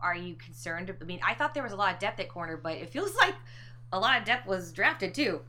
are 0.00 0.16
you 0.16 0.34
concerned? 0.34 0.94
I 1.00 1.04
mean, 1.04 1.20
I 1.24 1.34
thought 1.34 1.54
there 1.54 1.62
was 1.62 1.72
a 1.72 1.76
lot 1.76 1.94
of 1.94 2.00
depth 2.00 2.18
at 2.20 2.28
corner, 2.28 2.56
but 2.56 2.72
it 2.72 2.90
feels 2.90 3.14
like 3.20 3.34
a 3.92 3.98
lot 3.98 4.18
of 4.18 4.24
depth 4.24 4.46
was 4.46 4.72
drafted 4.72 5.14
too. 5.14 5.40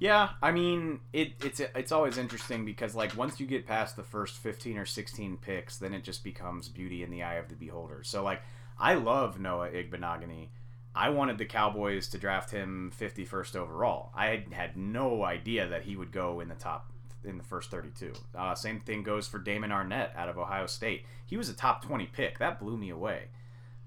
Yeah, 0.00 0.30
I 0.42 0.50
mean, 0.50 1.00
it, 1.12 1.32
it's 1.44 1.60
it's 1.60 1.92
always 1.92 2.16
interesting 2.16 2.64
because 2.64 2.94
like 2.94 3.14
once 3.16 3.38
you 3.38 3.46
get 3.46 3.66
past 3.66 3.96
the 3.96 4.02
first 4.02 4.38
fifteen 4.38 4.78
or 4.78 4.86
sixteen 4.86 5.36
picks, 5.36 5.76
then 5.76 5.92
it 5.92 6.04
just 6.04 6.24
becomes 6.24 6.70
beauty 6.70 7.02
in 7.02 7.10
the 7.10 7.22
eye 7.22 7.34
of 7.34 7.50
the 7.50 7.54
beholder. 7.54 8.02
So 8.02 8.24
like, 8.24 8.40
I 8.78 8.94
love 8.94 9.38
Noah 9.38 9.68
Igbinoghene. 9.68 10.48
I 10.94 11.10
wanted 11.10 11.38
the 11.38 11.44
Cowboys 11.44 12.08
to 12.08 12.18
draft 12.18 12.50
him 12.50 12.92
51st 12.98 13.56
overall. 13.56 14.10
I 14.14 14.44
had 14.50 14.76
no 14.76 15.24
idea 15.24 15.68
that 15.68 15.82
he 15.82 15.96
would 15.96 16.10
go 16.10 16.40
in 16.40 16.48
the 16.48 16.54
top 16.54 16.90
in 17.24 17.38
the 17.38 17.44
first 17.44 17.70
32. 17.70 18.12
Uh, 18.34 18.54
same 18.54 18.80
thing 18.80 19.02
goes 19.02 19.28
for 19.28 19.38
Damon 19.38 19.70
Arnette 19.70 20.16
out 20.16 20.28
of 20.28 20.38
Ohio 20.38 20.66
State. 20.66 21.04
He 21.26 21.36
was 21.36 21.48
a 21.48 21.54
top 21.54 21.84
20 21.84 22.06
pick. 22.06 22.38
That 22.38 22.58
blew 22.58 22.76
me 22.76 22.90
away. 22.90 23.28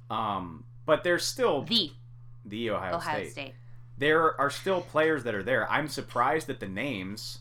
Um, 0.10 0.64
but 0.86 1.04
there's 1.04 1.26
still 1.26 1.64
the 1.64 1.92
the 2.46 2.70
Ohio, 2.70 2.96
Ohio 2.96 3.20
State. 3.20 3.32
State. 3.32 3.54
There 3.98 4.40
are 4.40 4.50
still 4.50 4.82
players 4.82 5.24
that 5.24 5.36
are 5.36 5.44
there. 5.44 5.70
I'm 5.72 5.88
surprised 5.88 6.50
at 6.50 6.60
the 6.60 6.68
names. 6.68 7.40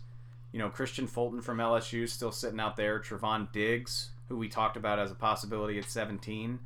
You 0.53 0.59
know, 0.59 0.69
Kristian 0.69 1.09
Fulton 1.09 1.41
from 1.41 1.59
LSU 1.59 2.03
is 2.03 2.13
still 2.13 2.33
sitting 2.33 2.61
out 2.61 2.77
there. 2.77 3.01
Trevon 3.01 3.51
Diggs, 3.53 4.11
who 4.29 4.37
we 4.37 4.49
talked 4.49 4.77
about 4.77 4.99
as 4.99 5.11
a 5.11 5.15
possibility 5.15 5.79
at 5.79 5.89
17. 5.89 6.59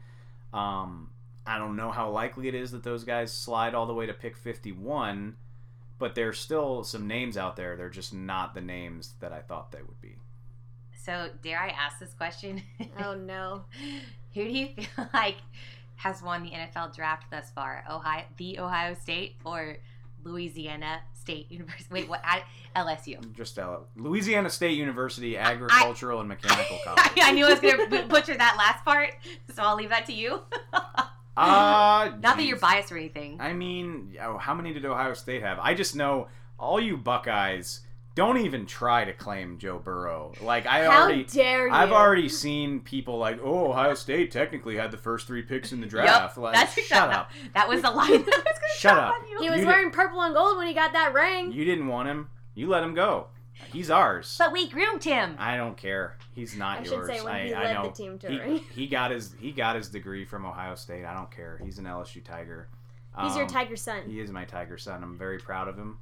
Um, 0.52 1.11
I 1.46 1.59
don't 1.59 1.76
know 1.76 1.90
how 1.90 2.11
likely 2.11 2.48
it 2.48 2.54
is 2.54 2.72
that 2.72 2.82
those 2.82 3.04
guys 3.04 3.32
slide 3.32 3.74
all 3.74 3.87
the 3.87 3.94
way 3.94 4.06
to 4.06 4.12
pick 4.12 4.37
51, 4.37 5.37
but 5.98 6.14
there's 6.14 6.38
still 6.38 6.82
some 6.82 7.06
names 7.06 7.37
out 7.37 7.56
there. 7.56 7.76
They're 7.76 7.88
just 7.88 8.12
not 8.12 8.54
the 8.54 8.61
names 8.61 9.14
that 9.20 9.32
I 9.32 9.40
thought 9.40 9.70
they 9.72 9.82
would 9.82 10.00
be. 10.00 10.16
So, 11.04 11.30
dare 11.42 11.61
I 11.61 11.68
ask 11.68 11.98
this 12.00 12.12
question? 12.14 12.62
Oh 12.98 13.14
no. 13.14 13.64
Who 14.35 14.44
do 14.44 14.50
you 14.50 14.68
feel 14.68 15.09
like 15.14 15.37
has 15.96 16.22
won 16.22 16.42
the 16.42 16.50
NFL 16.50 16.94
draft 16.94 17.30
thus 17.30 17.50
far? 17.50 17.85
Ohio, 17.88 18.24
the 18.37 18.59
Ohio 18.59 18.94
State 18.94 19.37
or 19.44 19.76
Louisiana 20.24 21.00
State 21.14 21.50
University? 21.50 21.92
Wait, 21.92 22.09
what? 22.09 22.20
I, 22.24 22.42
LSU. 22.74 23.32
Just 23.35 23.59
uh, 23.59 23.78
Louisiana 23.96 24.50
State 24.50 24.76
University 24.76 25.38
Agricultural 25.38 26.20
and 26.20 26.28
Mechanical 26.28 26.78
College. 26.85 27.12
I 27.22 27.32
knew 27.32 27.46
I 27.46 27.50
was 27.50 27.61
going 27.61 27.88
to 27.88 28.02
butcher 28.09 28.37
that 28.37 28.56
last 28.59 28.85
part, 28.85 29.11
so 29.54 29.62
I'll 29.62 29.76
leave 29.76 29.90
that 29.90 30.06
to 30.06 30.12
you. 30.12 30.40
Uh, 31.37 32.11
Not 32.20 32.37
that 32.37 32.44
you're 32.44 32.59
biased 32.59 32.90
or 32.92 32.96
anything. 32.96 33.38
I 33.40 33.53
mean, 33.53 34.16
oh, 34.22 34.38
how 34.38 34.55
many 34.55 34.72
did 34.72 34.85
Ohio 34.85 35.14
State 35.14 35.42
have? 35.42 35.59
I 35.61 35.75
just 35.75 35.94
know 35.96 36.29
all 36.59 36.81
you 36.81 36.96
Buckeyes 36.96 37.81
don't 38.14 38.38
even 38.38 38.64
try 38.64 39.05
to 39.05 39.12
claim 39.12 39.59
Joe 39.59 39.79
Burrow. 39.79 40.33
Like 40.40 40.64
I 40.66 40.85
How 40.87 41.03
already, 41.03 41.25
dare 41.25 41.68
you? 41.68 41.75
I've 41.75 41.92
already 41.92 42.31
seen 42.31 42.81
people 42.81 43.18
like, 43.18 43.38
oh, 43.44 43.70
Ohio 43.70 43.92
State 43.92 44.31
technically 44.31 44.77
had 44.77 44.90
the 44.90 44.96
first 44.96 45.27
three 45.27 45.42
picks 45.42 45.70
in 45.72 45.83
the 45.83 45.87
draft. 45.87 46.37
Yep, 46.37 46.42
like, 46.42 46.55
that's 46.55 46.81
shut 46.83 47.11
up. 47.11 47.31
That 47.55 47.68
was 47.68 47.83
the 47.83 47.90
line 47.90 48.09
that 48.12 48.18
I 48.18 48.22
was 48.22 48.25
going 48.25 48.42
to 48.72 48.79
Shut 48.79 48.96
up. 48.99 49.14
on 49.14 49.29
you. 49.29 49.40
He 49.42 49.51
was 49.51 49.61
You 49.61 49.66
wearing 49.66 49.90
purple 49.90 50.22
and 50.22 50.35
gold 50.35 50.57
when 50.57 50.66
he 50.66 50.72
got 50.72 50.94
that 50.94 51.12
ring. 51.12 51.53
You 51.53 51.66
didn't 51.66 51.88
want 51.88 52.09
him. 52.09 52.31
You 52.55 52.68
let 52.68 52.83
him 52.83 52.94
go. 52.94 53.27
He's 53.73 53.90
ours. 53.90 54.37
But 54.38 54.53
we 54.53 54.69
groomed 54.69 55.03
him. 55.05 55.37
I 55.38 55.57
don't 55.57 55.77
care. 55.77 56.16
He's 56.35 56.57
not 56.57 56.81
I 56.81 56.83
should 56.83 56.92
yours. 56.92 57.09
say 57.09 57.21
when 57.23 57.35
I, 57.35 57.47
he 57.47 57.55
I 57.55 57.64
led 57.64 57.75
know. 57.75 57.83
the 57.85 57.90
team 57.92 58.19
to 58.21 58.27
a 58.27 58.31
he, 58.31 58.38
ring. 58.38 58.61
he 58.75 58.87
got 58.87 59.11
his 59.11 59.35
he 59.40 59.51
got 59.53 59.77
his 59.77 59.88
degree 59.88 60.25
from 60.25 60.45
Ohio 60.47 60.74
State. 60.74 61.05
I 61.05 61.14
don't 61.14 61.30
care. 61.30 61.61
He's 61.62 61.78
an 61.78 61.85
LSU 61.85 62.22
Tiger. 62.24 62.68
He's 63.20 63.35
your 63.35 63.45
Um, 63.45 63.51
tiger 63.51 63.76
son. 63.76 64.03
He 64.07 64.20
is 64.20 64.30
my 64.30 64.45
Tiger 64.45 64.76
son. 64.76 65.03
I'm 65.03 65.16
very 65.16 65.39
proud 65.39 65.68
of 65.68 65.76
him. 65.78 65.99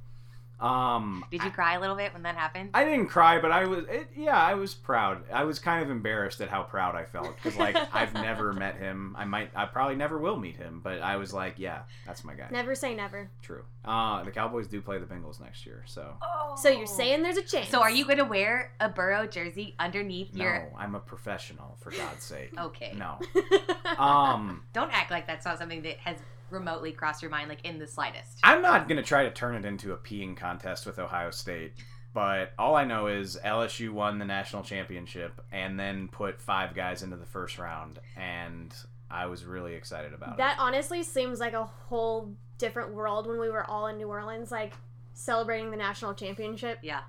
Um, 0.59 1.25
Did 1.31 1.43
you 1.43 1.51
cry 1.51 1.75
a 1.75 1.79
little 1.79 1.95
bit 1.95 2.13
when 2.13 2.23
that 2.23 2.35
happened? 2.35 2.69
I 2.73 2.85
didn't 2.85 3.07
cry, 3.07 3.39
but 3.39 3.51
I 3.51 3.65
was. 3.65 3.85
It, 3.89 4.09
yeah, 4.15 4.41
I 4.41 4.53
was 4.53 4.73
proud. 4.73 5.23
I 5.31 5.43
was 5.43 5.59
kind 5.59 5.83
of 5.83 5.91
embarrassed 5.91 6.39
at 6.41 6.49
how 6.49 6.63
proud 6.63 6.95
I 6.95 7.03
felt 7.03 7.35
because, 7.35 7.57
like, 7.57 7.75
I've 7.93 8.13
never 8.13 8.53
met 8.53 8.77
him. 8.77 9.15
I 9.17 9.25
might. 9.25 9.51
I 9.55 9.65
probably 9.65 9.95
never 9.95 10.17
will 10.17 10.37
meet 10.37 10.55
him. 10.55 10.81
But 10.83 11.01
I 11.01 11.17
was 11.17 11.33
like, 11.33 11.55
yeah, 11.57 11.81
that's 12.05 12.23
my 12.23 12.33
guy. 12.33 12.47
Never 12.51 12.73
say 12.73 12.95
never. 12.95 13.29
True. 13.41 13.63
Uh, 13.83 14.23
the 14.23 14.31
Cowboys 14.31 14.67
do 14.67 14.81
play 14.81 14.97
the 14.97 15.05
Bengals 15.05 15.39
next 15.39 15.65
year, 15.65 15.83
so 15.85 16.13
So 16.57 16.69
you're 16.69 16.87
saying 16.87 17.21
there's 17.21 17.37
a 17.37 17.43
chance. 17.43 17.69
So 17.69 17.81
are 17.81 17.91
you 17.91 18.05
going 18.05 18.17
to 18.17 18.25
wear 18.25 18.71
a 18.79 18.89
Burrow 18.89 19.27
jersey 19.27 19.75
underneath 19.77 20.33
no, 20.33 20.43
your? 20.43 20.71
I'm 20.77 20.95
a 20.95 20.99
professional 20.99 21.77
for 21.79 21.91
God's 21.91 22.23
sake. 22.23 22.53
Okay. 22.65 22.93
No. 22.97 23.19
Um. 23.97 24.63
Don't 24.73 24.91
act 24.91 25.11
like 25.11 25.27
that's 25.27 25.45
not 25.45 25.57
something 25.57 25.81
that 25.83 25.97
has 25.97 26.17
remotely 26.49 26.91
cross 26.91 27.21
your 27.21 27.31
mind, 27.31 27.49
like 27.49 27.63
in 27.65 27.79
the 27.79 27.87
slightest? 27.87 28.39
I'm 28.43 28.61
not 28.61 28.87
gonna 28.87 29.03
try 29.03 29.23
to 29.23 29.31
turn 29.31 29.55
it 29.55 29.65
into 29.65 29.93
a 29.93 29.97
peeing 29.97 30.35
contest 30.37 30.85
with 30.85 30.99
Ohio 30.99 31.31
State, 31.31 31.73
but 32.13 32.53
all 32.57 32.75
I 32.75 32.85
know 32.85 33.07
is 33.07 33.37
LSU 33.43 33.91
won 33.91 34.19
the 34.19 34.25
national 34.25 34.63
championship 34.63 35.41
and 35.51 35.79
then 35.79 36.07
put 36.07 36.41
five 36.41 36.73
guys 36.75 37.03
into 37.03 37.17
the 37.17 37.25
first 37.25 37.57
round, 37.57 37.99
and 38.17 38.73
I 39.11 39.25
was 39.27 39.45
really 39.45 39.73
excited 39.75 40.13
about 40.13 40.37
That 40.37 40.57
honestly 40.59 41.03
seems 41.03 41.39
like 41.39 41.53
a 41.53 41.65
whole 41.65 42.33
different 42.57 42.93
world 42.93 43.27
when 43.27 43.39
we 43.39 43.49
were 43.49 43.63
all 43.69 43.87
in 43.87 43.97
New 43.97 44.07
Orleans, 44.07 44.51
like 44.51 44.73
celebrating 45.13 45.71
the 45.71 45.77
national 45.77 46.13
championship. 46.13 46.79
Yeah, 46.81 47.01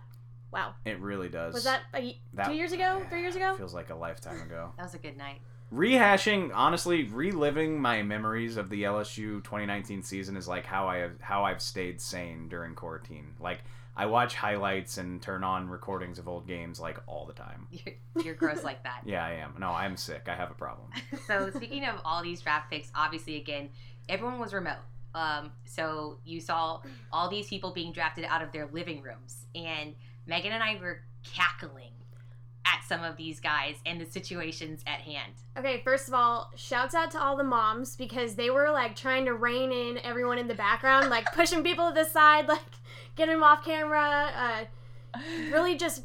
Wow. 0.53 0.75
it. 0.85 0.93
It 0.93 1.01
really 1.01 1.29
does. 1.29 1.55
Was 1.55 1.65
that 1.65 1.83
a, 1.95 2.01
y- 2.01 2.17
That- 2.35 2.47
two 2.47 2.55
years 2.55 2.73
ago? 2.73 3.03
Three 3.11 3.21
years 3.23 3.37
ago? 3.37 3.55
Feels 3.57 3.75
like 3.75 3.91
a 3.91 3.95
lifetime 3.95 4.41
ago. 4.43 4.73
that 4.77 4.83
was 4.85 4.95
a 4.95 4.99
good 4.99 5.17
night. 5.17 5.41
Rehashing, 5.73 6.53
honestly, 6.55 7.05
reliving 7.05 7.81
my 7.81 8.03
memories 8.03 8.57
of 8.57 8.71
the 8.71 8.85
LSU 8.85 9.43
2019 9.43 10.03
season 10.03 10.37
is 10.37 10.47
like 10.47 10.65
how 10.65 10.87
I 10.87 10.99
have 10.99 11.21
how 11.21 11.45
I've 11.45 11.61
stayed 11.61 12.01
sane 12.01 12.49
during 12.49 12.75
quarantine. 12.75 13.35
Like 13.41 13.61
I 13.97 14.07
watch 14.07 14.35
highlights 14.35 14.99
and 14.99 15.21
turn 15.21 15.43
on 15.43 15.69
recordings 15.69 16.21
of 16.21 16.29
old 16.29 16.47
games 16.47 16.79
like 16.79 16.99
all 17.07 17.27
the 17.27 17.33
time. 17.33 17.67
You're, 17.71 18.25
you're 18.25 18.35
gross 18.35 18.63
like 18.63 18.85
that. 18.85 19.03
Yeah, 19.05 19.25
I 19.25 19.33
am. 19.33 19.55
No, 19.59 19.71
I'm 19.71 19.97
sick. 19.97 20.29
I 20.29 20.37
have 20.37 20.53
a 20.53 20.55
problem. 20.55 20.89
so 21.27 21.51
speaking 21.51 21.85
of 21.85 22.01
all 22.05 22.23
these 22.23 22.41
draft 22.43 22.71
picks, 22.71 22.93
obviously 22.95 23.37
again, 23.37 23.71
everyone 24.09 24.39
was 24.39 24.55
remote. 24.55 24.85
Um, 25.17 25.51
so 25.65 26.19
you 26.25 26.41
saw 26.41 26.81
all 27.11 27.29
these 27.31 27.49
people 27.49 27.73
being 27.73 27.91
drafted 27.91 28.25
out 28.27 28.43
of 28.43 28.53
their 28.53 28.69
living 28.71 29.01
rooms, 29.01 29.47
and 29.55 29.95
Megan 30.27 30.53
and 30.53 30.63
I 30.63 30.77
were 30.77 31.01
cackling 31.25 31.93
at 32.67 32.83
some 32.87 33.03
of 33.05 33.17
these 33.17 33.39
guys 33.39 33.77
and 33.87 34.01
the 34.01 34.05
situations 34.05 34.83
at 34.87 35.01
hand. 35.01 35.33
Okay, 35.57 35.81
first 35.85 36.09
of 36.09 36.15
all, 36.15 36.51
shouts 36.57 36.95
out 36.95 37.11
to 37.13 37.21
all 37.21 37.37
the 37.37 37.45
moms 37.45 37.95
because 37.97 38.35
they 38.35 38.51
were 38.51 38.71
like 38.71 38.97
trying 38.97 39.25
to 39.27 39.35
rein 39.35 39.71
in 39.73 39.99
everyone 39.99 40.39
in 40.39 40.49
the 40.49 40.55
background, 40.55 41.09
like 41.09 41.33
pushing 41.33 41.63
people 41.63 41.89
to 41.89 41.95
the 41.95 42.05
side, 42.05 42.49
like 42.49 42.61
getting 43.15 43.35
them 43.35 43.45
off 43.45 43.65
camera, 43.65 44.31
uh, 44.37 45.21
really 45.53 45.77
just 45.77 46.03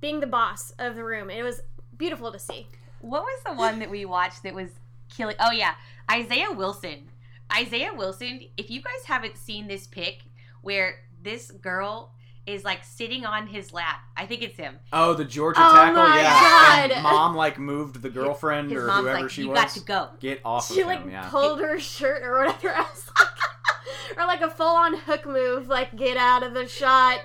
being 0.00 0.20
the 0.20 0.26
boss 0.26 0.72
of 0.78 0.96
the 0.96 1.04
room. 1.04 1.30
It 1.30 1.42
was 1.42 1.60
beautiful 1.96 2.32
to 2.32 2.38
see. 2.38 2.66
What 3.00 3.22
was 3.22 3.42
the 3.44 3.52
one 3.52 3.78
that 3.80 3.90
we 3.90 4.06
watched 4.06 4.42
that 4.44 4.54
was 4.54 4.70
killing? 5.14 5.36
Oh 5.38 5.52
yeah, 5.52 5.74
Isaiah 6.10 6.52
Wilson. 6.52 7.08
Isaiah 7.54 7.92
Wilson. 7.94 8.40
If 8.56 8.70
you 8.70 8.80
guys 8.80 9.04
haven't 9.06 9.36
seen 9.36 9.68
this 9.68 9.86
pic 9.86 10.24
where 10.62 10.96
this 11.22 11.50
girl 11.50 12.12
is 12.46 12.64
like 12.64 12.84
sitting 12.84 13.24
on 13.24 13.46
his 13.46 13.72
lap, 13.72 14.00
I 14.16 14.26
think 14.26 14.42
it's 14.42 14.56
him. 14.56 14.76
Oh, 14.92 15.14
the 15.14 15.24
Georgia 15.24 15.60
Oh 15.62 15.74
tackle, 15.74 16.02
my 16.02 16.16
yeah. 16.20 16.30
God. 16.30 16.90
And 16.92 17.02
mom 17.02 17.34
like 17.34 17.58
moved 17.58 18.02
the 18.02 18.10
girlfriend 18.10 18.70
His 18.70 18.82
or 18.82 18.86
mom's 18.86 19.02
whoever 19.02 19.20
like, 19.22 19.30
she 19.30 19.42
"You 19.42 19.48
was. 19.50 19.58
got 19.60 19.68
to 19.70 19.80
go." 19.80 20.08
Get 20.20 20.40
off 20.44 20.70
She 20.72 20.80
of 20.82 20.86
like 20.88 21.00
him, 21.02 21.10
yeah. 21.10 21.28
pulled 21.30 21.60
her 21.60 21.78
shirt 21.80 22.22
or 22.22 22.38
whatever. 22.44 22.68
I 22.74 22.80
was 22.82 23.10
like, 23.18 24.18
or 24.18 24.26
like 24.26 24.40
a 24.42 24.50
full 24.50 24.76
on 24.76 24.94
hook 24.96 25.26
move, 25.26 25.68
like 25.68 25.96
get 25.96 26.16
out 26.16 26.42
of 26.42 26.52
the 26.54 26.66
shot. 26.68 27.20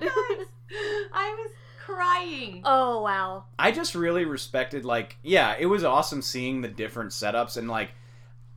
I 1.14 1.36
was 1.38 1.52
crying. 1.86 2.62
oh 2.66 3.02
wow. 3.02 3.46
I 3.58 3.72
just 3.72 3.96
really 3.96 4.24
respected 4.26 4.86
like 4.86 5.18
yeah, 5.24 5.56
it 5.60 5.66
was 5.66 5.84
awesome 5.84 6.22
seeing 6.22 6.62
the 6.62 6.68
different 6.68 7.12
setups 7.12 7.58
and 7.58 7.68
like 7.70 7.92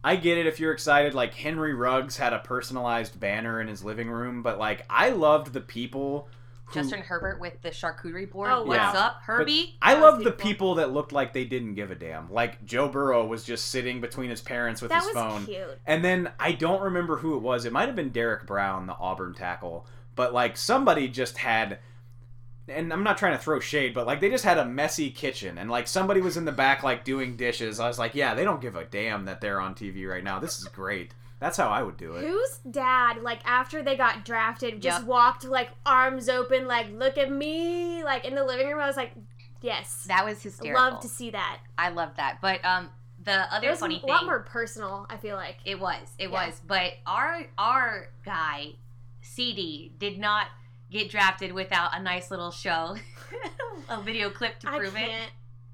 I 0.04 0.16
get 0.16 0.36
it 0.36 0.46
if 0.46 0.58
you're 0.60 0.72
excited 0.72 1.14
like 1.14 1.32
Henry 1.34 1.74
Ruggs 1.74 2.16
had 2.18 2.32
a 2.32 2.40
personalized 2.40 3.18
banner 3.20 3.60
in 3.60 3.68
his 3.68 3.84
living 3.84 4.10
room, 4.10 4.42
but 4.42 4.58
like 4.58 4.84
I 4.90 5.10
loved 5.10 5.52
the 5.52 5.60
people 5.60 6.28
who 6.28 6.32
Justin 6.72 7.00
Herbert 7.00 7.40
with 7.40 7.60
the 7.62 7.70
charcuterie 7.70 8.30
board. 8.30 8.50
Oh, 8.52 8.64
What's 8.64 8.78
wow. 8.78 8.92
up, 8.94 9.20
Herbie? 9.22 9.76
I 9.82 9.94
love 9.94 10.18
the 10.18 10.24
beautiful. 10.30 10.46
people 10.46 10.74
that 10.76 10.92
looked 10.92 11.12
like 11.12 11.32
they 11.32 11.44
didn't 11.44 11.74
give 11.74 11.90
a 11.90 11.94
damn. 11.94 12.32
Like 12.32 12.64
Joe 12.64 12.88
Burrow 12.88 13.26
was 13.26 13.44
just 13.44 13.66
sitting 13.66 14.00
between 14.00 14.30
his 14.30 14.40
parents 14.40 14.80
with 14.82 14.90
That 14.90 15.04
his 15.04 15.14
was 15.14 15.14
phone. 15.14 15.46
cute. 15.46 15.78
And 15.86 16.04
then 16.04 16.30
I 16.38 16.52
don't 16.52 16.82
remember 16.82 17.16
who 17.18 17.36
it 17.36 17.42
was. 17.42 17.64
It 17.64 17.72
might 17.72 17.86
have 17.86 17.96
been 17.96 18.10
Derrick 18.10 18.46
Brown, 18.46 18.86
the 18.86 18.96
Auburn 18.98 19.34
tackle. 19.34 19.86
But 20.14 20.32
like 20.32 20.56
somebody 20.56 21.08
just 21.08 21.38
had 21.38 21.78
and 22.68 22.92
I'm 22.92 23.02
not 23.02 23.18
trying 23.18 23.32
to 23.36 23.42
throw 23.42 23.58
shade, 23.60 23.92
but 23.92 24.06
like 24.06 24.20
they 24.20 24.30
just 24.30 24.44
had 24.44 24.56
a 24.58 24.64
messy 24.64 25.10
kitchen 25.10 25.58
and 25.58 25.68
like 25.70 25.88
somebody 25.88 26.20
was 26.20 26.36
in 26.36 26.44
the 26.44 26.52
back 26.52 26.82
like 26.82 27.04
doing 27.04 27.36
dishes. 27.36 27.80
I 27.80 27.88
was 27.88 27.98
like, 27.98 28.14
yeah, 28.14 28.34
they 28.34 28.44
don't 28.44 28.60
give 28.60 28.76
a 28.76 28.84
damn 28.84 29.24
that 29.24 29.40
they're 29.40 29.60
on 29.60 29.74
TV 29.74 30.08
right 30.08 30.22
now. 30.22 30.38
This 30.38 30.58
is 30.58 30.66
great. 30.66 31.12
That's 31.43 31.57
how 31.57 31.68
I 31.70 31.82
would 31.82 31.97
do 31.97 32.14
it. 32.14 32.24
Whose 32.24 32.59
dad, 32.70 33.20
like 33.20 33.40
after 33.45 33.82
they 33.82 33.97
got 33.97 34.24
drafted, 34.24 34.80
just 34.80 35.01
Yep. 35.01 35.09
walked 35.09 35.45
like 35.45 35.70
arms 35.84 36.28
open, 36.28 36.68
like 36.68 36.86
look 36.93 37.18
at 37.18 37.32
me, 37.32 38.05
like 38.05 38.24
in 38.24 38.36
the 38.36 38.45
living 38.45 38.68
room? 38.68 38.78
I 38.78 38.86
was 38.86 38.97
like, 38.97 39.11
yes, 39.61 40.05
That 40.07 40.24
was 40.24 40.40
hysterical. 40.40 40.80
love 40.80 41.01
to 41.03 41.09
see 41.09 41.30
that. 41.30 41.59
I 41.76 41.88
love 41.88 42.14
that. 42.16 42.38
But 42.40 42.64
um, 42.64 42.90
the 43.24 43.40
It 43.43 43.49
other 43.51 43.70
was 43.70 43.80
funny 43.80 43.97
a 43.97 43.99
thing. 43.99 44.09
lot 44.11 44.24
more 44.24 44.38
personal. 44.38 45.05
I 45.11 45.16
feel 45.16 45.34
like. 45.34 45.57
It 45.64 45.80
was. 45.80 45.99
It 46.16 46.30
Yeah. 46.30 46.47
was. 46.47 46.61
But 46.64 46.93
our 47.09 47.43
our 47.59 48.07
guy, 48.24 48.74
CeeDee, 49.24 49.99
did 49.99 50.18
not 50.20 50.47
get 50.93 51.11
drafted 51.11 51.51
without 51.53 51.90
a 51.99 52.01
nice 52.01 52.30
little 52.30 52.53
show, 52.53 52.97
a 53.88 54.01
video 54.01 54.30
clip 54.30 54.61
to 54.61 54.68
prove 54.68 54.95
it. 54.97 55.11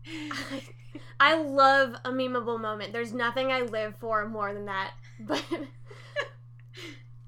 can't. 0.07 0.62
I 1.21 1.35
love 1.43 1.95
a 2.07 2.11
memeable 2.11 2.59
moment. 2.59 2.93
There's 2.95 3.12
nothing 3.12 3.53
I 3.53 3.61
live 3.62 3.97
for 3.97 4.27
more 4.27 4.55
than 4.55 4.64
that. 4.64 4.93
But 5.21 5.45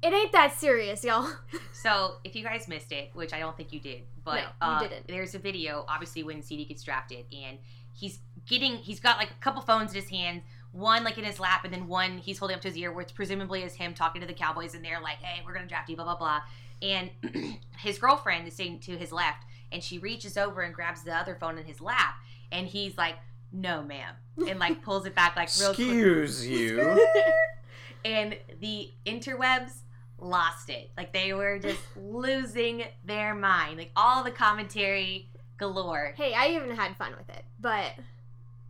it 0.03 0.13
ain't 0.13 0.33
that 0.33 0.59
serious, 0.59 1.05
y'all. 1.05 1.29
So 1.73 2.17
if 2.25 2.37
you 2.37 2.45
guys 2.45 2.69
missed 2.69 2.93
it, 2.93 3.09
which 3.15 3.33
I 3.33 3.39
don't 3.39 3.57
think 3.57 3.73
you 3.73 3.81
did, 3.81 4.03
but 4.23 4.35
No, 4.35 4.41
you 4.41 4.49
uh, 4.61 4.81
didn't. 4.81 5.09
there's 5.09 5.35
a 5.35 5.39
video 5.39 5.87
obviously 5.89 6.23
when 6.23 6.43
CeeDee 6.43 6.69
gets 6.69 6.83
drafted 6.83 7.25
and 7.33 7.57
he's 7.95 8.19
getting 8.47 8.77
he's 8.77 9.01
got 9.01 9.17
like 9.17 9.31
a 9.31 9.35
couple 9.43 9.63
phones 9.63 9.91
in 9.93 9.97
his 9.99 10.11
hands, 10.11 10.43
one 10.73 11.05
like 11.05 11.17
in 11.17 11.25
his 11.25 11.41
lap 11.41 11.65
and 11.65 11.73
then 11.73 11.89
one 11.89 12.19
he's 12.19 12.37
holding 12.39 12.55
up 12.55 12.61
to 12.61 12.69
his 12.69 12.77
ear, 12.77 12.93
which 12.93 13.15
presumably 13.15 13.63
is 13.63 13.73
him 13.73 13.95
talking 13.95 14.21
to 14.21 14.27
the 14.27 14.35
Cowboys 14.35 14.75
and 14.75 14.85
they're 14.85 15.01
like, 15.01 15.23
Hey, 15.23 15.41
we're 15.47 15.55
gonna 15.55 15.67
draft 15.67 15.89
you, 15.89 15.97
blah 15.97 16.05
blah 16.05 16.17
blah. 16.19 16.41
And 16.83 17.11
his 17.79 17.99
girlfriend 17.99 18.47
is 18.47 18.55
sitting 18.55 18.79
to 18.81 18.99
his 18.99 19.11
left 19.11 19.45
and 19.73 19.83
she 19.83 19.97
reaches 19.97 20.37
over 20.37 20.61
and 20.61 20.75
grabs 20.75 21.03
the 21.03 21.17
other 21.17 21.35
phone 21.41 21.57
in 21.57 21.65
his 21.65 21.81
lap 21.81 22.17
and 22.53 22.67
he's 22.67 22.99
like, 22.99 23.15
No 23.55 23.83
ma'am 23.83 24.17
and 24.47 24.59
like 24.59 24.83
pulls 24.83 25.07
it 25.07 25.15
back 25.15 25.35
like 25.35 25.49
real 25.59 25.73
quick 25.75 25.87
Excuse 25.87 26.47
you. 26.47 27.07
and 28.05 28.37
the 28.61 28.91
interwebs 29.07 29.73
lost 30.19 30.71
it. 30.71 30.91
Like 30.97 31.13
they 31.13 31.33
were 31.33 31.59
just 31.59 31.81
losing 31.97 32.85
their 33.05 33.35
mind. 33.35 33.79
Like 33.79 33.91
all 33.97 34.23
the 34.25 34.31
commentary 34.31 35.29
galore. 35.59 36.15
Hey, 36.17 36.35
I 36.35 36.49
even 36.49 36.75
had 36.77 36.97
fun 36.97 37.13
with 37.17 37.29
it. 37.29 37.45
But 37.61 37.93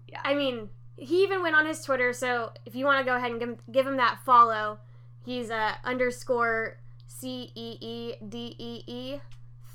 Yeah. 0.08 0.20
I 0.24 0.34
mean, 0.34 0.68
he 0.96 1.22
even 1.22 1.42
went 1.42 1.54
on 1.56 1.66
his 1.66 1.82
Twitter. 1.82 2.12
So 2.12 2.52
if 2.66 2.74
you 2.74 2.84
want 2.84 3.04
to 3.04 3.10
go 3.10 3.16
ahead 3.16 3.30
and 3.30 3.40
give, 3.40 3.56
give 3.72 3.86
him 3.86 3.96
that 3.96 4.20
follow, 4.24 4.78
he's 5.24 5.50
uh, 5.50 5.72
underscore 5.84 6.76
C 7.06 7.50
E 7.54 7.78
E 7.80 8.14
D 8.28 8.54
E 8.58 8.82
E 8.86 9.20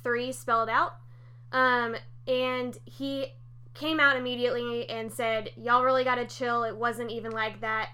three 0.03 0.31
spelled 0.31 0.69
out. 0.69 0.97
Um, 1.51 1.95
and 2.27 2.77
he 2.85 3.27
came 3.73 3.99
out 3.99 4.17
immediately 4.17 4.89
and 4.89 5.11
said, 5.11 5.51
"Y'all 5.55 5.83
really 5.83 6.03
got 6.03 6.15
to 6.15 6.25
chill. 6.25 6.63
It 6.63 6.75
wasn't 6.75 7.11
even 7.11 7.31
like 7.31 7.61
that." 7.61 7.89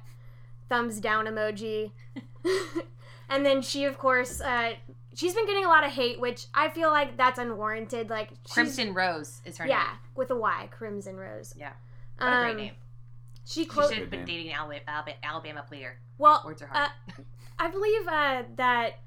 Thumbs 0.71 1.01
down 1.01 1.25
emoji. 1.25 1.91
and 3.29 3.45
then 3.45 3.61
she, 3.61 3.83
of 3.83 3.97
course, 3.97 4.39
uh, 4.39 4.71
she's 5.13 5.33
been 5.33 5.45
getting 5.45 5.65
a 5.65 5.67
lot 5.67 5.83
of 5.83 5.91
hate, 5.91 6.17
which 6.17 6.45
I 6.53 6.69
feel 6.69 6.89
like 6.91 7.17
that's 7.17 7.37
unwarranted. 7.39 8.09
Like 8.09 8.29
she's- 8.29 8.53
Crimson 8.53 8.93
Rose 8.93 9.41
is 9.43 9.57
her 9.57 9.67
yeah, 9.67 9.77
name. 9.79 9.85
Yeah, 9.87 9.95
with 10.15 10.31
a 10.31 10.35
Y, 10.37 10.69
Crimson 10.71 11.17
Rose. 11.17 11.53
Yeah. 11.57 11.73
What 12.19 12.27
a 12.27 12.39
great 12.41 12.51
Um, 12.51 12.57
name. 12.57 12.73
She 13.45 13.65
She 13.65 13.69
should 13.69 13.97
have 13.97 14.09
been 14.09 14.23
dating 14.23 14.47
an 14.47 14.53
Alabama, 14.59 14.83
Alabama, 14.87 15.17
Alabama 15.23 15.65
player. 15.67 15.97
Well, 16.17 16.41
Words 16.45 16.61
are 16.61 16.67
hard. 16.67 16.89
uh, 17.09 17.21
I 17.59 17.67
believe 17.69 18.07
uh, 18.07 18.43
that 18.55 18.99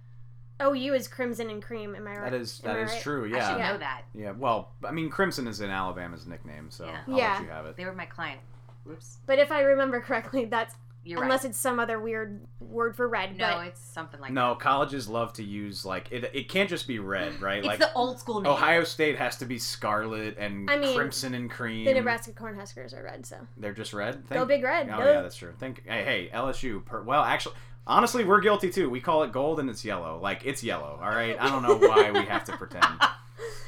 OU 0.63 0.93
is 0.95 1.09
Crimson 1.09 1.49
and 1.49 1.63
Cream. 1.63 1.95
Am 1.95 2.07
I 2.07 2.17
right? 2.19 2.31
That 2.31 2.39
is 2.41 2.61
Am 2.63 2.75
that 2.75 2.77
I 2.79 2.93
right? 2.93 3.03
true. 3.03 3.25
I 3.25 3.29
Yeah. 3.29 3.49
should 3.51 3.59
Yeah. 3.59 3.73
know 3.73 3.79
that. 3.79 4.03
Yeah. 4.13 4.31
Well, 4.33 4.71
I 4.85 4.91
mean, 4.91 5.09
Crimson 5.09 5.47
is 5.47 5.63
in 5.63 5.71
Alabama's 5.71 6.27
nickname, 6.27 6.71
so 6.71 6.85
Yeah. 6.85 7.01
I'll 7.09 7.17
Yeah. 7.17 7.33
let 7.35 7.43
you 7.43 7.49
have 7.49 7.67
it. 7.67 7.77
They 7.77 7.87
were 7.87 7.95
my 7.95 8.05
client. 8.07 8.41
Whoops. 8.85 9.19
But 9.25 9.39
if 9.39 9.51
I 9.51 9.61
remember 9.63 10.01
correctly, 10.03 10.45
that's 10.45 10.75
You're 11.05 11.23
unless 11.23 11.43
right. 11.45 11.51
it's 11.51 11.59
some 11.59 11.79
other 11.79 12.01
weird 12.01 12.47
word 12.61 12.97
for 12.97 13.07
red. 13.07 13.37
No, 13.37 13.57
but 13.59 13.67
it's 13.69 13.81
something 13.81 14.21
like 14.21 14.33
No, 14.33 14.55
colleges 14.55 15.09
love 15.09 15.33
to 15.35 15.45
use 15.45 15.85
like 15.85 16.11
it. 16.11 16.31
It 16.33 16.49
can't 16.49 16.69
just 16.69 16.87
be 16.89 16.99
red, 16.99 17.41
right? 17.43 17.59
It's 17.59 17.67
like 17.67 17.79
the 17.79 17.93
old 17.95 18.19
school 18.19 18.41
name. 18.41 18.51
Ohio 18.53 18.85
State 18.85 19.17
has 19.19 19.37
to 19.39 19.45
be 19.45 19.59
scarlet 19.59 20.37
and 20.39 20.71
I 20.71 20.79
mean, 20.79 20.97
crimson 20.97 21.35
and 21.35 21.51
cream. 21.51 21.85
the 21.85 21.95
Nebraska 21.95 22.33
Cornhuskers 22.33 22.97
are 22.97 23.03
red, 23.05 23.27
so 23.27 23.37
They're 23.57 23.73
just 23.75 23.93
red. 23.93 24.29
go 24.31 24.45
big 24.47 24.63
red. 24.63 24.89
Oh 24.93 24.99
Go. 24.99 25.05
yeah, 25.13 25.21
that's 25.23 25.37
true. 25.37 25.53
Think. 25.59 25.83
Hey, 25.87 26.05
hey, 26.05 26.31
LSU. 26.35 26.85
Per, 26.85 27.03
well, 27.03 27.23
actually, 27.23 27.55
honestly, 27.87 28.25
we're 28.25 28.41
guilty 28.41 28.71
too. 28.71 28.89
We 28.89 29.01
call 29.01 29.23
it 29.25 29.33
gold 29.33 29.61
and 29.61 29.69
it's 29.69 29.85
yellow. 29.85 30.19
Like 30.23 30.43
it's 30.47 30.65
yellow. 30.65 30.99
All 31.03 31.11
right. 31.11 31.37
I 31.39 31.49
don't 31.51 31.63
know 31.63 31.77
why 31.77 32.11
we 32.11 32.21
have 32.27 32.45
to 32.45 32.57
pretend. 32.57 32.87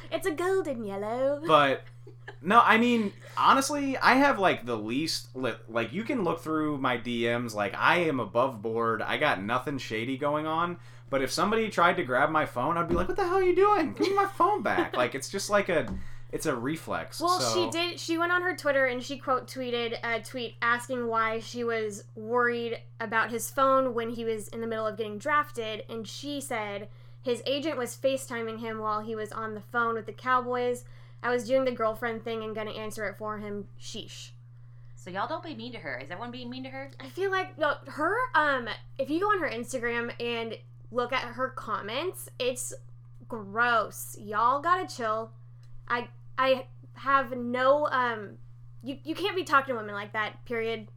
It's 0.09 0.25
a 0.25 0.31
golden 0.31 0.85
yellow. 0.85 1.41
But 1.45 1.83
no, 2.41 2.61
I 2.63 2.77
mean, 2.77 3.13
honestly, 3.37 3.97
I 3.97 4.15
have 4.15 4.39
like 4.39 4.65
the 4.65 4.75
least 4.77 5.35
li- 5.35 5.53
like 5.67 5.93
you 5.93 6.03
can 6.03 6.23
look 6.23 6.41
through 6.41 6.77
my 6.77 6.97
DMs 6.97 7.53
like 7.53 7.75
I 7.75 7.99
am 7.99 8.19
above 8.19 8.61
board. 8.61 9.01
I 9.01 9.17
got 9.17 9.41
nothing 9.41 9.77
shady 9.77 10.17
going 10.17 10.45
on. 10.47 10.77
But 11.09 11.21
if 11.21 11.31
somebody 11.31 11.69
tried 11.69 11.95
to 11.97 12.03
grab 12.03 12.29
my 12.29 12.45
phone, 12.45 12.77
I'd 12.77 12.89
be 12.89 12.95
like, 12.95 13.07
"What 13.07 13.15
the 13.15 13.23
hell 13.25 13.35
are 13.37 13.43
you 13.43 13.55
doing? 13.55 13.93
Give 13.93 14.07
me 14.09 14.13
my 14.13 14.25
phone 14.25 14.61
back!" 14.61 14.95
like 14.97 15.15
it's 15.15 15.29
just 15.29 15.49
like 15.49 15.69
a 15.69 15.87
it's 16.31 16.45
a 16.45 16.53
reflex. 16.55 17.21
Well, 17.21 17.39
so- 17.39 17.53
she 17.53 17.69
did. 17.71 17.99
She 17.99 18.17
went 18.17 18.33
on 18.33 18.41
her 18.41 18.55
Twitter 18.55 18.85
and 18.85 19.01
she 19.01 19.17
quote 19.17 19.47
tweeted 19.47 19.97
a 20.03 20.21
tweet 20.21 20.55
asking 20.61 21.07
why 21.07 21.39
she 21.39 21.63
was 21.63 22.03
worried 22.15 22.81
about 22.99 23.31
his 23.31 23.49
phone 23.49 23.93
when 23.93 24.09
he 24.09 24.25
was 24.25 24.49
in 24.49 24.59
the 24.59 24.67
middle 24.67 24.85
of 24.85 24.97
getting 24.97 25.17
drafted, 25.17 25.83
and 25.89 26.05
she 26.07 26.41
said 26.41 26.89
his 27.21 27.41
agent 27.45 27.77
was 27.77 27.95
FaceTiming 27.95 28.59
him 28.59 28.79
while 28.79 29.01
he 29.01 29.15
was 29.15 29.31
on 29.31 29.53
the 29.53 29.61
phone 29.61 29.95
with 29.95 30.05
the 30.05 30.13
Cowboys. 30.13 30.83
I 31.27 31.29
was 31.29 31.43
doing 31.43 31.65
the 31.65 31.71
girlfriend 31.71 32.23
thing 32.23 32.41
and 32.41 32.55
gonna 32.55 32.71
answer 32.71 33.05
it 33.05 33.17
for 33.17 33.37
him. 33.37 33.67
Sheesh. 33.77 34.29
So 34.95 35.09
y'all 35.09 35.27
don't 35.27 35.43
be 35.43 35.55
mean 35.55 35.73
to 35.73 35.79
her. 35.79 35.97
Is 35.97 36.09
everyone 36.09 36.31
being 36.31 36.49
mean 36.49 36.63
to 36.63 36.69
her? 36.69 36.89
I 37.01 37.09
feel 37.09 37.29
like 37.29 37.57
no, 37.57 37.73
her. 37.87 38.15
Um, 38.33 38.69
if 38.97 39.09
you 39.09 39.19
go 39.19 39.25
on 39.25 39.41
her 39.41 39.49
Instagram 39.49 40.13
and 40.21 40.57
look 40.89 41.11
at 41.11 41.23
her 41.23 41.49
comments, 41.49 42.29
it's 42.39 42.73
gross. 43.27 44.15
Y'all 44.17 44.61
gotta 44.61 44.87
chill. 44.87 45.31
I 45.89 46.07
I 46.37 46.65
have 46.93 47.35
no 47.35 47.87
um. 47.87 48.37
You 48.81 48.97
you 49.03 49.13
can't 49.13 49.35
be 49.35 49.43
talking 49.43 49.75
to 49.75 49.79
women 49.81 49.95
like 49.95 50.13
that. 50.13 50.45
Period. 50.45 50.87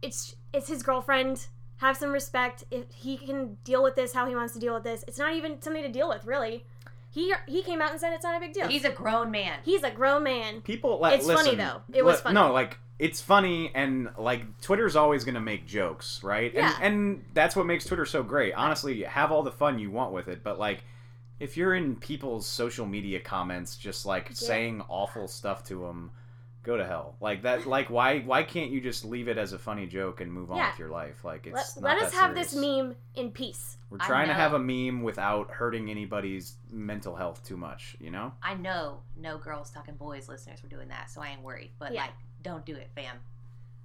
It's 0.00 0.34
it's 0.54 0.68
his 0.68 0.82
girlfriend. 0.82 1.46
Have 1.76 1.98
some 1.98 2.10
respect. 2.10 2.64
If 2.70 2.90
he 2.94 3.18
can 3.18 3.58
deal 3.64 3.82
with 3.82 3.96
this, 3.96 4.14
how 4.14 4.26
he 4.26 4.34
wants 4.34 4.54
to 4.54 4.60
deal 4.60 4.72
with 4.72 4.84
this, 4.84 5.04
it's 5.06 5.18
not 5.18 5.34
even 5.34 5.60
something 5.60 5.82
to 5.82 5.92
deal 5.92 6.08
with, 6.08 6.24
really. 6.24 6.64
He 7.16 7.32
he 7.46 7.62
came 7.62 7.80
out 7.80 7.92
and 7.92 7.98
said 7.98 8.12
it's 8.12 8.24
not 8.24 8.36
a 8.36 8.40
big 8.40 8.52
deal. 8.52 8.68
He's 8.68 8.84
a 8.84 8.90
grown 8.90 9.30
man. 9.30 9.60
He's 9.64 9.82
a 9.82 9.90
grown 9.90 10.22
man. 10.22 10.60
people 10.60 10.98
like 11.00 11.18
It's 11.18 11.26
funny, 11.26 11.54
though. 11.54 11.80
It 11.90 12.04
was 12.04 12.16
li- 12.16 12.22
funny. 12.24 12.34
No, 12.34 12.52
like 12.52 12.76
it's 12.98 13.22
funny 13.22 13.72
and 13.74 14.10
like 14.18 14.60
Twitter's 14.60 14.96
always 14.96 15.24
gonna 15.24 15.40
make 15.40 15.66
jokes, 15.66 16.22
right? 16.22 16.52
Yeah. 16.52 16.74
And 16.82 16.84
and 16.84 17.24
that's 17.32 17.56
what 17.56 17.64
makes 17.64 17.86
Twitter 17.86 18.04
so 18.04 18.22
great. 18.22 18.52
Honestly, 18.52 19.02
have 19.04 19.32
all 19.32 19.42
the 19.42 19.50
fun 19.50 19.78
you 19.78 19.90
want 19.90 20.12
with 20.12 20.28
it, 20.28 20.42
but 20.44 20.58
like 20.58 20.84
if 21.40 21.56
you're 21.56 21.74
in 21.74 21.96
people's 21.96 22.46
social 22.46 22.84
media 22.84 23.18
comments 23.18 23.76
just 23.76 24.04
like 24.04 24.28
saying 24.34 24.82
awful 24.86 25.26
stuff 25.26 25.64
to 25.68 25.86
them, 25.86 26.10
go 26.66 26.76
to 26.76 26.84
hell. 26.84 27.16
Like 27.20 27.42
that 27.42 27.64
like 27.66 27.88
why 27.88 28.20
why 28.20 28.42
can't 28.42 28.70
you 28.70 28.80
just 28.80 29.04
leave 29.04 29.28
it 29.28 29.38
as 29.38 29.52
a 29.52 29.58
funny 29.58 29.86
joke 29.86 30.20
and 30.20 30.30
move 30.32 30.50
on 30.50 30.58
Yeah. 30.58 30.70
with 30.70 30.78
your 30.78 30.90
life? 30.90 31.24
Like 31.24 31.46
it's 31.46 31.76
let 31.76 31.96
not 31.96 32.02
us 32.02 32.12
that 32.12 32.18
have 32.20 32.34
this 32.34 32.54
meme 32.54 32.96
in 33.14 33.30
peace. 33.30 33.78
We're 33.88 33.98
I 34.00 34.06
trying 34.06 34.26
to 34.26 34.32
know. 34.34 34.38
have 34.40 34.52
a 34.52 34.58
meme 34.58 35.02
without 35.02 35.50
hurting 35.50 35.90
anybody's 35.90 36.56
mental 36.70 37.14
health 37.14 37.44
too 37.46 37.56
much, 37.56 37.96
you 38.00 38.10
know? 38.10 38.32
I 38.42 38.54
know 38.54 38.98
no 39.16 39.38
girls 39.38 39.70
talking 39.70 39.94
boys 39.94 40.28
listeners 40.28 40.60
were 40.62 40.68
doing 40.68 40.88
that, 40.88 41.08
so 41.08 41.22
I 41.22 41.28
ain't 41.28 41.42
worried. 41.42 41.70
But 41.78 41.92
Yeah. 41.94 42.02
like, 42.02 42.10
don't 42.42 42.66
do 42.66 42.74
it, 42.74 42.90
fam. 42.96 43.16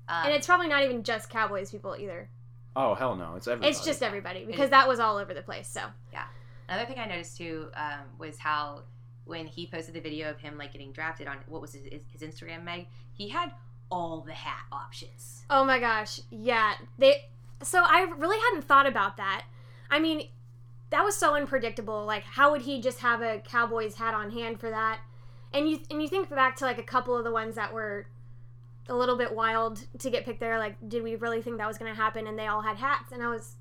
Um, 0.09 0.25
and 0.25 0.33
it's 0.33 0.47
probably 0.47 0.67
not 0.67 0.83
even 0.83 1.03
just 1.03 1.29
Cowboys 1.29 1.69
people 1.71 1.95
either. 1.97 2.29
Oh 2.75 2.95
hell 2.95 3.15
no, 3.15 3.35
it's 3.35 3.47
everybody. 3.47 3.69
It's 3.71 3.85
just 3.85 4.01
everybody 4.01 4.43
because 4.45 4.71
that 4.71 4.87
was 4.87 4.99
all 4.99 5.17
over 5.17 5.33
the 5.33 5.41
place. 5.43 5.67
So 5.67 5.81
yeah. 6.11 6.25
Another 6.67 6.85
thing 6.87 6.99
I 6.99 7.05
noticed 7.05 7.37
too 7.37 7.69
um, 7.75 8.05
was 8.17 8.37
how 8.39 8.83
when 9.25 9.47
he 9.47 9.67
posted 9.67 9.93
the 9.93 9.99
video 9.99 10.29
of 10.29 10.39
him 10.39 10.57
like 10.57 10.71
getting 10.71 10.91
drafted 10.91 11.27
on 11.27 11.37
what 11.47 11.61
was 11.61 11.73
his, 11.73 12.03
his, 12.11 12.21
Instagram, 12.21 12.63
Meg, 12.63 12.87
he 13.13 13.29
had 13.29 13.51
all 13.89 14.21
the 14.21 14.33
hat 14.33 14.63
options. 14.71 15.43
Oh 15.49 15.63
my 15.63 15.79
gosh, 15.79 16.21
yeah. 16.29 16.73
They 16.97 17.25
so 17.61 17.83
I 17.83 18.11
really 18.17 18.39
hadn't 18.39 18.63
thought 18.63 18.87
about 18.87 19.17
that. 19.17 19.43
I 19.89 19.99
mean, 19.99 20.29
that 20.89 21.03
was 21.03 21.15
so 21.15 21.35
unpredictable. 21.35 22.05
Like 22.05 22.23
how 22.23 22.51
would 22.51 22.63
he 22.63 22.81
just 22.81 22.99
have 22.99 23.21
a 23.21 23.39
Cowboys 23.39 23.95
hat 23.95 24.13
on 24.13 24.31
hand 24.31 24.59
for 24.59 24.69
that? 24.69 24.99
And 25.53 25.69
you 25.69 25.79
and 25.89 26.01
you 26.01 26.07
think 26.07 26.29
back 26.29 26.55
to 26.57 26.65
like 26.65 26.77
a 26.77 26.83
couple 26.83 27.15
of 27.15 27.23
the 27.23 27.31
ones 27.31 27.55
that 27.55 27.73
were 27.73 28.07
a 28.89 28.95
little 28.95 29.17
bit 29.17 29.33
wild 29.33 29.85
to 29.99 30.09
get 30.09 30.25
picked 30.25 30.39
there 30.39 30.57
like 30.57 30.75
did 30.89 31.03
we 31.03 31.15
really 31.15 31.41
think 31.41 31.57
that 31.57 31.67
was 31.67 31.77
going 31.77 31.89
to 31.89 31.95
happen 31.95 32.25
and 32.25 32.37
they 32.37 32.47
all 32.47 32.61
had 32.61 32.77
hats 32.77 33.11
and 33.11 33.21
I 33.21 33.27
was 33.27 33.55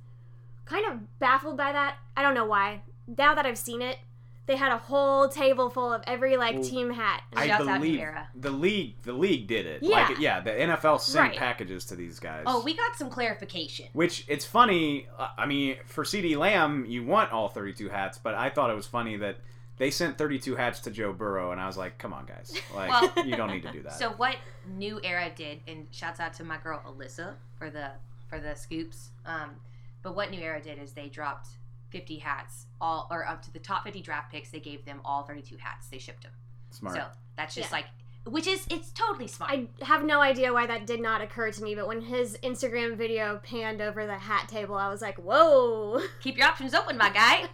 kind 0.70 0.86
of 0.86 1.18
baffled 1.18 1.56
by 1.56 1.72
that. 1.72 1.96
I 2.16 2.22
don't 2.22 2.34
know 2.34 2.44
why. 2.44 2.82
Now 3.18 3.34
that 3.34 3.44
I've 3.44 3.58
seen 3.58 3.82
it, 3.82 3.98
they 4.46 4.56
had 4.56 4.72
a 4.72 4.78
whole 4.78 5.28
table 5.28 5.70
full 5.70 5.92
of 5.92 6.02
every 6.06 6.36
like 6.36 6.56
Well, 6.56 6.64
team 6.64 6.90
hat. 6.90 7.22
I 7.34 7.46
Shouts 7.46 7.68
out 7.68 7.74
to 7.74 7.80
believe 7.80 8.02
the 8.34 8.50
league 8.50 9.02
the 9.02 9.12
league 9.12 9.46
did 9.46 9.66
it. 9.66 9.82
Yeah. 9.82 10.08
Like 10.08 10.18
yeah, 10.18 10.40
the 10.40 10.50
NFL 10.50 11.00
sent 11.00 11.30
Right. 11.30 11.38
packages 11.38 11.84
to 11.86 11.94
these 11.96 12.18
guys. 12.18 12.44
Oh, 12.46 12.62
we 12.64 12.74
got 12.76 12.96
some 12.96 13.10
clarification. 13.10 13.86
Which 13.92 14.24
it's 14.28 14.44
funny. 14.44 15.06
uh, 15.18 15.28
I 15.38 15.46
mean, 15.46 15.76
for 15.86 16.04
CeeDee 16.04 16.36
Lamb, 16.36 16.84
you 16.86 17.04
want 17.04 17.32
all 17.32 17.48
32 17.48 17.88
hats, 17.90 18.18
but 18.18 18.34
I 18.34 18.50
thought 18.50 18.70
it 18.70 18.76
was 18.76 18.86
funny 18.86 19.16
that 19.18 19.36
they 19.76 19.90
sent 19.90 20.18
32 20.18 20.56
hats 20.56 20.80
to 20.80 20.90
Joe 20.90 21.12
Burrow, 21.12 21.52
and 21.52 21.60
I 21.60 21.66
was 21.66 21.76
like, 21.78 21.96
"Come 21.96 22.12
on, 22.12 22.26
guys! 22.26 22.52
Like, 22.74 22.90
Well, 23.16 23.26
you 23.26 23.34
don't 23.36 23.50
need 23.50 23.62
to 23.62 23.72
do 23.72 23.82
that." 23.84 23.92
So 23.94 24.10
what 24.10 24.36
New 24.68 25.00
Era 25.04 25.30
did, 25.34 25.60
and 25.68 25.86
shouts 25.90 26.20
out 26.20 26.34
to 26.34 26.44
my 26.44 26.58
girl 26.58 26.82
Alyssa 26.86 27.34
for 27.56 27.70
the 27.70 27.92
for 28.28 28.38
the 28.40 28.54
scoops. 28.56 29.10
Um, 29.24 29.52
but 30.02 30.14
what 30.16 30.30
New 30.30 30.40
Era 30.40 30.60
did 30.60 30.78
is 30.78 30.92
they 30.92 31.08
dropped 31.08 31.48
50 31.90 32.18
hats, 32.18 32.66
all 32.80 33.06
or 33.10 33.26
up 33.26 33.42
to 33.42 33.52
the 33.52 33.58
top 33.58 33.84
50 33.84 34.00
draft 34.02 34.32
picks. 34.32 34.50
They 34.50 34.60
gave 34.60 34.84
them 34.84 35.00
all 35.04 35.22
32 35.24 35.56
hats. 35.58 35.88
They 35.88 35.98
shipped 35.98 36.22
them. 36.22 36.32
Smart. 36.70 36.96
So 36.96 37.04
that's 37.36 37.54
just 37.54 37.70
Yeah. 37.70 37.76
like, 37.76 37.86
which 38.26 38.46
is 38.46 38.66
it's 38.70 38.90
totally 38.92 39.26
smart. 39.26 39.50
I 39.50 39.66
have 39.84 40.04
no 40.04 40.20
idea 40.20 40.52
why 40.52 40.66
that 40.66 40.86
did 40.86 41.00
not 41.00 41.20
occur 41.22 41.50
to 41.50 41.62
me, 41.62 41.74
but 41.74 41.86
when 41.88 42.00
his 42.02 42.36
Instagram 42.42 42.96
video 42.96 43.40
panned 43.42 43.80
over 43.80 44.06
the 44.06 44.18
hat 44.18 44.48
table, 44.48 44.74
I 44.74 44.88
was 44.88 45.00
like, 45.00 45.16
whoa. 45.18 46.00
Keep 46.20 46.36
your 46.36 46.46
options 46.46 46.74
open, 46.74 46.96
my 46.96 47.10
guy. 47.10 47.48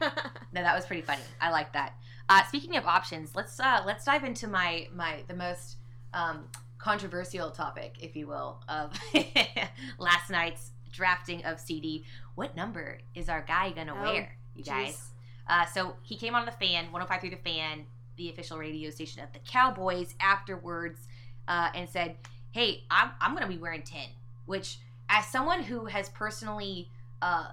No, 0.53 0.63
that 0.63 0.75
was 0.75 0.85
pretty 0.87 1.03
funny. 1.03 1.23
I 1.41 1.51
like 1.51 1.73
that. 1.75 1.95
Uh, 2.29 2.43
speaking 2.49 2.77
of 2.77 2.85
options, 2.87 3.37
let's 3.37 3.59
uh, 3.61 3.83
let's 3.87 4.05
dive 4.05 4.25
into 4.25 4.49
my 4.49 4.89
my 4.93 5.23
the 5.29 5.35
most 5.35 5.77
um, 6.13 6.45
controversial 6.79 7.51
topic, 7.53 7.95
if 8.01 8.17
you 8.17 8.27
will, 8.27 8.61
of 8.69 8.93
last 9.99 10.31
night's 10.31 10.73
drafting 10.93 11.45
of 11.45 11.59
CeeDee. 11.59 12.05
What 12.37 12.55
number 12.55 12.99
is 13.15 13.29
our 13.29 13.43
guy 13.43 13.73
gonna 13.73 13.95
Oh, 13.97 14.03
wear, 14.03 14.37
you 14.55 14.63
guys? 14.63 15.11
Uh, 15.49 15.65
so 15.65 15.97
he 16.03 16.17
came 16.17 16.35
on 16.35 16.45
the 16.45 16.53
fan, 16.53 16.93
105 16.93 17.21
through 17.21 17.31
the 17.31 17.37
fan, 17.37 17.87
the 18.17 18.29
official 18.31 18.59
radio 18.59 18.91
station 18.91 19.23
of 19.23 19.33
the 19.33 19.39
Cowboys, 19.41 20.15
afterwards, 20.21 21.09
uh, 21.49 21.71
and 21.75 21.89
said, 21.89 22.17
"Hey, 22.53 22.85
I'm 22.91 23.11
I'm 23.21 23.35
gonna 23.35 23.49
be 23.49 23.59
wearing 23.59 23.83
10." 23.83 24.11
Which, 24.45 24.79
as 25.09 25.27
someone 25.27 25.63
who 25.63 25.87
has 25.87 26.09
personally, 26.11 26.91
uh, 27.23 27.53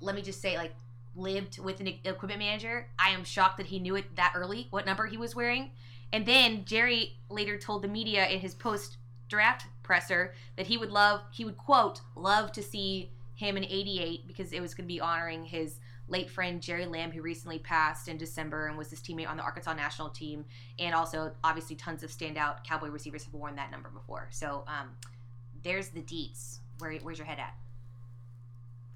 let 0.00 0.14
me 0.14 0.22
just 0.22 0.40
say, 0.42 0.56
like 0.56 0.74
lived 1.14 1.58
with 1.58 1.80
an 1.80 1.86
equipment 1.88 2.38
manager, 2.38 2.88
I 2.98 3.10
am 3.10 3.24
shocked 3.24 3.56
that 3.58 3.66
he 3.66 3.78
knew 3.78 3.96
it 3.96 4.16
that 4.16 4.32
early, 4.34 4.66
what 4.70 4.84
number 4.86 5.06
he 5.06 5.16
was 5.16 5.34
wearing. 5.34 5.70
And 6.12 6.26
then 6.26 6.64
Jerry 6.66 7.16
later 7.30 7.58
told 7.58 7.82
the 7.82 7.88
media 7.88 8.26
in 8.28 8.40
his 8.40 8.54
post 8.54 8.98
draft 9.28 9.66
presser 9.82 10.34
that 10.56 10.66
he 10.66 10.76
would 10.76 10.90
love, 10.90 11.22
he 11.30 11.44
would 11.44 11.56
quote, 11.56 12.00
love 12.14 12.52
to 12.52 12.62
see 12.62 13.10
him 13.42 13.56
in 13.56 13.64
88 13.64 14.26
because 14.26 14.52
it 14.52 14.60
was 14.60 14.74
going 14.74 14.86
to 14.86 14.92
be 14.94 15.00
honoring 15.00 15.44
his 15.44 15.80
late 16.08 16.30
friend 16.30 16.60
Jerry 16.62 16.86
Lamb, 16.86 17.10
who 17.10 17.22
recently 17.22 17.58
passed 17.58 18.08
in 18.08 18.16
December 18.16 18.66
and 18.66 18.76
was 18.78 18.90
his 18.90 19.00
teammate 19.00 19.28
on 19.28 19.36
the 19.36 19.42
Arkansas 19.42 19.72
national 19.74 20.10
team. 20.10 20.44
And 20.78 20.94
also, 20.94 21.32
obviously, 21.42 21.76
tons 21.76 22.02
of 22.02 22.10
standout 22.10 22.64
Cowboy 22.64 22.88
receivers 22.88 23.24
have 23.24 23.34
worn 23.34 23.56
that 23.56 23.70
number 23.70 23.88
before. 23.88 24.28
So 24.30 24.64
um, 24.68 24.90
there's 25.62 25.88
the 25.88 26.00
deets. 26.02 26.58
Where, 26.78 26.92
where's 27.02 27.18
your 27.18 27.26
head 27.26 27.38
at? 27.38 27.54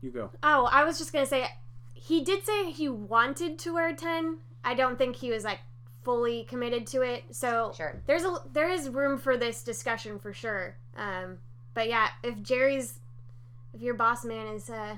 you 0.03 0.11
go. 0.11 0.30
oh, 0.42 0.68
I 0.70 0.84
was 0.84 0.99
just 0.99 1.12
going 1.12 1.24
to 1.24 1.28
say, 1.28 1.47
he 1.94 2.22
did 2.22 2.44
say 2.44 2.70
he 2.70 2.88
wanted 2.88 3.59
to 3.61 3.74
wear 3.74 3.94
10. 3.94 4.38
I 4.62 4.74
don't 4.74 4.99
think 4.99 5.16
he 5.16 5.30
was 5.30 5.42
like 5.44 5.61
fully 6.05 6.44
committed 6.44 6.86
to 6.88 7.03
it. 7.03 7.24
So 7.32 7.72
Sure. 7.76 8.01
there's 8.07 8.22
a 8.22 8.36
there 8.53 8.70
is 8.70 8.88
room 8.88 9.18
for 9.18 9.36
this 9.36 9.62
discussion 9.62 10.18
for 10.18 10.32
sure. 10.32 10.76
Um, 10.97 11.38
but 11.74 11.88
yeah, 11.88 12.09
if 12.22 12.40
Jerry's, 12.42 13.01
if 13.77 13.83
your 13.83 13.95
boss 13.95 14.24
man 14.24 14.47
is 14.49 14.70
uh, 14.70 14.97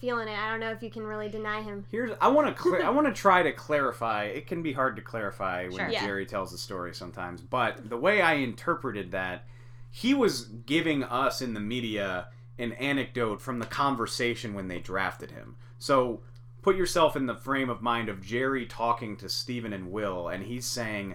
feeling 0.00 0.28
it, 0.28 0.36
I 0.36 0.50
don't 0.50 0.60
know 0.60 0.72
if 0.72 0.82
you 0.82 0.90
can 0.90 1.06
really 1.06 1.28
deny 1.28 1.62
him. 1.62 1.86
Here's 1.90 2.10
I 2.20 2.28
want 2.28 2.48
to 2.48 2.54
clear. 2.54 2.82
I 2.84 2.90
want 2.90 3.06
to 3.06 3.12
try 3.12 3.42
to 3.42 3.52
clarify. 3.52 4.24
It 4.24 4.46
can 4.46 4.62
be 4.62 4.72
hard 4.72 4.96
to 4.96 5.02
clarify 5.02 5.64
when 5.68 5.76
Sure. 5.76 5.88
Yeah. 5.88 6.04
Jerry 6.04 6.26
tells 6.26 6.50
the 6.50 6.58
story 6.58 6.94
sometimes, 6.94 7.40
but 7.40 7.88
the 7.88 7.96
way 7.96 8.20
I 8.20 8.34
interpreted 8.34 9.12
that, 9.12 9.44
he 9.90 10.12
was 10.12 10.42
giving 10.44 11.04
us 11.04 11.40
in 11.40 11.54
the 11.54 11.60
media 11.60 12.28
an 12.58 12.72
anecdote 12.72 13.40
from 13.40 13.58
the 13.58 13.66
conversation 13.66 14.54
when 14.54 14.68
they 14.68 14.78
drafted 14.78 15.30
him. 15.30 15.56
So 15.78 16.20
put 16.62 16.76
yourself 16.76 17.16
in 17.16 17.26
the 17.26 17.34
frame 17.34 17.70
of 17.70 17.82
mind 17.82 18.08
of 18.08 18.22
Jerry 18.22 18.66
talking 18.66 19.16
to 19.18 19.28
Stephen 19.28 19.72
and 19.72 19.92
Will, 19.92 20.28
and 20.28 20.42
he's 20.44 20.66
saying, 20.66 21.14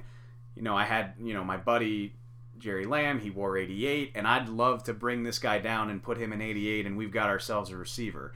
you 0.55 0.61
know, 0.61 0.75
I 0.75 0.85
had, 0.85 1.13
you 1.19 1.33
know, 1.33 1.43
my 1.43 1.57
buddy 1.57 2.13
Jerry 2.61 2.85
Lamb, 2.85 3.19
he 3.19 3.29
wore 3.29 3.57
88, 3.57 4.11
and 4.15 4.27
I'd 4.27 4.47
love 4.49 4.83
to 4.85 4.93
bring 4.93 5.23
this 5.23 5.39
guy 5.39 5.59
down 5.59 5.89
and 5.89 6.01
put 6.01 6.17
him 6.17 6.31
in 6.31 6.41
88, 6.41 6.85
and 6.85 6.95
we've 6.97 7.11
got 7.11 7.27
ourselves 7.29 7.69
a 7.71 7.75
receiver. 7.77 8.33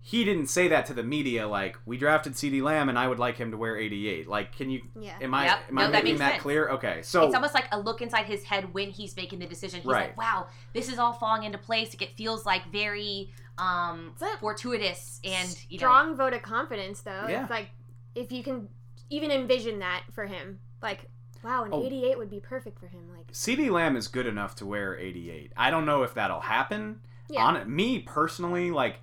He 0.00 0.24
didn't 0.24 0.46
say 0.46 0.68
that 0.68 0.86
to 0.86 0.94
the 0.94 1.02
media 1.02 1.46
like 1.46 1.76
we 1.84 1.98
drafted 1.98 2.32
CeeDee 2.32 2.62
Lamb 2.62 2.88
and 2.88 2.98
I 2.98 3.06
would 3.08 3.18
like 3.18 3.36
him 3.36 3.50
to 3.50 3.58
wear 3.58 3.76
88. 3.76 4.26
Like, 4.26 4.56
can 4.56 4.70
you? 4.70 4.80
Yeah. 4.98 5.18
Am 5.20 5.34
I 5.34 5.44
Yep. 5.46 5.58
am 5.68 5.74
No, 5.74 5.82
I 5.82 5.90
that 5.90 6.04
making 6.04 6.18
that 6.20 6.30
sense. 6.30 6.42
clear? 6.42 6.68
Okay, 6.70 7.02
so 7.02 7.26
it's 7.26 7.34
almost 7.34 7.52
like 7.52 7.66
a 7.72 7.78
look 7.78 8.00
inside 8.00 8.24
his 8.24 8.42
head 8.44 8.72
when 8.72 8.88
he's 8.90 9.14
making 9.16 9.40
the 9.40 9.46
decision. 9.46 9.80
He's 9.80 9.86
Right. 9.86 10.06
like, 10.10 10.16
"Wow, 10.16 10.46
this 10.72 10.88
is 10.88 10.98
all 10.98 11.12
falling 11.12 11.42
into 11.42 11.58
place. 11.58 11.94
It 12.00 12.16
feels 12.16 12.46
like 12.46 12.70
very 12.72 13.30
um, 13.58 14.14
fortuitous 14.40 15.20
and 15.24 15.48
you 15.68 15.76
know." 15.78 15.80
strong 15.86 16.16
vote 16.16 16.32
of 16.32 16.40
confidence 16.42 17.02
though. 17.02 17.26
Yeah. 17.28 17.42
It's 17.42 17.50
like 17.50 17.70
if 18.14 18.32
you 18.32 18.42
can 18.42 18.68
even 19.10 19.30
envision 19.30 19.80
that 19.80 20.04
for 20.14 20.24
him, 20.26 20.60
like 20.80 21.10
wow, 21.42 21.64
an 21.64 21.70
Oh. 21.72 21.84
88 21.84 22.18
would 22.18 22.30
be 22.30 22.40
perfect 22.40 22.78
for 22.78 22.86
him. 22.88 23.02
Like 23.16 23.32
CeeDee 23.32 23.70
Lamb 23.70 23.96
is 23.96 24.08
good 24.08 24.26
enough 24.26 24.54
to 24.56 24.66
wear 24.66 24.96
88. 24.98 25.52
I 25.56 25.70
don't 25.70 25.86
know 25.86 26.02
if 26.02 26.14
that'll 26.14 26.40
happen. 26.40 27.00
Yeah. 27.28 27.44
On 27.44 27.74
me 27.76 27.98
personally, 28.00 28.70
like 28.70 29.00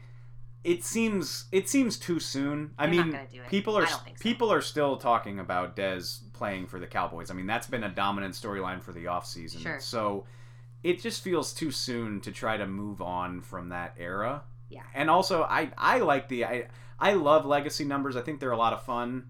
it 0.63 0.83
seems 0.83 1.45
it 1.51 1.69
seems 1.69 1.97
too 1.97 2.19
soon. 2.19 2.71
I 2.77 2.87
They're 2.87 2.95
not 2.95 3.03
mean, 3.05 3.11
gonna 3.13 3.27
do 3.31 3.41
it. 3.41 3.49
people 3.49 3.77
are 3.77 3.83
I 3.83 3.89
don't 3.89 4.03
think 4.03 4.17
so. 4.17 4.23
people 4.23 4.51
are 4.51 4.61
still 4.61 4.97
talking 4.97 5.39
about 5.39 5.75
Dez 5.75 6.21
playing 6.33 6.65
for 6.67 6.79
the 6.79 6.87
Cowboys. 6.87 7.29
I 7.29 7.35
mean, 7.35 7.45
that's 7.45 7.67
been 7.67 7.83
a 7.83 7.89
dominant 7.89 8.33
storyline 8.33 8.81
for 8.81 8.91
the 8.91 9.05
offseason. 9.05 9.61
Sure. 9.61 9.79
So 9.79 10.25
it 10.83 11.01
just 11.01 11.23
feels 11.23 11.53
too 11.53 11.69
soon 11.71 12.19
to 12.21 12.31
try 12.31 12.57
to 12.57 12.65
move 12.67 13.01
on 13.01 13.41
from 13.41 13.69
that 13.69 13.93
era. 13.99 14.43
Yeah. 14.69 14.83
And 14.95 15.09
also, 15.09 15.43
I 15.43 15.71
I 15.77 15.99
like 15.99 16.27
the 16.29 16.45
I 16.45 16.67
I 16.99 17.13
love 17.13 17.45
legacy 17.45 17.85
numbers. 17.85 18.15
I 18.15 18.21
think 18.21 18.39
they're 18.39 18.49
a 18.51 18.57
lot 18.57 18.73
of 18.73 18.81
fun. 18.83 19.25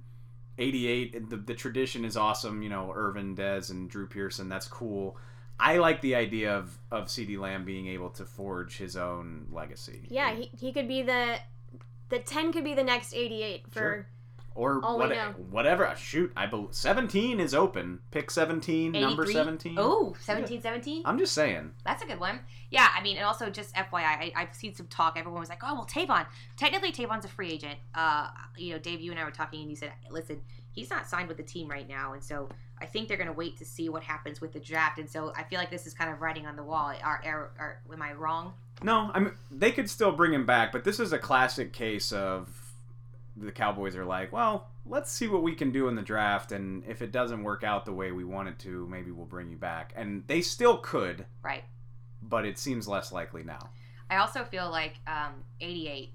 88 0.57 1.29
the, 1.29 1.37
the 1.37 1.53
tradition 1.53 2.05
is 2.05 2.15
awesome 2.15 2.61
you 2.61 2.69
know 2.69 2.91
irvin 2.95 3.35
dez 3.35 3.69
and 3.69 3.89
drew 3.89 4.07
pearson 4.07 4.49
that's 4.49 4.67
cool 4.67 5.17
i 5.59 5.77
like 5.77 6.01
the 6.01 6.15
idea 6.15 6.55
of 6.55 6.77
of 6.91 7.05
CeeDee 7.05 7.39
Lamb 7.39 7.65
being 7.65 7.87
able 7.87 8.09
to 8.11 8.25
forge 8.25 8.77
his 8.77 8.95
own 8.95 9.47
legacy 9.51 10.07
yeah, 10.09 10.33
he, 10.33 10.51
he 10.59 10.71
could 10.71 10.87
be 10.87 11.01
the 11.01 11.39
the 12.09 12.19
10 12.19 12.53
could 12.53 12.63
be 12.63 12.73
the 12.73 12.83
next 12.83 13.13
88 13.13 13.67
for 13.67 13.79
Sure. 13.79 14.07
Or 14.55 14.83
all 14.83 14.97
what, 14.97 15.37
whatever 15.51 15.93
shoot 15.97 16.31
i 16.35 16.45
believe 16.45 16.73
17 16.73 17.39
is 17.39 17.53
open 17.53 17.99
pick 18.11 18.31
17 18.31 18.93
number 18.93 19.25
17 19.25 19.75
Oh, 19.77 20.15
17, 20.21 20.61
17? 20.61 21.01
i'm 21.05 21.19
just 21.19 21.33
saying 21.33 21.73
That's 21.85 22.01
a 22.01 22.05
good 22.07 22.19
one. 22.19 22.39
Yeah, 22.71 22.89
I 22.97 23.01
mean, 23.01 23.15
and 23.15 23.25
also 23.25 23.49
just 23.49 23.73
FYI, 23.75 23.93
I, 24.03 24.33
I've 24.35 24.53
seen 24.53 24.73
some 24.73 24.87
talk. 24.87 25.17
Everyone 25.17 25.39
was 25.39 25.47
like, 25.49 25.61
"Oh, 25.63 25.75
well, 25.75 25.85
Tavon. 25.85 26.25
Technically, 26.57 26.91
Tavon's 26.91 27.23
a 27.23 27.27
free 27.29 27.51
agent." 27.51 27.77
Uh, 27.93 28.27
you 28.57 28.73
know, 28.73 28.79
Dave, 28.79 28.99
you 28.99 29.11
and 29.11 29.19
I 29.19 29.23
were 29.23 29.31
talking, 29.31 29.61
and 29.61 29.69
you 29.69 29.75
said, 29.77 29.93
"Listen, 30.09 30.41
he's 30.71 30.89
not 30.89 31.07
signed 31.07 31.27
with 31.29 31.37
the 31.37 31.43
team 31.43 31.69
right 31.69 31.87
now, 31.87 32.13
and 32.13 32.23
so 32.23 32.49
I 32.81 32.85
think 32.85 33.07
they're 33.07 33.17
going 33.17 33.27
to 33.29 33.33
wait 33.33 33.55
to 33.57 33.65
see 33.65 33.87
what 33.87 34.03
happens 34.03 34.41
with 34.41 34.51
the 34.51 34.59
draft." 34.59 34.97
And 34.99 35.09
so 35.09 35.31
I 35.37 35.43
feel 35.43 35.59
like 35.59 35.69
this 35.69 35.85
is 35.85 35.93
kind 35.93 36.11
of 36.11 36.19
writing 36.19 36.47
on 36.47 36.55
the 36.57 36.63
wall. 36.63 36.91
Are, 37.01 37.21
are, 37.23 37.51
are 37.59 37.79
am 37.93 38.01
I 38.01 38.13
wrong? 38.13 38.53
No, 38.83 39.11
I 39.13 39.19
mean 39.19 39.33
they 39.51 39.71
could 39.71 39.89
still 39.89 40.11
bring 40.11 40.33
him 40.33 40.45
back, 40.45 40.71
but 40.73 40.83
this 40.83 40.99
is 40.99 41.13
a 41.13 41.19
classic 41.19 41.71
case 41.71 42.11
of 42.11 42.64
the 43.37 43.51
Cowboys 43.51 43.95
are 43.95 44.05
like, 44.05 44.31
well, 44.31 44.67
let's 44.85 45.11
see 45.11 45.27
what 45.27 45.43
we 45.43 45.53
can 45.55 45.71
do 45.71 45.87
in 45.87 45.95
the 45.95 46.01
draft, 46.01 46.51
and 46.51 46.83
if 46.85 47.01
it 47.01 47.11
doesn't 47.11 47.43
work 47.43 47.63
out 47.63 47.85
the 47.85 47.91
way 47.93 48.11
we 48.11 48.23
want 48.23 48.47
it 48.49 48.59
to, 48.59 48.87
maybe 48.87 49.11
we'll 49.11 49.25
bring 49.25 49.49
you 49.49 49.57
back. 49.57 49.93
And 49.95 50.23
they 50.27 50.41
still 50.41 50.77
could, 50.77 51.25
Right. 51.43 51.63
but 52.21 52.45
it 52.45 52.57
seems 52.57 52.87
less 52.87 53.11
likely 53.11 53.43
now. 53.43 53.69
I 54.09 54.17
also 54.17 54.43
feel 54.43 54.69
like 54.69 54.93
um, 55.07 55.33
88 55.61 56.11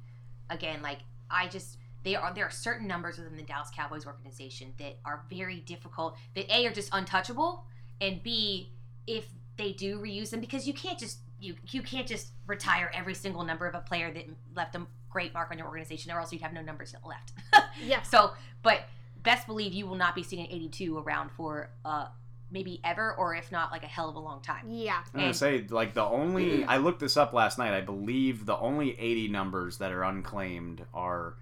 again 0.49 0.81
like 0.83 0.99
I 1.31 1.49
just 1.49 1.77
they 2.05 2.15
are 2.17 2.33
there 2.35 2.47
are 2.47 2.51
certain 2.51 2.87
numbers 2.87 3.19
within 3.19 3.37
the 3.37 3.43
Dallas 3.43 3.69
Cowboys 3.75 4.07
organization 4.07 4.73
that 4.79 4.99
are 5.05 5.25
very 5.29 5.57
difficult 5.61 6.17
that 6.35 6.49
A 6.51 6.67
are 6.67 6.73
just 6.73 6.89
untouchable 6.93 7.65
and 8.01 8.23
B 8.23 8.71
if 9.07 9.27
they 9.57 9.73
do 9.73 9.99
reuse 9.99 10.31
them 10.31 10.41
because 10.41 10.67
you 10.69 10.73
can't 10.73 10.99
just 10.99 11.19
you 11.41 11.55
you 11.71 11.83
can't 11.83 12.07
just 12.07 12.29
retire 12.47 12.91
every 12.95 13.15
single 13.15 13.45
number 13.45 13.67
of 13.67 13.75
a 13.75 13.81
player 13.81 14.13
that 14.13 14.27
left 14.55 14.75
a 14.77 14.87
great 15.09 15.35
mark 15.35 15.51
on 15.51 15.59
your 15.59 15.67
organization 15.67 16.13
or 16.13 16.21
else 16.21 16.33
you'd 16.33 16.43
have 16.43 16.53
no 16.53 16.63
numbers 16.63 16.95
left. 17.05 17.33
yeah. 17.85 18.03
so, 18.03 18.33
but 18.63 18.83
best 19.23 19.47
believe 19.47 19.73
you 19.73 19.87
will 19.87 19.97
not 19.97 20.15
be 20.15 20.23
seeing 20.23 20.47
an 20.47 20.53
82 20.53 20.99
around 20.99 21.31
for 21.33 21.71
uh 21.85 22.07
maybe 22.53 22.81
ever 22.83 23.15
or 23.15 23.35
if 23.35 23.53
not 23.53 23.71
like 23.71 23.85
a 23.85 23.89
hell 23.89 24.09
of 24.09 24.17
a 24.17 24.21
long 24.21 24.41
time. 24.41 24.67
Yeah. 24.69 25.03
I'm 25.15 25.21
gonna 25.21 25.35
say 25.35 25.67
like 25.69 25.95
the 25.95 26.05
only 26.05 26.65
I 26.69 26.79
looked 26.79 27.01
this 27.01 27.17
up 27.17 27.33
last 27.33 27.59
night. 27.59 27.73
I 27.73 27.81
believe 27.81 28.47
the 28.47 28.59
only 28.59 28.99
80 28.99 29.29
numbers 29.29 29.79
that 29.79 29.93
are 29.93 30.03
unclaimed 30.03 30.85
are 30.93 31.35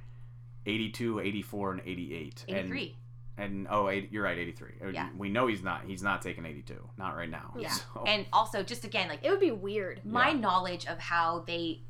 82, 0.66 1.20
84, 1.20 1.72
and 1.72 1.80
88. 1.84 2.44
83. 2.46 2.82
And, 2.82 2.94
and 3.38 3.66
oh, 3.70 3.88
80, 3.88 4.08
you're 4.10 4.24
right, 4.24 4.36
83. 4.38 4.68
Uh, 4.84 4.88
Yeah. 4.88 5.08
We 5.16 5.28
know 5.28 5.46
he's 5.46 5.62
not. 5.62 5.84
He's 5.86 6.02
not 6.02 6.20
taking 6.22 6.44
82. 6.44 6.74
Not 6.98 7.16
right 7.16 7.30
now. 7.30 7.54
Yeah. 7.58 7.68
So- 7.94 8.04
And 8.06 8.26
also 8.32 8.62
just 8.62 8.84
again 8.84 9.08
like 9.08 9.20
It 9.24 9.30
would 9.30 9.40
be 9.40 9.50
weird. 9.52 10.04
my 10.04 10.30
Yeah. 10.30 10.38
knowledge 10.40 10.86
of 10.86 10.98
how 10.98 11.40
they 11.46 11.82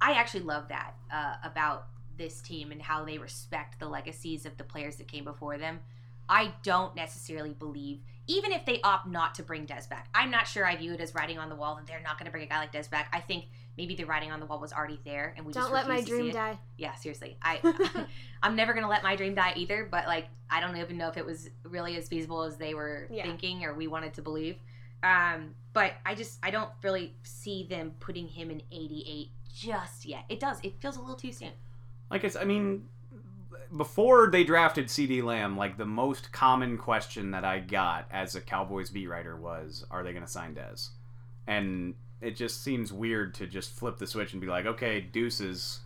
i 0.00 0.12
actually 0.12 0.40
love 0.42 0.68
that 0.68 0.92
uh, 1.10 1.36
about 1.42 1.86
this 2.18 2.42
team 2.42 2.70
and 2.70 2.82
how 2.82 3.02
they 3.04 3.16
respect 3.16 3.78
the 3.78 3.88
legacies 3.88 4.44
of 4.44 4.54
the 4.58 4.64
players 4.64 4.96
that 4.96 5.08
came 5.08 5.24
before 5.24 5.56
them 5.56 5.80
i 6.28 6.52
don't 6.62 6.94
necessarily 6.94 7.54
believe 7.54 8.00
even 8.26 8.52
if 8.52 8.66
they 8.66 8.78
opt 8.82 9.06
not 9.06 9.34
to 9.36 9.42
bring 9.42 9.66
Dez 9.66 9.88
back 9.88 10.08
i'm 10.14 10.30
not 10.30 10.46
sure 10.46 10.66
i 10.66 10.76
view 10.76 10.92
it 10.92 11.00
as 11.00 11.14
writing 11.14 11.38
on 11.38 11.48
the 11.48 11.54
wall 11.54 11.76
that 11.76 11.86
they're 11.86 12.02
not 12.02 12.18
going 12.18 12.26
to 12.26 12.30
bring 12.30 12.42
a 12.42 12.46
guy 12.46 12.58
like 12.58 12.72
Dez 12.72 12.90
back 12.90 13.08
i 13.14 13.20
think 13.20 13.46
maybe 13.76 13.94
the 13.94 14.04
writing 14.04 14.30
on 14.32 14.40
the 14.40 14.46
wall 14.46 14.58
was 14.58 14.72
already 14.72 14.98
there 15.04 15.34
and 15.36 15.44
we 15.46 15.52
Don't 15.52 15.62
just 15.64 15.72
let 15.72 15.86
my 15.88 15.96
refused 15.96 16.08
to 16.08 16.16
see 16.16 16.20
dream 16.22 16.34
die. 16.34 16.58
yeah 16.78 16.94
seriously 16.94 17.36
i 17.42 17.60
i'm 18.42 18.56
never 18.56 18.72
going 18.72 18.82
to 18.84 18.88
let 18.88 19.02
my 19.02 19.16
dream 19.16 19.34
die 19.34 19.52
either 19.56 19.86
but 19.90 20.06
like 20.06 20.26
i 20.50 20.60
don't 20.60 20.76
even 20.76 20.96
know 20.96 21.08
if 21.08 21.16
it 21.16 21.24
was 21.26 21.50
really 21.64 21.96
as 21.96 22.08
feasible 22.08 22.42
as 22.42 22.56
they 22.56 22.74
were 22.74 23.06
Yeah. 23.10 23.24
thinking 23.24 23.64
or 23.64 23.74
we 23.74 23.86
wanted 23.86 24.14
to 24.14 24.22
believe 24.22 24.56
um 25.02 25.54
but 25.72 25.92
i 26.06 26.14
just 26.14 26.38
i 26.42 26.50
don't 26.50 26.70
really 26.82 27.14
see 27.22 27.64
them 27.64 27.92
putting 28.00 28.28
him 28.28 28.50
in 28.50 28.62
88 28.72 29.30
just 29.54 30.04
yet 30.06 30.24
it 30.28 30.40
does 30.40 30.58
it 30.62 30.74
feels 30.80 30.96
a 30.96 31.00
little 31.00 31.16
too 31.16 31.32
soon 31.32 31.52
like 32.10 32.36
I 32.36 32.44
mean, 32.44 32.84
before 33.76 34.30
they 34.30 34.44
drafted 34.44 34.86
CeeDee 34.86 35.22
Lamb, 35.24 35.56
like 35.56 35.76
the 35.76 35.86
most 35.86 36.30
common 36.32 36.78
question 36.78 37.32
that 37.32 37.44
I 37.44 37.58
got 37.58 38.06
as 38.10 38.34
a 38.34 38.40
Cowboys 38.40 38.90
beat 38.90 39.08
writer 39.08 39.36
was, 39.36 39.84
"Are 39.90 40.04
they 40.04 40.12
going 40.12 40.24
to 40.24 40.30
sign 40.30 40.54
Dez?" 40.54 40.90
And 41.46 41.94
it 42.26 42.36
just 42.36 42.62
seems 42.62 42.92
weird 42.92 43.34
to 43.34 43.46
just 43.46 43.70
flip 43.70 43.98
the 43.98 44.06
switch 44.06 44.32
and 44.32 44.40
be 44.40 44.46
like, 44.48 44.66
"Okay, 44.66 45.00
deuces," 45.00 45.80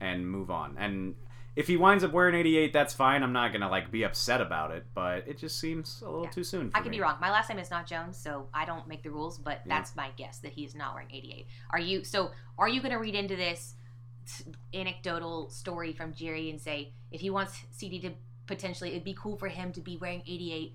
and 0.00 0.28
move 0.30 0.50
on. 0.50 0.76
And 0.78 1.14
if 1.56 1.66
he 1.68 1.76
winds 1.78 2.04
up 2.04 2.12
wearing 2.12 2.34
88, 2.34 2.72
that's 2.72 2.92
fine. 2.92 3.22
I'm 3.22 3.32
not 3.32 3.50
gonna 3.52 3.70
like 3.70 3.90
be 3.90 4.02
upset 4.04 4.40
about 4.42 4.70
it, 4.72 4.84
but 4.94 5.26
it 5.26 5.38
just 5.38 5.58
seems 5.58 6.02
a 6.02 6.04
little 6.04 6.24
Yeah. 6.24 6.30
too 6.30 6.44
soon. 6.44 6.70
For 6.70 6.76
i 6.76 6.80
could 6.80 6.90
me. 6.90 6.98
be 6.98 7.02
wrong 7.02 7.16
my 7.20 7.30
last 7.30 7.48
name 7.48 7.58
is 7.58 7.70
not 7.70 7.86
jones 7.86 8.16
so 8.18 8.48
i 8.52 8.64
don't 8.66 8.86
make 8.86 9.02
the 9.02 9.10
rules 9.10 9.38
but 9.38 9.62
Yeah. 9.64 9.76
that's 9.76 9.96
my 9.96 10.10
guess 10.16 10.38
that 10.40 10.52
he 10.52 10.64
is 10.64 10.74
not 10.74 10.92
wearing 10.94 11.08
88 11.10 11.46
are 11.70 11.80
you 11.80 12.04
so 12.04 12.30
are 12.58 12.68
you 12.68 12.80
going 12.82 12.92
to 12.92 12.98
read 12.98 13.14
into 13.14 13.36
this 13.36 13.74
anecdotal 14.74 15.48
story 15.50 15.92
from 15.92 16.12
jerry 16.12 16.50
and 16.50 16.60
say 16.60 16.92
if 17.10 17.20
he 17.20 17.30
wants 17.30 17.64
CeeDee 17.76 18.02
to 18.02 18.10
potentially 18.46 18.90
it'd 18.90 19.04
be 19.04 19.14
cool 19.14 19.36
for 19.36 19.48
him 19.48 19.72
to 19.72 19.80
be 19.80 19.96
wearing 19.96 20.22
88 20.26 20.74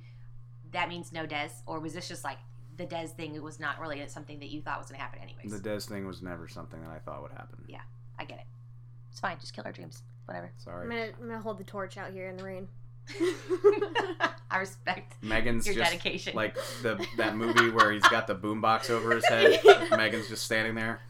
that 0.71 0.89
means 0.89 1.11
no 1.11 1.25
Dez 1.27 1.51
or 1.65 1.79
was 1.79 1.93
this 1.93 2.07
just 2.07 2.23
like 2.23 2.37
the 2.81 2.95
Dez 2.95 3.11
thing 3.11 3.35
it 3.35 3.43
was 3.43 3.59
not 3.59 3.79
really 3.79 4.03
something 4.07 4.39
that 4.39 4.49
you 4.49 4.61
thought 4.61 4.79
was 4.79 4.87
going 4.87 4.97
to 4.97 5.03
happen 5.03 5.19
anyways 5.21 5.61
The 5.61 5.69
Dez 5.69 5.87
thing 5.87 6.05
was 6.07 6.21
never 6.21 6.47
something 6.47 6.81
that 6.81 6.89
I 6.89 6.99
thought 6.99 7.21
would 7.21 7.31
happen. 7.31 7.63
Yeah. 7.67 7.81
I 8.19 8.25
get 8.25 8.39
it. 8.39 8.45
It's 9.11 9.19
fine. 9.19 9.37
Just 9.39 9.53
kill 9.53 9.63
our 9.65 9.71
dreams. 9.71 10.03
Whatever. 10.25 10.51
Sorry. 10.57 10.83
I'm 10.83 10.89
gonna, 10.89 11.11
I'm 11.21 11.27
gonna 11.27 11.41
hold 11.41 11.57
the 11.57 11.63
torch 11.63 11.97
out 11.97 12.11
here 12.11 12.29
in 12.29 12.37
the 12.37 12.43
rain. 12.43 12.67
I 14.51 14.57
respect 14.59 15.15
Megan's 15.23 15.65
your 15.65 15.75
just 15.75 15.91
dedication. 15.91 16.35
like 16.35 16.55
the 16.81 17.03
that 17.17 17.35
movie 17.35 17.69
where 17.71 17.91
he's 17.91 18.03
got 18.03 18.27
the 18.27 18.35
boombox 18.35 18.89
over 18.89 19.15
his 19.15 19.25
head. 19.25 19.59
Megan's 19.91 20.27
just 20.29 20.43
standing 20.45 20.75
there. 20.75 21.01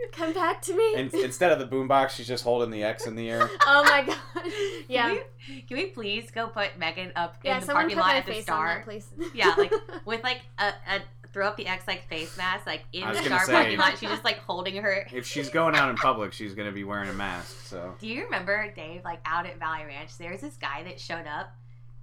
Come 0.12 0.32
back 0.32 0.62
to 0.62 0.76
me. 0.76 0.94
And 0.96 1.12
instead 1.14 1.52
of 1.52 1.58
the 1.58 1.66
boombox, 1.66 2.10
she's 2.10 2.28
just 2.28 2.44
holding 2.44 2.70
the 2.70 2.82
X 2.82 3.06
in 3.06 3.14
the 3.14 3.30
air. 3.30 3.50
oh 3.66 3.84
my 3.84 4.04
god. 4.06 4.52
Yeah. 4.88 5.08
Can 5.08 5.20
we, 5.48 5.62
can 5.62 5.76
we 5.76 5.86
please 5.86 6.30
go 6.30 6.48
put 6.48 6.78
Megan 6.78 7.12
up 7.16 7.36
yeah. 7.42 7.60
in 7.60 7.66
the 7.66 7.72
parking 7.72 7.96
lot 7.96 8.16
at 8.16 8.26
the 8.26 8.32
face 8.32 8.44
Star? 8.44 8.68
on 8.68 8.76
that, 8.76 8.84
please. 8.84 9.08
Yeah, 9.34 9.54
like 9.56 9.72
with 10.04 10.22
like 10.22 10.42
a, 10.58 10.68
a 10.88 11.00
throw 11.32 11.46
up 11.46 11.56
the 11.56 11.66
X 11.66 11.86
like 11.86 12.08
face 12.08 12.36
mask, 12.36 12.66
like 12.66 12.82
in 12.92 13.00
the 13.00 13.14
gonna 13.14 13.24
Star 13.24 13.44
say- 13.44 13.52
parking 13.52 13.78
lot. 13.78 13.98
She's 13.98 14.08
just 14.08 14.24
like 14.24 14.38
holding 14.38 14.76
her. 14.76 15.06
If 15.12 15.26
she's 15.26 15.48
going 15.48 15.74
out 15.74 15.90
in 15.90 15.96
public, 15.96 16.32
she's 16.32 16.54
gonna 16.54 16.72
be 16.72 16.84
wearing 16.84 17.08
a 17.08 17.14
mask. 17.14 17.66
So 17.66 17.94
Do 17.98 18.06
you 18.06 18.24
remember 18.24 18.72
Dave? 18.74 19.04
Like 19.04 19.20
out 19.24 19.46
at 19.46 19.58
Valley 19.58 19.84
Ranch, 19.84 20.16
there 20.18 20.32
was 20.32 20.40
this 20.40 20.56
guy 20.56 20.82
that 20.84 21.00
showed 21.00 21.26
up 21.26 21.54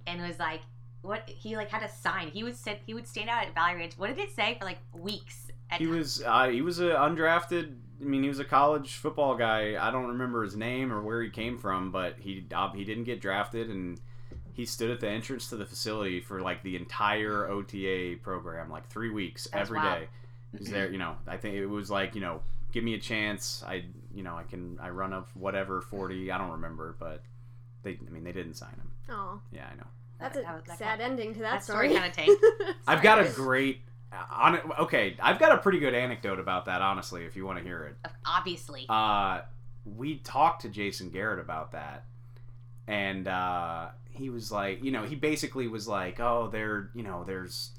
and 0.06 0.22
was 0.22 0.38
like, 0.38 0.62
"What?" 1.02 1.28
He 1.28 1.56
like 1.56 1.70
had 1.70 1.82
a 1.82 1.90
sign. 1.90 2.28
He 2.28 2.42
would 2.42 2.56
sit. 2.56 2.80
He 2.86 2.94
would 2.94 3.06
stand 3.06 3.28
out 3.28 3.44
at 3.44 3.54
Valley 3.54 3.76
Ranch. 3.76 3.92
What 3.96 4.08
did 4.08 4.18
it 4.18 4.34
say 4.34 4.56
for 4.58 4.64
like 4.64 4.78
weeks? 4.92 5.48
At 5.70 5.80
he 5.80 5.86
was 5.86 6.22
uh, 6.24 6.48
he 6.48 6.62
was 6.62 6.80
a 6.80 6.90
undrafted. 6.90 7.74
I 8.00 8.04
mean, 8.04 8.22
he 8.22 8.28
was 8.28 8.38
a 8.38 8.44
college 8.44 8.96
football 8.96 9.34
guy. 9.36 9.76
I 9.80 9.90
don't 9.90 10.06
remember 10.08 10.42
his 10.44 10.54
name 10.56 10.92
or 10.92 11.02
where 11.02 11.22
he 11.22 11.30
came 11.30 11.58
from, 11.58 11.90
but 11.90 12.16
he 12.18 12.46
uh, 12.54 12.70
he 12.72 12.84
didn't 12.84 13.04
get 13.04 13.20
drafted, 13.20 13.70
and 13.70 14.00
he 14.52 14.64
stood 14.66 14.90
at 14.90 15.00
the 15.00 15.08
entrance 15.08 15.48
to 15.50 15.56
the 15.56 15.66
facility 15.66 16.20
for 16.20 16.40
like 16.40 16.62
the 16.62 16.76
entire 16.76 17.48
OTA 17.48 18.16
program, 18.22 18.70
like 18.70 18.88
three 18.88 19.10
weeks 19.10 19.48
That's 19.52 19.62
every 19.68 19.80
day. 19.80 19.84
wild. 19.86 20.06
He 20.52 20.58
was 20.58 20.70
there. 20.70 20.90
You 20.90 20.98
know, 20.98 21.16
I 21.26 21.36
think 21.36 21.56
it 21.56 21.66
was 21.66 21.90
like 21.90 22.14
you 22.14 22.20
know, 22.20 22.40
give 22.72 22.84
me 22.84 22.94
a 22.94 22.98
chance. 23.00 23.62
I 23.66 23.84
you 24.14 24.22
know 24.22 24.36
I 24.36 24.44
can 24.44 24.78
I 24.80 24.90
run 24.90 25.12
up 25.12 25.28
whatever 25.34 25.80
forty. 25.80 26.30
I 26.30 26.38
don't 26.38 26.52
remember, 26.52 26.94
but 27.00 27.22
they. 27.82 27.98
I 28.06 28.10
mean, 28.10 28.22
they 28.24 28.32
didn't 28.32 28.54
sign 28.54 28.70
him. 28.70 28.90
Oh, 29.10 29.40
Yeah, 29.52 29.66
I 29.72 29.74
know. 29.76 29.86
that's 30.20 30.36
a 30.36 30.42
that 30.42 30.54
was- 30.54 30.64
that 30.64 30.78
sad 30.78 30.98
kinda- 31.00 31.04
ending 31.04 31.34
to 31.34 31.40
that, 31.40 31.50
that 31.52 31.64
story 31.64 31.88
story. 31.88 32.00
kinda 32.00 32.14
tanked. 32.14 32.44
I've 32.86 33.02
got 33.02 33.18
a 33.20 33.28
great. 33.30 33.80
On 34.30 34.54
it, 34.54 34.64
okay, 34.78 35.16
I've 35.22 35.38
got 35.38 35.52
a 35.52 35.58
pretty 35.58 35.78
good 35.78 35.94
anecdote 35.94 36.38
about 36.38 36.64
that. 36.64 36.80
Honestly, 36.80 37.24
if 37.24 37.36
you 37.36 37.44
want 37.44 37.58
to 37.58 37.64
hear 37.64 37.84
it. 37.84 38.10
Obviously. 38.24 38.86
Uh, 38.88 39.42
we 39.84 40.16
talked 40.16 40.62
to 40.62 40.68
Jason 40.68 41.10
Garrett 41.10 41.38
about 41.38 41.72
that, 41.72 42.04
and 42.86 43.28
uh, 43.28 43.88
he 44.10 44.30
was 44.30 44.50
like, 44.50 44.82
you 44.82 44.90
know, 44.90 45.04
he 45.04 45.14
basically 45.14 45.68
was 45.68 45.86
like, 45.86 46.20
oh, 46.20 46.48
there, 46.50 46.90
you 46.94 47.02
know, 47.02 47.24
there's 47.24 47.70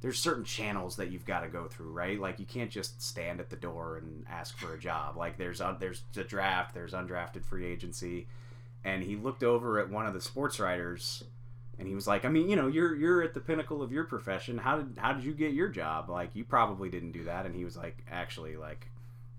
there's 0.00 0.18
certain 0.18 0.44
channels 0.44 0.96
that 0.96 1.10
you've 1.10 1.24
got 1.24 1.40
to 1.40 1.48
go 1.48 1.66
through, 1.66 1.90
right? 1.90 2.20
Like 2.20 2.38
you 2.38 2.44
can't 2.44 2.70
just 2.70 3.00
stand 3.00 3.40
at 3.40 3.48
the 3.48 3.56
door 3.56 3.96
and 3.96 4.26
ask 4.28 4.56
for 4.58 4.74
a 4.74 4.78
job. 4.78 5.16
Like 5.16 5.38
there's 5.38 5.62
un- 5.62 5.78
there's 5.80 6.02
the 6.12 6.24
draft, 6.24 6.74
there's 6.74 6.92
undrafted 6.92 7.44
free 7.44 7.64
agency, 7.66 8.26
and 8.84 9.02
he 9.02 9.16
looked 9.16 9.42
over 9.42 9.78
at 9.80 9.88
one 9.90 10.06
of 10.06 10.12
the 10.12 10.20
sports 10.20 10.60
writers. 10.60 11.24
And 11.78 11.88
he 11.88 11.94
was 11.94 12.06
like, 12.06 12.24
I 12.24 12.28
mean, 12.28 12.48
you 12.48 12.56
know, 12.56 12.68
you're 12.68 12.94
you're 12.94 13.22
at 13.22 13.34
the 13.34 13.40
pinnacle 13.40 13.82
of 13.82 13.92
your 13.92 14.04
profession. 14.04 14.58
How 14.58 14.76
did 14.76 14.98
how 14.98 15.12
did 15.12 15.24
you 15.24 15.32
get 15.32 15.52
your 15.52 15.68
job? 15.68 16.08
Like, 16.08 16.30
you 16.34 16.44
probably 16.44 16.88
didn't 16.88 17.12
do 17.12 17.24
that. 17.24 17.46
And 17.46 17.54
he 17.54 17.64
was 17.64 17.76
like, 17.76 18.04
actually, 18.10 18.56
like, 18.56 18.88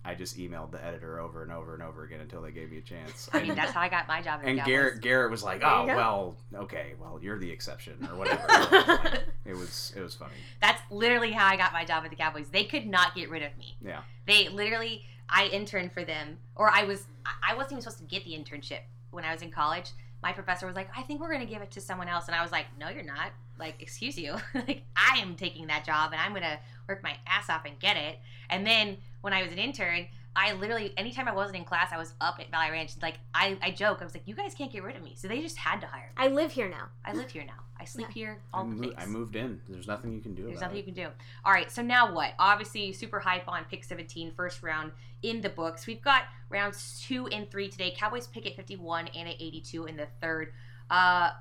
I 0.05 0.13
just 0.13 0.37
emailed 0.37 0.71
the 0.71 0.83
editor 0.83 1.19
over 1.19 1.41
and 1.41 1.51
over 1.51 1.73
and 1.73 1.81
over 1.81 2.03
again 2.03 2.19
until 2.19 2.41
they 2.41 2.51
gave 2.51 2.69
me 2.69 2.77
a 2.77 2.81
chance. 2.81 3.27
I 3.33 3.41
mean, 3.41 3.55
that's 3.55 3.71
how 3.71 3.81
I 3.81 3.89
got 3.89 4.07
my 4.07 4.21
job. 4.21 4.41
And 4.43 4.59
Cowboys. 4.59 4.71
Garrett 4.71 5.01
Garrett 5.01 5.31
was 5.31 5.43
like, 5.43 5.61
"Oh 5.63 5.85
well, 5.87 6.35
okay, 6.53 6.93
well 6.99 7.19
you're 7.21 7.39
the 7.39 7.49
exception 7.49 8.07
or 8.11 8.15
whatever." 8.15 8.45
it 9.45 9.55
was 9.55 9.93
it 9.95 10.01
was 10.01 10.13
funny. 10.13 10.33
That's 10.61 10.81
literally 10.91 11.31
how 11.31 11.47
I 11.47 11.55
got 11.55 11.73
my 11.73 11.83
job 11.83 12.03
at 12.03 12.11
the 12.11 12.15
Cowboys. 12.15 12.47
They 12.51 12.65
could 12.65 12.85
not 12.85 13.15
get 13.15 13.31
rid 13.31 13.41
of 13.41 13.57
me. 13.57 13.75
Yeah. 13.83 14.01
They 14.27 14.47
literally, 14.49 15.05
I 15.27 15.47
interned 15.47 15.91
for 15.91 16.03
them, 16.03 16.37
or 16.55 16.69
I 16.69 16.83
was, 16.83 17.07
I 17.47 17.55
wasn't 17.55 17.73
even 17.73 17.81
supposed 17.81 17.99
to 17.99 18.05
get 18.05 18.23
the 18.25 18.31
internship 18.31 18.81
when 19.09 19.23
I 19.23 19.31
was 19.31 19.41
in 19.41 19.49
college. 19.49 19.91
My 20.25 20.33
professor 20.33 20.65
was 20.65 20.75
like, 20.75 20.89
I 20.97 21.03
think 21.03 21.21
we're 21.21 21.31
going 21.31 21.45
to 21.45 21.53
give 21.53 21.61
it 21.61 21.69
to 21.69 21.79
someone 21.79 22.07
else. 22.07 22.25
And 22.25 22.33
I 22.33 22.41
was 22.41 22.51
like, 22.51 22.65
no, 22.79 22.89
you're 22.89 23.03
not. 23.03 23.31
Like, 23.59 23.79
excuse 23.79 24.17
you. 24.17 24.33
like, 24.55 24.81
I 24.97 25.19
am 25.19 25.35
taking 25.35 25.67
that 25.67 25.85
job 25.85 26.13
and 26.13 26.19
I'm 26.19 26.31
going 26.31 26.41
to 26.41 26.57
work 26.89 27.03
my 27.03 27.15
ass 27.27 27.47
off 27.47 27.65
and 27.65 27.77
get 27.77 27.95
it. 27.95 28.17
And 28.49 28.65
then 28.65 28.97
when 29.21 29.33
I 29.33 29.43
was 29.43 29.51
an 29.51 29.59
intern, 29.59 30.07
I 30.37 30.51
literally, 30.53 30.93
anytime 30.97 31.27
I 31.29 31.33
wasn't 31.33 31.57
in 31.57 31.63
class, 31.63 31.91
I 31.93 31.97
was 31.97 32.13
up 32.19 32.39
at 32.41 32.51
Valley 32.51 32.71
Ranch. 32.71 32.91
Like, 33.01 33.19
I, 33.33 33.57
I 33.61 33.71
joke, 33.71 33.99
I 34.01 34.03
was 34.03 34.13
like, 34.13 34.23
you 34.27 34.35
guys 34.35 34.53
can't 34.53 34.71
get 34.71 34.83
rid 34.83 34.95
of 34.97 35.03
me. 35.03 35.13
So 35.15 35.27
they 35.29 35.39
just 35.41 35.57
had 35.57 35.79
to 35.81 35.87
hire 35.87 36.07
me. 36.07 36.13
I 36.17 36.27
live 36.27 36.51
here 36.51 36.67
now. 36.69 36.87
I 37.05 37.13
live 37.13 37.31
here 37.31 37.45
now. 37.45 37.53
I 37.79 37.85
sleep 37.85 38.07
Yeah. 38.09 38.13
here 38.13 38.41
I, 38.53 38.61
the 38.63 38.67
mo- 38.69 38.83
days. 38.83 38.93
I 38.97 39.05
moved 39.05 39.35
in. 39.37 39.61
There's 39.69 39.87
nothing 39.87 40.11
you 40.13 40.19
can 40.21 40.33
do 40.35 40.43
There's 40.43 40.57
about 40.57 40.67
nothing 40.71 40.77
it. 40.77 40.87
you 40.87 40.93
can 40.93 41.03
do. 41.05 41.09
All 41.45 41.53
right, 41.53 41.71
so 41.71 41.81
now 41.81 42.13
what? 42.13 42.33
Obviously, 42.39 42.91
super 42.93 43.19
hype 43.19 43.47
on 43.47 43.63
pick 43.65 43.83
17, 43.85 44.33
first 44.35 44.61
round 44.61 44.91
in 45.23 45.39
the 45.41 45.49
books. 45.49 45.87
We've 45.87 46.01
got 46.01 46.23
rounds 46.49 47.01
two 47.07 47.27
and 47.27 47.49
three 47.49 47.69
today. 47.69 47.93
Cowboys 47.97 48.27
pick 48.27 48.45
at 48.45 48.55
51 48.55 49.07
and 49.15 49.29
at 49.29 49.35
82 49.35 49.85
in 49.85 49.95
the 49.95 50.07
third. 50.21 50.51
Uh, 50.89 51.31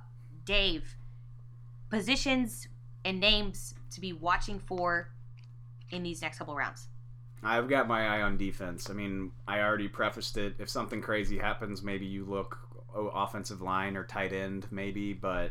Dave, 0.44 0.96
positions 1.90 2.68
and 3.04 3.20
names 3.20 3.74
to 3.90 4.00
be 4.00 4.12
watching 4.12 4.58
for 4.58 5.10
in 5.90 6.02
these 6.02 6.22
next 6.22 6.38
couple 6.38 6.54
rounds. 6.54 6.88
I've 7.44 7.68
got 7.68 7.86
my 7.86 8.06
eye 8.06 8.22
on 8.22 8.36
defense. 8.36 8.88
I 8.88 8.94
mean, 8.94 9.32
I 9.46 9.60
already 9.60 9.88
prefaced 9.88 10.36
it. 10.36 10.54
If 10.58 10.68
something 10.68 11.02
crazy 11.02 11.38
happens, 11.38 11.82
maybe 11.82 12.06
you 12.06 12.24
look 12.24 12.58
oh, 12.94 13.08
offensive 13.08 13.60
line 13.60 13.96
or 13.96 14.04
tight 14.04 14.32
end, 14.32 14.66
maybe, 14.70 15.12
but 15.12 15.50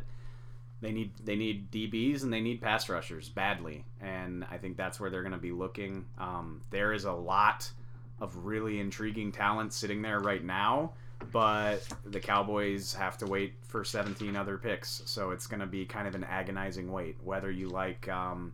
they 0.82 0.92
need 0.92 1.12
they 1.24 1.36
need 1.36 1.72
DBs 1.72 2.24
and 2.24 2.34
they 2.34 2.42
need 2.42 2.62
pass 2.62 2.90
rushers 2.90 3.30
badly, 3.30 3.86
and 4.02 4.46
I 4.52 4.58
think 4.58 4.76
that's 4.76 5.00
where 5.00 5.10
they're 5.10 5.22
going 5.22 5.34
to 5.34 5.38
be 5.38 5.52
looking. 5.52 6.06
Um, 6.18 6.62
there 6.72 6.94
is 6.94 7.06
a 7.06 7.14
lot 7.14 7.72
of 8.20 8.36
really 8.46 8.80
intriguing 8.80 9.32
talent 9.32 9.74
sitting 9.74 10.02
there 10.02 10.20
right 10.20 10.44
now, 10.44 10.92
but 11.32 11.88
the 12.06 12.20
Cowboys 12.20 12.94
have 12.94 13.18
to 13.20 13.26
wait 13.26 13.54
for 13.68 13.84
17 13.84 14.36
other 14.36 14.58
picks, 14.58 15.04
so 15.06 15.32
it's 15.32 15.48
going 15.48 15.62
to 15.62 15.66
be 15.66 15.86
kind 15.86 16.08
of 16.08 16.16
an 16.16 16.24
agonizing 16.26 16.92
wait. 16.92 17.18
Whether 17.24 17.52
you 17.52 17.70
like. 17.70 18.10
Um, 18.10 18.54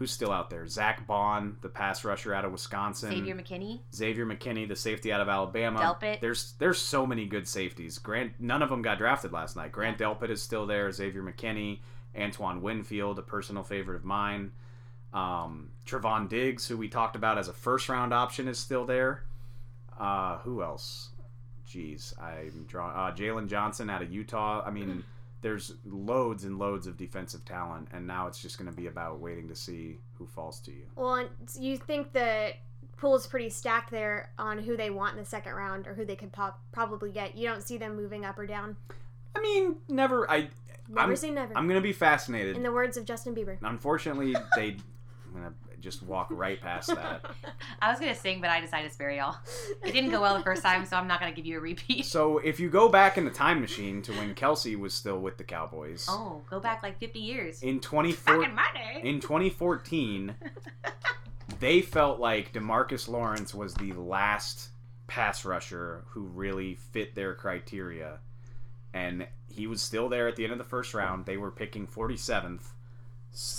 Who's 0.00 0.10
still 0.10 0.32
out 0.32 0.48
there? 0.48 0.66
Zack 0.66 1.06
Baun, 1.06 1.58
the 1.60 1.68
pass 1.68 2.06
rusher 2.06 2.32
out 2.32 2.46
of 2.46 2.52
Wisconsin. 2.52 3.10
Xavier 3.10 3.34
McKinney, 3.34 3.80
Xavier 3.94 4.24
McKinney, 4.24 4.66
the 4.66 4.74
safety 4.74 5.12
out 5.12 5.20
of 5.20 5.28
Alabama. 5.28 5.78
Delpit. 5.78 6.20
There's 6.20 6.54
there's 6.58 6.78
so 6.78 7.06
many 7.06 7.26
good 7.26 7.46
safeties. 7.46 7.98
Grant, 7.98 8.32
none 8.38 8.62
of 8.62 8.70
them 8.70 8.80
got 8.80 8.96
drafted 8.96 9.30
last 9.30 9.56
night. 9.56 9.72
Grant 9.72 9.98
Delpit 9.98 10.30
is 10.30 10.40
still 10.40 10.66
there. 10.66 10.90
Xavier 10.90 11.22
McKinney, 11.22 11.80
Antoine 12.18 12.62
Winfield, 12.62 13.18
a 13.18 13.22
personal 13.22 13.62
favorite 13.62 13.96
of 13.96 14.04
mine. 14.06 14.52
Um, 15.12 15.68
Trevon 15.84 16.30
Diggs, 16.30 16.66
who 16.66 16.78
we 16.78 16.88
talked 16.88 17.14
about 17.14 17.36
as 17.36 17.48
a 17.48 17.52
first 17.52 17.90
round 17.90 18.14
option, 18.14 18.48
is 18.48 18.58
still 18.58 18.86
there. 18.86 19.24
Uh, 19.98 20.38
who 20.38 20.62
else? 20.62 21.10
Jeez, 21.68 22.18
I'm 22.18 22.64
drawing. 22.66 22.96
Uh, 22.96 23.14
Jalen 23.14 23.48
Johnson 23.48 23.90
out 23.90 24.00
of 24.00 24.10
Utah. 24.10 24.62
I 24.64 24.70
mean, 24.70 25.04
there's 25.42 25.74
loads 25.84 26.44
and 26.44 26.58
loads 26.58 26.86
of 26.86 26.96
defensive 26.96 27.44
talent, 27.44 27.88
and 27.92 28.06
now 28.06 28.26
it's 28.26 28.40
just 28.40 28.58
going 28.58 28.70
to 28.70 28.76
be 28.76 28.86
about 28.88 29.20
waiting 29.20 29.48
to 29.48 29.54
see 29.56 29.98
who 30.14 30.26
falls 30.26 30.60
to 30.60 30.70
you. 30.70 30.84
Well, 30.96 31.28
you 31.58 31.76
think 31.78 32.12
the 32.12 32.52
pool 32.98 33.16
is 33.16 33.26
pretty 33.26 33.48
stacked 33.50 33.90
there 33.90 34.30
on 34.38 34.58
who 34.58 34.76
they 34.76 34.90
want 34.90 35.14
in 35.14 35.18
the 35.18 35.24
second 35.28 35.54
round 35.54 35.86
or 35.86 35.94
who 35.94 36.04
they 36.04 36.16
could 36.16 36.32
pop- 36.32 36.60
probably 36.72 37.10
get. 37.10 37.36
You 37.36 37.48
don't 37.48 37.62
see 37.62 37.78
them 37.78 37.96
moving 37.96 38.24
up 38.24 38.38
or 38.38 38.46
down. 38.46 38.76
I 39.34 39.40
mean, 39.40 39.76
never. 39.88 40.30
I 40.30 40.48
Never 40.88 41.00
I'm- 41.02 41.16
say 41.16 41.30
never. 41.30 41.56
I'm 41.56 41.68
gonna 41.68 41.80
be 41.80 41.92
fascinated. 41.92 42.56
in 42.56 42.64
the 42.64 42.72
words 42.72 42.96
of 42.96 43.04
Justin 43.04 43.32
Bieber. 43.34 43.56
Unfortunately, 43.62 44.34
they. 44.56 44.76
I'm 45.26 45.32
gonna 45.34 45.54
just 45.80 46.02
walk 46.02 46.28
right 46.30 46.60
past 46.60 46.88
that. 46.88 47.24
I 47.82 47.90
was 47.90 47.98
gonna 48.00 48.14
sing, 48.14 48.40
but 48.40 48.50
I 48.50 48.60
decided 48.60 48.88
to 48.88 48.94
spare 48.94 49.10
y'all. 49.10 49.36
It 49.84 49.92
didn't 49.92 50.10
go 50.10 50.20
well 50.20 50.36
the 50.36 50.44
first 50.44 50.62
time, 50.62 50.84
so 50.86 50.96
I'm 50.96 51.06
not 51.08 51.20
gonna 51.20 51.32
give 51.32 51.46
you 51.46 51.58
a 51.58 51.60
repeat. 51.60 52.04
So 52.06 52.38
if 52.38 52.60
you 52.60 52.68
go 52.70 52.88
back 52.88 53.18
in 53.18 53.24
the 53.24 53.30
time 53.30 53.60
machine 53.60 54.02
to 54.02 54.12
when 54.12 54.34
Kelsey 54.34 54.76
was 54.76 54.94
still 54.94 55.18
with 55.18 55.36
the 55.38 55.44
Cowboys 55.44 56.06
Oh, 56.08 56.42
go 56.48 56.60
back 56.60 56.82
like 56.82 56.98
50 56.98 57.18
years. 57.18 57.62
in 57.62 57.76
Back 57.76 57.82
24 57.82 58.44
in 58.44 59.06
in 59.06 59.20
2014, 59.20 60.34
they 61.60 61.80
felt 61.82 62.20
like 62.20 62.52
Demarcus 62.52 63.08
Lawrence 63.08 63.54
was 63.54 63.74
the 63.74 63.92
last 63.92 64.68
pass 65.06 65.44
rusher 65.44 66.04
who 66.10 66.20
really 66.22 66.76
fit 66.76 67.14
their 67.14 67.34
criteria, 67.34 68.18
and 68.94 69.26
he 69.48 69.66
was 69.66 69.82
still 69.82 70.08
there 70.08 70.28
at 70.28 70.36
the 70.36 70.44
end 70.44 70.52
of 70.52 70.58
the 70.58 70.64
first 70.64 70.94
round. 70.94 71.26
They 71.26 71.36
were 71.36 71.50
picking 71.50 71.86
47th, 71.86 72.60
S- 72.60 72.72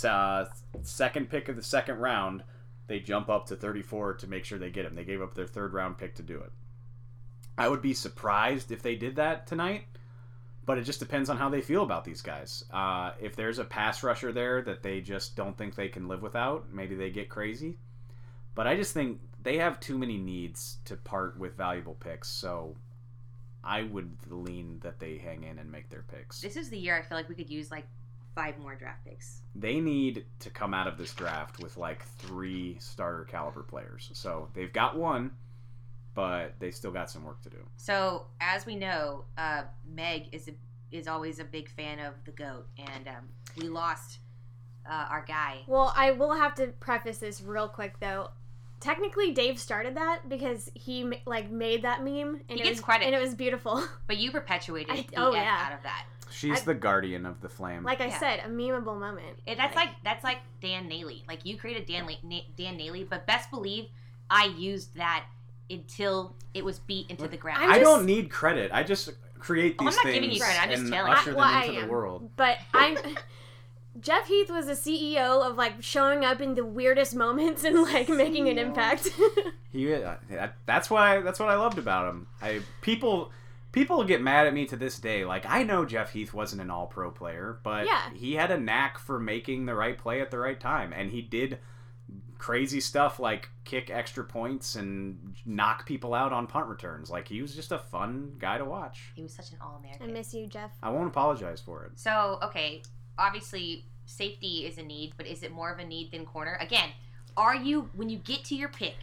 uh, 0.04 0.46
second 0.82 1.30
pick 1.30 1.48
of 1.48 1.56
the 1.56 1.62
second 1.62 1.98
round. 1.98 2.42
They 2.86 3.00
jump 3.00 3.28
up 3.28 3.46
to 3.46 3.56
34 3.56 4.14
to 4.14 4.26
make 4.26 4.44
sure 4.44 4.58
they 4.58 4.70
get 4.70 4.84
him. 4.84 4.94
They 4.94 5.04
gave 5.04 5.22
up 5.22 5.34
their 5.34 5.46
third 5.46 5.72
round 5.72 5.98
pick 5.98 6.14
to 6.16 6.22
do 6.22 6.38
it. 6.40 6.52
I 7.56 7.68
would 7.68 7.82
be 7.82 7.94
surprised 7.94 8.72
if 8.72 8.82
they 8.82 8.96
did 8.96 9.16
that 9.16 9.46
tonight, 9.46 9.84
but 10.64 10.78
it 10.78 10.84
just 10.84 11.00
depends 11.00 11.28
on 11.28 11.36
how 11.36 11.48
they 11.48 11.60
feel 11.60 11.82
about 11.82 12.04
these 12.04 12.22
guys. 12.22 12.64
Uh, 12.72 13.12
if 13.20 13.36
there's 13.36 13.58
a 13.58 13.64
pass 13.64 14.02
rusher 14.02 14.32
there 14.32 14.62
that 14.62 14.82
they 14.82 15.00
just 15.00 15.36
don't 15.36 15.56
think 15.56 15.74
they 15.74 15.88
can 15.88 16.08
live 16.08 16.22
without, 16.22 16.72
maybe 16.72 16.94
they 16.94 17.10
get 17.10 17.28
crazy. 17.28 17.76
But 18.54 18.66
I 18.66 18.76
just 18.76 18.92
think 18.92 19.20
they 19.42 19.58
have 19.58 19.80
too 19.80 19.98
many 19.98 20.18
needs 20.18 20.78
to 20.86 20.96
part 20.96 21.38
with 21.38 21.56
valuable 21.56 21.94
picks, 21.94 22.28
so 22.28 22.76
I 23.64 23.82
would 23.82 24.10
lean 24.28 24.80
that 24.82 24.98
they 24.98 25.18
hang 25.18 25.44
in 25.44 25.58
and 25.58 25.70
make 25.70 25.88
their 25.88 26.02
picks. 26.02 26.40
This 26.40 26.56
is 26.56 26.68
the 26.68 26.78
year 26.78 26.96
I 26.96 27.02
feel 27.02 27.16
like 27.16 27.28
we 27.28 27.34
could 27.34 27.50
use 27.50 27.70
like 27.70 27.86
five 28.34 28.58
more 28.58 28.74
draft 28.74 29.04
picks. 29.04 29.40
They 29.54 29.80
need 29.80 30.24
to 30.40 30.50
come 30.50 30.72
out 30.74 30.86
of 30.86 30.96
this 30.98 31.12
draft 31.14 31.60
with 31.62 31.76
like 31.76 32.02
three 32.18 32.76
starter 32.80 33.24
caliber 33.24 33.62
players. 33.62 34.10
So 34.14 34.48
they've 34.54 34.72
got 34.72 34.96
one, 34.96 35.32
but 36.14 36.54
they 36.58 36.70
still 36.70 36.90
got 36.92 37.10
some 37.10 37.24
work 37.24 37.42
to 37.42 37.50
do. 37.50 37.58
So 37.76 38.26
as 38.40 38.66
we 38.66 38.76
know, 38.76 39.24
uh, 39.38 39.62
Meg 39.94 40.28
is 40.32 40.48
a, 40.48 40.52
is 40.90 41.08
always 41.08 41.38
a 41.38 41.44
big 41.44 41.68
fan 41.70 41.98
of 41.98 42.14
the 42.24 42.32
goat, 42.32 42.66
and 42.78 43.08
um, 43.08 43.28
we 43.56 43.68
lost 43.68 44.18
uh, 44.88 45.06
our 45.10 45.24
guy. 45.26 45.58
Well, 45.66 45.92
I 45.96 46.12
will 46.12 46.34
have 46.34 46.54
to 46.56 46.68
preface 46.80 47.18
this 47.18 47.40
real 47.40 47.68
quick 47.68 47.98
though. 48.00 48.30
Technically, 48.80 49.30
Dave 49.30 49.60
started 49.60 49.94
that 49.96 50.28
because 50.28 50.68
he 50.74 51.08
like 51.24 51.50
made 51.50 51.82
that 51.82 52.02
meme, 52.02 52.40
and 52.48 52.58
He 52.58 52.60
it 52.60 52.64
gets 52.64 52.70
was, 52.78 52.80
credit. 52.80 53.06
and 53.06 53.14
it 53.14 53.20
was 53.20 53.34
beautiful. 53.34 53.82
But 54.08 54.16
you 54.16 54.32
perpetuated 54.32 54.90
I- 54.98 55.06
the 55.08 55.20
oh, 55.22 55.32
yeah. 55.32 55.66
out 55.66 55.72
of 55.72 55.82
that. 55.84 56.06
She's 56.32 56.62
I- 56.62 56.64
the 56.64 56.74
guardian 56.74 57.26
of 57.26 57.40
the 57.40 57.48
flame. 57.48 57.82
Like 57.84 58.00
I 58.00 58.06
Yeah. 58.06 58.18
said, 58.18 58.40
a 58.44 58.48
memeable 58.48 58.98
moment. 58.98 59.38
It, 59.46 59.56
that's 59.58 59.76
like 59.76 59.90
that's 60.04 60.24
like 60.24 60.38
Dan 60.60 60.88
Naley. 60.88 61.26
Like 61.28 61.44
you 61.44 61.56
created 61.56 61.86
Dan 61.86 62.06
La- 62.06 62.14
Na- 62.22 62.44
Dan 62.56 62.78
Naley, 62.78 63.08
but 63.08 63.26
best 63.26 63.50
believe 63.50 63.86
I 64.30 64.46
used 64.46 64.96
that 64.96 65.24
until 65.70 66.34
it 66.54 66.64
was 66.64 66.78
beat 66.78 67.08
into 67.10 67.28
the 67.28 67.36
ground. 67.36 67.62
I'm 67.62 67.70
I 67.70 67.78
don't 67.78 68.04
need 68.06 68.30
credit. 68.30 68.70
I 68.72 68.82
just 68.82 69.10
create 69.38 69.76
Oh, 69.78 69.82
I'm 69.82 69.86
these 69.86 69.96
not 69.96 70.02
things 70.04 70.14
giving 70.14 70.30
you 70.32 70.40
credit, 70.40 70.62
I'm 70.62 70.70
just 70.70 70.82
and 70.82 70.92
telling 70.92 71.12
usher 71.12 71.30
you. 71.30 71.36
them 71.36 71.36
Well, 71.36 71.48
I 71.54 71.64
into 71.64 71.80
the 71.82 71.86
world. 71.86 72.30
But 72.36 72.58
I'm. 72.74 72.98
Jeff 74.00 74.26
Heath 74.26 74.50
was 74.50 74.68
a 74.68 74.72
CEO 74.72 75.46
of 75.46 75.56
like 75.56 75.82
showing 75.82 76.24
up 76.24 76.40
in 76.40 76.54
the 76.54 76.64
weirdest 76.64 77.14
moments 77.14 77.62
and 77.62 77.82
like 77.82 78.08
making 78.08 78.48
an 78.48 78.58
impact. 78.58 79.10
He, 79.72 79.90
uh, 79.94 80.16
that, 80.28 80.56
that's 80.66 80.90
why 80.90 81.20
that's 81.22 81.40
what 81.40 81.48
I 81.48 81.54
loved 81.56 81.78
about 81.78 82.06
him. 82.10 82.26
I 82.42 82.60
people 82.82 83.30
people 83.72 84.04
get 84.04 84.20
mad 84.22 84.46
at 84.46 84.54
me 84.54 84.66
to 84.66 84.76
this 84.76 84.98
day. 84.98 85.24
Like 85.24 85.44
I 85.48 85.62
know 85.62 85.84
Jeff 85.84 86.12
Heath 86.12 86.32
wasn't 86.32 86.62
an 86.62 86.70
All 86.70 86.86
Pro 86.86 87.10
player, 87.10 87.58
but 87.62 87.86
Yeah. 87.86 88.10
he 88.14 88.34
had 88.34 88.50
a 88.50 88.58
knack 88.60 88.98
for 88.98 89.18
making 89.18 89.66
the 89.66 89.74
right 89.74 89.96
play 89.98 90.20
at 90.20 90.30
the 90.30 90.38
right 90.38 90.60
time, 90.60 90.92
and 90.92 91.10
he 91.10 91.22
did 91.22 91.58
crazy 92.38 92.80
stuff 92.80 93.20
like 93.20 93.48
kick 93.64 93.88
extra 93.88 94.24
points 94.24 94.74
and 94.74 95.34
knock 95.46 95.86
people 95.86 96.12
out 96.12 96.32
on 96.32 96.46
punt 96.46 96.66
returns. 96.66 97.08
Like 97.08 97.28
he 97.28 97.40
was 97.40 97.54
just 97.54 97.70
a 97.72 97.78
fun 97.78 98.34
guy 98.38 98.58
to 98.58 98.64
watch. 98.64 99.12
he 99.14 99.22
was 99.22 99.32
such 99.32 99.52
an 99.52 99.58
all 99.60 99.76
American. 99.78 100.10
I 100.10 100.12
miss 100.12 100.34
you, 100.34 100.46
Jeff. 100.48 100.72
I 100.82 100.90
won't 100.90 101.06
apologize 101.08 101.60
for 101.60 101.84
it. 101.84 101.92
So 101.98 102.38
okay, 102.42 102.82
obviously 103.18 103.84
safety 104.06 104.66
is 104.66 104.76
a 104.78 104.82
need, 104.82 105.12
but 105.16 105.26
is 105.26 105.42
it 105.44 105.52
more 105.52 105.70
of 105.72 105.78
a 105.78 105.84
need 105.84 106.10
than 106.10 106.26
corner? 106.26 106.58
Again, 106.60 106.88
are 107.36 107.54
you 107.54 107.88
when 107.94 108.10
you 108.10 108.18
get 108.18 108.44
to 108.46 108.56
your 108.56 108.68
pick 108.68 108.96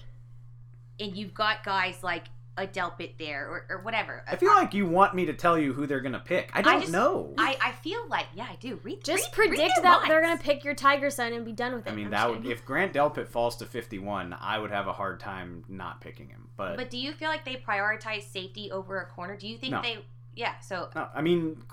and 0.99 1.15
you've 1.15 1.34
got 1.34 1.63
guys 1.63 2.03
like 2.03 2.26
a 2.60 2.68
Delpit 2.68 3.18
there 3.18 3.47
or, 3.47 3.66
or 3.70 3.82
whatever? 3.82 4.24
I 4.28 4.36
feel 4.36 4.53
like 4.53 4.74
you 4.74 4.86
want 4.86 5.16
me 5.16 5.26
to 5.26 5.34
tell 5.34 5.57
you 5.57 5.74
who 5.74 5.88
they're 5.88 6.01
gonna 6.01 6.20
pick. 6.24 6.51
I 6.53 6.62
don't 6.62 6.82
just- 6.82 6.91
know. 6.91 7.34
I, 7.38 7.57
I 7.62 7.72
feel 7.72 8.07
like 8.07 8.28
yeah, 8.36 8.47
I 8.49 8.55
do. 8.60 8.80
Read 8.84 9.03
Just 9.03 9.36
read- 9.38 9.49
read 9.51 9.57
predict 9.57 9.76
their 9.76 9.84
that 9.84 10.05
they're 10.07 10.22
gonna 10.22 10.38
pick 10.38 10.64
your 10.64 10.76
Tiger 10.76 11.10
Son 11.10 11.34
and 11.34 11.45
be 11.45 11.53
done 11.53 11.74
with 11.74 11.88
it. 11.88 11.91
I 11.91 11.95
mean, 11.95 12.05
I'm 12.05 12.12
that 12.12 12.30
would 12.30 12.38
kidding. 12.39 12.51
if 12.51 12.66
Grant 12.66 12.93
Delpit 12.93 13.28
falls 13.28 13.55
to 13.57 13.66
51, 13.66 14.36
I 14.39 14.60
would 14.60 14.72
have 14.72 14.88
a 14.88 14.93
hard 14.93 15.20
time 15.20 15.64
not 15.68 16.01
picking 16.01 16.28
him. 16.30 16.49
But, 16.57 16.76
But 16.78 16.89
do 16.89 16.97
you 16.97 17.14
feel 17.14 17.30
like 17.30 17.45
they 17.45 17.55
prioritize 17.55 18.24
safety 18.24 18.72
over 18.72 18.99
a 18.99 19.05
corner? 19.05 19.36
Do 19.38 19.47
you 19.47 19.57
think 19.57 19.72
No. 19.72 19.82
they? 19.82 19.99
Yeah. 20.36 20.60
So 20.60 20.89
no, 20.95 21.07
I 21.16 21.22
mean, 21.22 21.64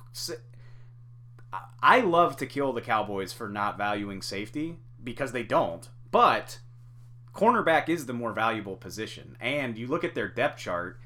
I 1.82 2.00
love 2.00 2.36
to 2.38 2.46
kill 2.46 2.72
the 2.72 2.80
Cowboys 2.80 3.32
for 3.32 3.48
not 3.48 3.78
valuing 3.78 4.20
safety 4.22 4.76
because 5.02 5.32
they 5.32 5.42
don't. 5.42 5.88
But 6.10 6.58
cornerback 7.36 7.88
is 7.88 8.06
the 8.06 8.12
more 8.12 8.32
valuable 8.32 8.76
position. 8.76 9.36
And 9.40 9.76
you 9.78 9.86
look 9.86 10.04
at 10.04 10.14
their 10.14 10.28
depth 10.28 10.58
chart, 10.58 10.98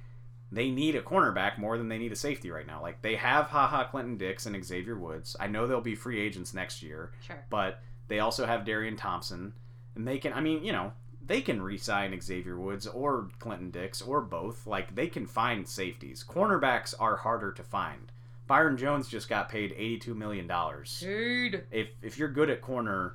they 0.52 0.70
need 0.70 0.96
a 0.96 1.02
cornerback 1.02 1.58
more 1.58 1.76
than 1.78 1.88
they 1.88 1.98
need 1.98 2.12
a 2.12 2.16
safety 2.16 2.50
right 2.50 2.66
now. 2.66 2.80
Like 2.82 3.02
they 3.02 3.16
have 3.16 3.46
Ha 3.46 3.66
Ha 3.66 3.84
Clinton 3.84 4.16
Dix 4.16 4.46
and 4.46 4.64
Xavier 4.64 4.96
Woods. 4.98 5.36
I 5.38 5.46
know 5.46 5.66
they'll 5.66 5.80
be 5.80 5.94
free 5.94 6.20
agents 6.20 6.54
next 6.54 6.82
year, 6.82 7.12
Sure. 7.26 7.44
but 7.50 7.80
they 8.08 8.18
also 8.20 8.46
have 8.46 8.64
Darian 8.64 8.96
Thompson, 8.96 9.52
and 9.94 10.06
they 10.08 10.18
can. 10.18 10.32
I 10.32 10.40
mean, 10.40 10.64
you 10.64 10.72
know, 10.72 10.92
they 11.24 11.40
can 11.40 11.62
re-sign 11.62 12.18
Xavier 12.20 12.58
Woods 12.58 12.86
or 12.88 13.28
Clinton 13.38 13.70
Dix 13.70 14.02
or 14.02 14.20
both. 14.20 14.66
Like 14.66 14.94
they 14.96 15.06
can 15.06 15.26
find 15.26 15.68
safeties. 15.68 16.24
Cornerbacks 16.28 16.94
are 16.98 17.16
harder 17.16 17.52
to 17.52 17.62
find. 17.62 18.10
Byron 18.48 18.76
Jones 18.76 19.06
just 19.06 19.28
got 19.28 19.48
paid 19.48 19.72
eighty-two 19.76 20.14
million 20.16 20.48
dollars. 20.48 20.98
Dude. 20.98 21.64
If 21.70 21.88
if 22.02 22.18
you're 22.18 22.28
good 22.28 22.50
at 22.50 22.60
corner, 22.60 23.14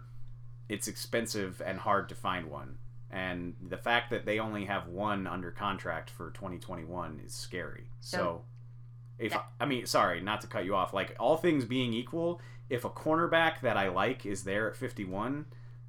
it's 0.69 0.87
expensive 0.87 1.61
and 1.65 1.77
hard 1.79 2.07
to 2.07 2.15
find 2.15 2.49
one. 2.49 2.77
And 3.15 3.55
the 3.69 3.77
fact 3.77 4.09
that 4.09 4.25
they 4.25 4.39
only 4.39 4.65
have 4.65 4.87
one 4.87 5.25
under 5.25 5.49
contract 5.49 6.09
for 6.09 6.31
2021 6.31 7.21
is 7.25 7.33
scary. 7.33 7.89
So, 8.01 8.17
So- 8.17 8.45
if 9.17 9.31
Yeah. 9.31 9.43
I 9.57 9.65
mean, 9.65 9.85
sorry, 9.85 10.19
not 10.19 10.41
to 10.41 10.47
cut 10.47 10.65
you 10.65 10.75
off. 10.75 10.93
Like 10.93 11.15
all 11.17 11.37
things 11.37 11.63
being 11.63 11.93
equal, 11.93 12.41
if 12.69 12.83
a 12.83 12.89
cornerback 12.89 13.61
that 13.61 13.77
I 13.77 13.87
like 13.87 14.25
is 14.25 14.43
there 14.43 14.69
at 14.69 14.75
51, 14.75 15.45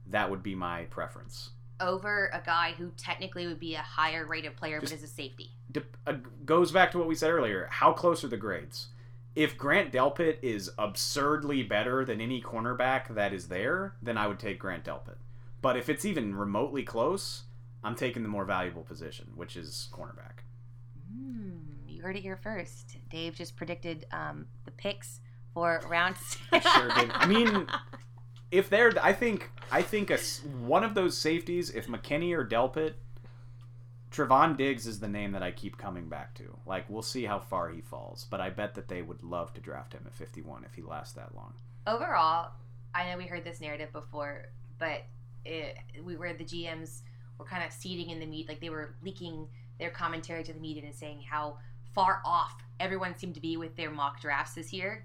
that 0.07 0.31
would 0.31 0.45
be 0.45 0.55
my 0.55 0.85
preference. 0.85 1.51
Over 1.81 2.31
a 2.33 2.41
guy 2.47 2.75
who 2.79 2.93
technically 2.97 3.49
would 3.49 3.59
be 3.59 3.75
a 3.75 3.83
higher 3.83 4.25
rated 4.25 4.57
player 4.57 4.79
Just- 4.79 4.93
but 4.93 4.99
is 4.99 5.03
a 5.11 5.13
safety. 5.13 5.51
Dep- 5.73 5.97
uh, 6.07 6.13
goes 6.45 6.71
back 6.71 6.93
to 6.93 6.99
what 6.99 7.09
we 7.09 7.17
said 7.17 7.33
earlier. 7.33 7.67
How 7.73 7.93
close 7.93 8.23
are 8.23 8.29
the 8.29 8.37
grades? 8.37 8.91
If 9.35 9.59
Grant 9.59 9.93
Delpit 9.93 10.39
is 10.43 10.71
absurdly 10.79 11.65
better 11.65 12.05
than 12.05 12.21
any 12.21 12.41
cornerback 12.41 13.09
that 13.09 13.33
is 13.35 13.49
there, 13.49 13.97
then 14.01 14.17
I 14.17 14.29
would 14.29 14.39
take 14.39 14.61
Grant 14.61 14.85
Delpit. 14.85 15.17
But 15.67 15.77
if 15.77 15.89
it's 15.89 16.05
even 16.05 16.37
remotely 16.37 16.85
close, 16.85 17.43
I'm 17.83 17.97
taking 17.97 18.23
the 18.23 18.29
more 18.29 18.45
valuable 18.45 18.85
position, 18.85 19.33
which 19.35 19.57
is 19.57 19.89
cornerback. 19.93 20.45
Hmm, 21.13 21.57
you 21.89 22.03
heard 22.03 22.15
it 22.15 22.21
here 22.23 22.37
first. 22.37 22.97
Dave 23.11 23.35
just 23.35 23.57
predicted 23.57 24.07
um, 24.13 24.47
the 24.65 24.71
picks 24.71 25.19
for 25.53 25.83
round 25.89 26.17
six. 26.53 26.65
sure 26.71 26.89
did. 26.91 27.11
I 27.11 27.27
mean, 27.27 27.67
if 28.53 28.71
they're, 28.71 28.93
I 29.03 29.13
think, 29.13 29.51
I 29.73 29.83
think 29.83 30.11
a 30.11 30.19
one 30.65 30.85
of 30.85 30.95
those 30.95 31.19
safeties, 31.19 31.71
if 31.71 31.89
McKinney 31.89 32.33
or 32.33 32.47
Delpit, 32.47 32.95
Trevon 34.13 34.57
Diggs 34.57 34.87
is 34.87 35.01
the 35.01 35.09
name 35.09 35.33
that 35.33 35.43
I 35.43 35.51
keep 35.51 35.79
coming 35.79 36.09
back 36.09 36.33
to. 36.35 36.57
Like, 36.65 36.89
we'll 36.89 37.03
see 37.03 37.25
how 37.25 37.41
far 37.41 37.71
he 37.71 37.81
falls, 37.81 38.25
but 38.31 38.41
I 38.41 38.51
bet 38.51 38.75
that 38.77 38.87
they 38.87 39.03
would 39.03 39.25
love 39.25 39.53
to 39.55 39.61
draft 39.61 39.95
him 39.95 40.05
at 40.07 40.15
51 40.15 40.63
if 40.63 40.75
he 40.75 40.83
lasts 40.83 41.15
that 41.15 41.35
long. 41.35 41.55
Overall, 41.89 42.53
I 42.95 43.11
know 43.11 43.19
we 43.19 43.27
heard 43.27 43.43
this 43.43 43.61
narrative 43.61 43.93
before, 43.93 44.45
but 44.79 45.03
it, 45.47 45.79
we 46.05 46.17
were 46.17 46.33
the 46.33 46.45
GMs 46.45 47.03
were 47.39 47.45
kind 47.45 47.65
of 47.65 47.73
seeding 47.73 48.11
in 48.11 48.21
the 48.21 48.27
meet, 48.27 48.49
like 48.49 48.61
they 48.61 48.71
were 48.71 48.95
leaking 49.03 49.49
their 49.79 49.91
commentary 49.91 50.43
to 50.45 50.53
the 50.53 50.61
media 50.61 50.83
and 50.85 50.95
saying 50.95 51.23
how 51.29 51.59
far 51.95 52.21
off 52.25 52.55
everyone 52.81 53.17
seemed 53.17 53.35
to 53.35 53.41
be 53.41 53.57
with 53.57 53.77
their 53.77 53.91
mock 53.91 54.21
drafts 54.21 54.55
this 54.55 54.73
year. 54.73 55.05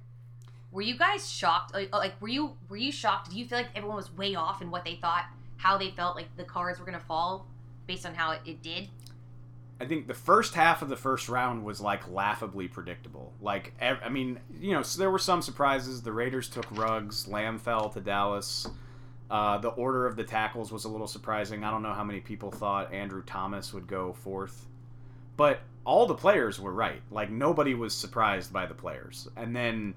Were 0.72 0.82
you 0.82 0.98
guys 0.98 1.30
shocked? 1.30 1.74
Like, 1.74 1.90
uh, 1.92 1.98
like 1.98 2.22
were 2.22 2.30
you 2.30 2.56
were 2.70 2.78
you 2.78 2.92
shocked? 2.92 3.32
Do 3.32 3.38
you 3.38 3.46
feel 3.46 3.58
like 3.58 3.70
everyone 3.76 3.98
was 3.98 4.12
way 4.16 4.36
off 4.36 4.62
in 4.62 4.72
what 4.72 4.86
they 4.86 4.96
thought, 4.96 5.26
how 5.58 5.78
they 5.78 5.92
felt 5.92 6.16
like 6.16 6.36
the 6.38 6.44
cards 6.44 6.80
were 6.80 6.86
gonna 6.86 7.00
fall, 7.00 7.48
based 7.88 8.06
on 8.06 8.14
how 8.14 8.32
it, 8.32 8.42
it 8.46 8.62
did? 8.62 8.90
I 9.82 9.86
think 9.86 10.08
the 10.08 10.14
first 10.14 10.54
half 10.54 10.84
of 10.84 10.90
the 10.90 10.96
first 10.96 11.28
round 11.28 11.66
was 11.66 11.82
like 11.82 12.08
laughably 12.08 12.68
predictable. 12.68 13.34
Like, 13.42 13.74
I 13.82 14.10
mean, 14.10 14.40
you 14.60 14.74
know, 14.74 14.84
so 14.84 15.00
there 15.00 15.10
were 15.10 15.18
some 15.18 15.42
surprises. 15.42 16.04
The 16.04 16.12
Raiders 16.12 16.48
took 16.50 16.68
Ruggs, 16.70 17.28
Lamb 17.28 17.58
fell 17.58 17.90
to 17.90 18.00
Dallas. 18.00 18.68
Uh, 19.32 19.58
the 19.58 19.70
order 19.70 20.06
of 20.06 20.18
the 20.18 20.26
tackles 20.26 20.74
was 20.74 20.84
a 20.84 20.90
little 20.90 21.08
surprising. 21.08 21.64
I 21.64 21.72
don't 21.72 21.84
know 21.84 21.94
how 21.94 22.04
many 22.04 22.20
people 22.20 22.52
thought 22.52 22.94
Andrew 22.94 23.24
Thomas 23.26 23.74
would 23.74 23.88
go 23.88 24.12
fourth, 24.12 24.68
but 25.38 25.62
all 25.86 26.06
the 26.06 26.16
players 26.16 26.60
were 26.60 26.74
right. 26.74 27.02
Like 27.10 27.32
nobody 27.32 27.74
was 27.74 27.96
surprised 27.96 28.52
by 28.52 28.66
the 28.66 28.74
players. 28.74 29.30
And 29.38 29.56
then 29.56 29.94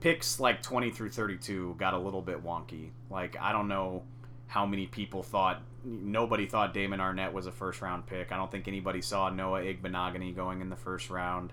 picks 0.00 0.40
like 0.40 0.62
20 0.62 0.90
through 0.90 1.10
32 1.10 1.76
got 1.78 1.92
a 1.92 1.98
little 1.98 2.22
bit 2.22 2.42
wonky. 2.42 2.88
Like 3.10 3.36
I 3.38 3.52
don't 3.52 3.68
know 3.68 4.04
how 4.46 4.64
many 4.64 4.86
people 4.86 5.22
thought 5.22 5.60
nobody 5.84 6.46
thought 6.46 6.72
Damon 6.72 6.98
Arnette 6.98 7.32
was 7.34 7.46
a 7.46 7.52
first 7.52 7.82
round 7.82 8.06
pick. 8.06 8.32
I 8.32 8.38
don't 8.38 8.50
think 8.50 8.68
anybody 8.68 9.02
saw 9.02 9.28
Noah 9.28 9.60
Igbinoghene 9.60 10.34
going 10.34 10.62
in 10.62 10.70
the 10.70 10.76
first 10.76 11.10
round. 11.10 11.52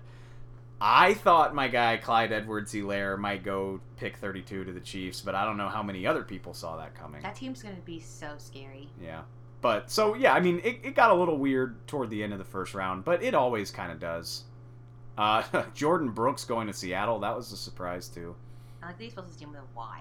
I 0.80 1.14
thought 1.14 1.54
my 1.54 1.68
guy 1.68 1.96
Clyde 1.98 2.32
Edwards-Helaire 2.32 3.18
might 3.18 3.42
go 3.44 3.80
pick 3.96 4.16
32 4.16 4.64
to 4.64 4.72
the 4.72 4.80
Chiefs, 4.80 5.20
but 5.20 5.34
I 5.34 5.44
don't 5.44 5.56
know 5.58 5.68
how 5.68 5.82
many 5.82 6.06
other 6.06 6.22
people 6.22 6.54
saw 6.54 6.76
that 6.78 6.94
coming. 6.94 7.22
That 7.22 7.34
team's 7.34 7.62
gonna 7.62 7.74
be 7.84 8.00
so 8.00 8.34
scary. 8.38 8.88
Yeah. 9.02 9.22
But 9.60 9.90
so 9.90 10.14
yeah, 10.14 10.32
I 10.32 10.40
mean 10.40 10.60
it, 10.64 10.78
it 10.82 10.94
got 10.94 11.10
a 11.10 11.14
little 11.14 11.36
weird 11.36 11.86
toward 11.86 12.08
the 12.08 12.22
end 12.22 12.32
of 12.32 12.38
the 12.38 12.44
first 12.46 12.72
round, 12.74 13.04
but 13.04 13.22
it 13.22 13.34
always 13.34 13.70
kind 13.70 13.92
of 13.92 14.00
does. 14.00 14.44
Uh, 15.18 15.42
Jordyn 15.74 16.14
Brooks 16.14 16.44
going 16.44 16.66
to 16.66 16.72
Seattle, 16.72 17.18
that 17.20 17.36
was 17.36 17.52
a 17.52 17.56
surprise 17.56 18.08
too. 18.08 18.34
I 18.82 18.86
like 18.86 18.98
that 18.98 19.04
he 19.04 19.10
spells 19.10 19.28
his 19.28 19.38
name 19.40 19.50
with 19.50 19.60
a 19.60 19.64
Y. 19.76 20.00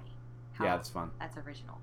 How, 0.54 0.64
Yeah, 0.66 0.76
that's 0.78 0.88
fun. 0.90 1.12
that's 1.20 1.36
original. 1.38 1.78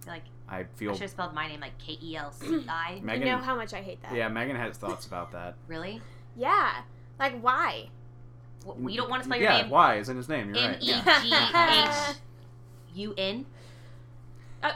I 0.00 0.04
feel 0.04 0.12
like 0.14 0.22
I 0.48 0.58
I 0.60 0.64
feel 0.74 0.92
should 0.94 1.02
have 1.02 1.10
spelled 1.10 1.34
my 1.34 1.46
name 1.46 1.60
like 1.60 1.78
K 1.78 1.98
E 2.02 2.16
L 2.16 2.32
C 2.32 2.64
I. 2.68 2.98
Megan. 3.02 3.22
you 3.28 3.32
know 3.32 3.38
how 3.38 3.54
much 3.54 3.74
I 3.74 3.80
hate 3.82 4.02
that. 4.02 4.12
yeah, 4.12 4.26
Megan 4.28 4.56
has 4.56 4.76
thoughts 4.76 5.06
about 5.06 5.30
that. 5.32 5.54
Really? 5.68 6.00
Yeah. 6.36 6.82
Like 7.20 7.38
why? 7.40 7.90
W- 8.68 8.90
You 8.90 8.96
don't 8.96 9.10
want 9.10 9.22
to 9.22 9.28
spell 9.28 9.38
your 9.40 9.48
name. 9.48 9.56
yeah, 9.56 9.62
name 9.62 9.70
why 9.70 9.96
is 9.96 10.08
in 10.08 10.16
his 10.16 10.28
name? 10.28 10.54
You're 10.54 10.64
right. 10.68 10.82
E 10.82 10.86
Yeah. 10.86 11.22
G 11.22 12.12
H 12.12 12.16
U 12.94 13.14
N? 13.16 13.46
Uh, 14.62 14.72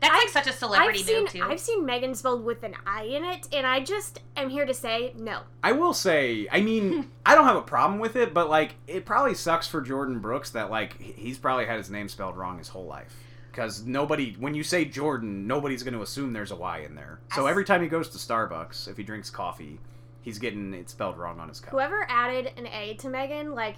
That's 0.00 0.02
like 0.14 0.22
I've- 0.22 0.30
such 0.30 0.46
a 0.46 0.52
celebrity 0.52 1.00
I've 1.00 1.04
seen 1.06 1.20
move 1.22 1.30
too. 1.30 1.42
I've 1.42 1.60
seen 1.60 1.84
Megan 1.84 2.14
spelled 2.14 2.44
with 2.44 2.62
an 2.62 2.74
I 2.86 3.02
in 3.04 3.24
it, 3.24 3.48
and 3.52 3.66
I 3.66 3.80
just 3.80 4.20
am 4.36 4.48
here 4.48 4.64
to 4.64 4.72
say 4.72 5.12
no. 5.16 5.40
I 5.62 5.72
will 5.72 5.92
say, 5.92 6.48
I 6.50 6.60
mean, 6.62 7.10
I 7.26 7.34
don't 7.34 7.44
have 7.44 7.56
a 7.56 7.60
problem 7.62 8.00
with 8.00 8.16
it, 8.16 8.32
but 8.32 8.48
like, 8.48 8.76
it 8.86 9.04
probably 9.04 9.34
sucks 9.34 9.66
for 9.66 9.82
Jordan 9.82 10.20
Brooks 10.20 10.50
that 10.50 10.70
like 10.70 10.98
he's 11.00 11.36
probably 11.38 11.66
had 11.66 11.76
his 11.76 11.90
name 11.90 12.08
spelled 12.08 12.36
wrong 12.36 12.56
his 12.58 12.68
whole 12.68 12.86
life. 12.86 13.14
Because 13.50 13.84
nobody, 13.84 14.36
when 14.38 14.54
you 14.54 14.62
say 14.62 14.84
Jordan, 14.84 15.46
nobody's 15.48 15.82
going 15.82 15.94
to 15.94 16.02
assume 16.02 16.32
there's 16.32 16.52
a 16.52 16.56
Y 16.56 16.78
in 16.78 16.94
there. 16.94 17.18
So 17.34 17.46
As- 17.46 17.50
every 17.50 17.64
time 17.64 17.82
he 17.82 17.88
goes 17.88 18.08
to 18.10 18.16
Starbucks, 18.18 18.86
if 18.88 18.96
he 18.96 19.02
drinks 19.02 19.28
coffee, 19.28 19.80
he's 20.22 20.38
getting 20.38 20.72
it 20.74 20.90
spelled 20.90 21.18
wrong 21.18 21.40
on 21.40 21.48
his 21.48 21.60
cup. 21.60 21.70
Whoever 21.70 22.06
added 22.08 22.52
an 22.56 22.66
A 22.66 22.94
to 22.94 23.08
Megan 23.08 23.54
like 23.54 23.76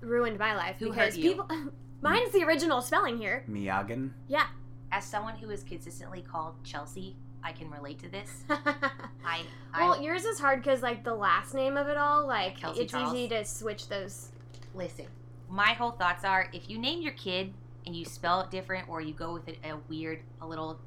ruined 0.00 0.38
my 0.38 0.54
life 0.54 0.76
Who 0.78 0.90
because 0.90 1.14
hurt 1.14 1.16
you? 1.16 1.30
people. 1.30 1.48
Mine's 2.02 2.32
the 2.32 2.42
original 2.44 2.80
spelling 2.82 3.16
here. 3.18 3.44
Miyagan. 3.48 4.10
Yeah. 4.26 4.46
As 4.90 5.04
someone 5.04 5.36
who 5.36 5.48
is 5.50 5.62
consistently 5.62 6.20
called 6.22 6.54
Chelsea, 6.64 7.16
I 7.44 7.52
can 7.52 7.70
relate 7.70 7.98
to 8.00 8.08
this. 8.08 8.42
well, 8.48 8.58
I, 9.24 9.42
I 9.72 10.00
yours 10.00 10.24
is 10.24 10.38
hard 10.38 10.62
because 10.62 10.82
like 10.82 11.04
the 11.04 11.14
last 11.14 11.54
name 11.54 11.76
of 11.76 11.88
it 11.88 11.96
all, 11.96 12.26
like 12.26 12.58
Kelsey 12.58 12.82
it's 12.82 12.92
Charles. 12.92 13.14
easy 13.14 13.28
to 13.28 13.44
switch 13.44 13.88
those. 13.88 14.30
listen. 14.74 15.06
My 15.48 15.72
whole 15.74 15.90
thoughts 15.92 16.24
are: 16.24 16.48
if 16.52 16.68
you 16.70 16.78
name 16.78 17.02
your 17.02 17.12
kid 17.12 17.52
and 17.86 17.94
you 17.94 18.04
spell 18.04 18.40
it 18.42 18.50
different, 18.50 18.88
or 18.88 19.00
you 19.00 19.12
go 19.12 19.32
with 19.32 19.48
a, 19.48 19.70
a 19.70 19.76
weird, 19.88 20.20
a 20.40 20.46
little 20.46 20.78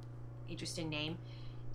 interesting 0.49 0.89
name, 0.89 1.17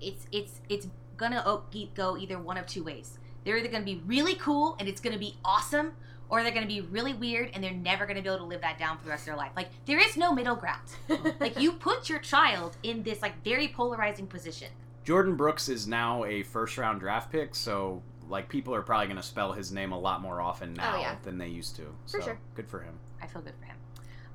it's 0.00 0.26
it's 0.32 0.60
it's 0.68 0.86
gonna 1.20 1.42
o- 1.46 1.62
go 1.94 2.16
either 2.16 2.38
one 2.38 2.56
of 2.56 2.66
two 2.66 2.82
ways. 2.82 3.18
They're 3.44 3.58
either 3.58 3.68
gonna 3.68 3.84
be 3.84 4.02
really 4.06 4.34
cool 4.34 4.76
and 4.80 4.88
it's 4.88 5.00
gonna 5.00 5.18
be 5.18 5.36
awesome, 5.44 5.92
or 6.28 6.42
they're 6.42 6.52
gonna 6.52 6.66
be 6.66 6.80
really 6.80 7.14
weird 7.14 7.50
and 7.54 7.62
they're 7.62 7.72
never 7.72 8.06
gonna 8.06 8.22
be 8.22 8.28
able 8.28 8.38
to 8.38 8.44
live 8.44 8.62
that 8.62 8.78
down 8.78 8.98
for 8.98 9.04
the 9.04 9.10
rest 9.10 9.22
of 9.22 9.26
their 9.26 9.36
life. 9.36 9.52
Like 9.54 9.68
there 9.86 9.98
is 9.98 10.16
no 10.16 10.32
middle 10.32 10.56
ground. 10.56 10.82
like 11.40 11.60
you 11.60 11.72
put 11.72 12.08
your 12.08 12.18
child 12.18 12.76
in 12.82 13.02
this 13.02 13.22
like 13.22 13.44
very 13.44 13.68
polarizing 13.68 14.26
position. 14.26 14.68
Jordyn 15.04 15.36
Brooks 15.36 15.68
is 15.68 15.86
now 15.86 16.24
a 16.24 16.42
first 16.42 16.76
round 16.78 17.00
draft 17.00 17.30
pick, 17.30 17.54
so 17.54 18.02
like 18.28 18.48
people 18.48 18.74
are 18.74 18.82
probably 18.82 19.06
going 19.06 19.16
to 19.16 19.22
spell 19.22 19.52
his 19.52 19.72
name 19.72 19.92
a 19.92 19.98
lot 19.98 20.20
more 20.20 20.40
often 20.40 20.74
now 20.74 20.98
yeah. 20.98 21.16
than 21.24 21.36
they 21.36 21.48
used 21.48 21.76
to. 21.76 21.82
For 22.06 22.20
so 22.20 22.20
sure. 22.20 22.38
good 22.54 22.68
for 22.68 22.80
him. 22.80 22.94
I 23.20 23.26
feel 23.26 23.42
good 23.42 23.54
for 23.58 23.66
him. 23.66 23.76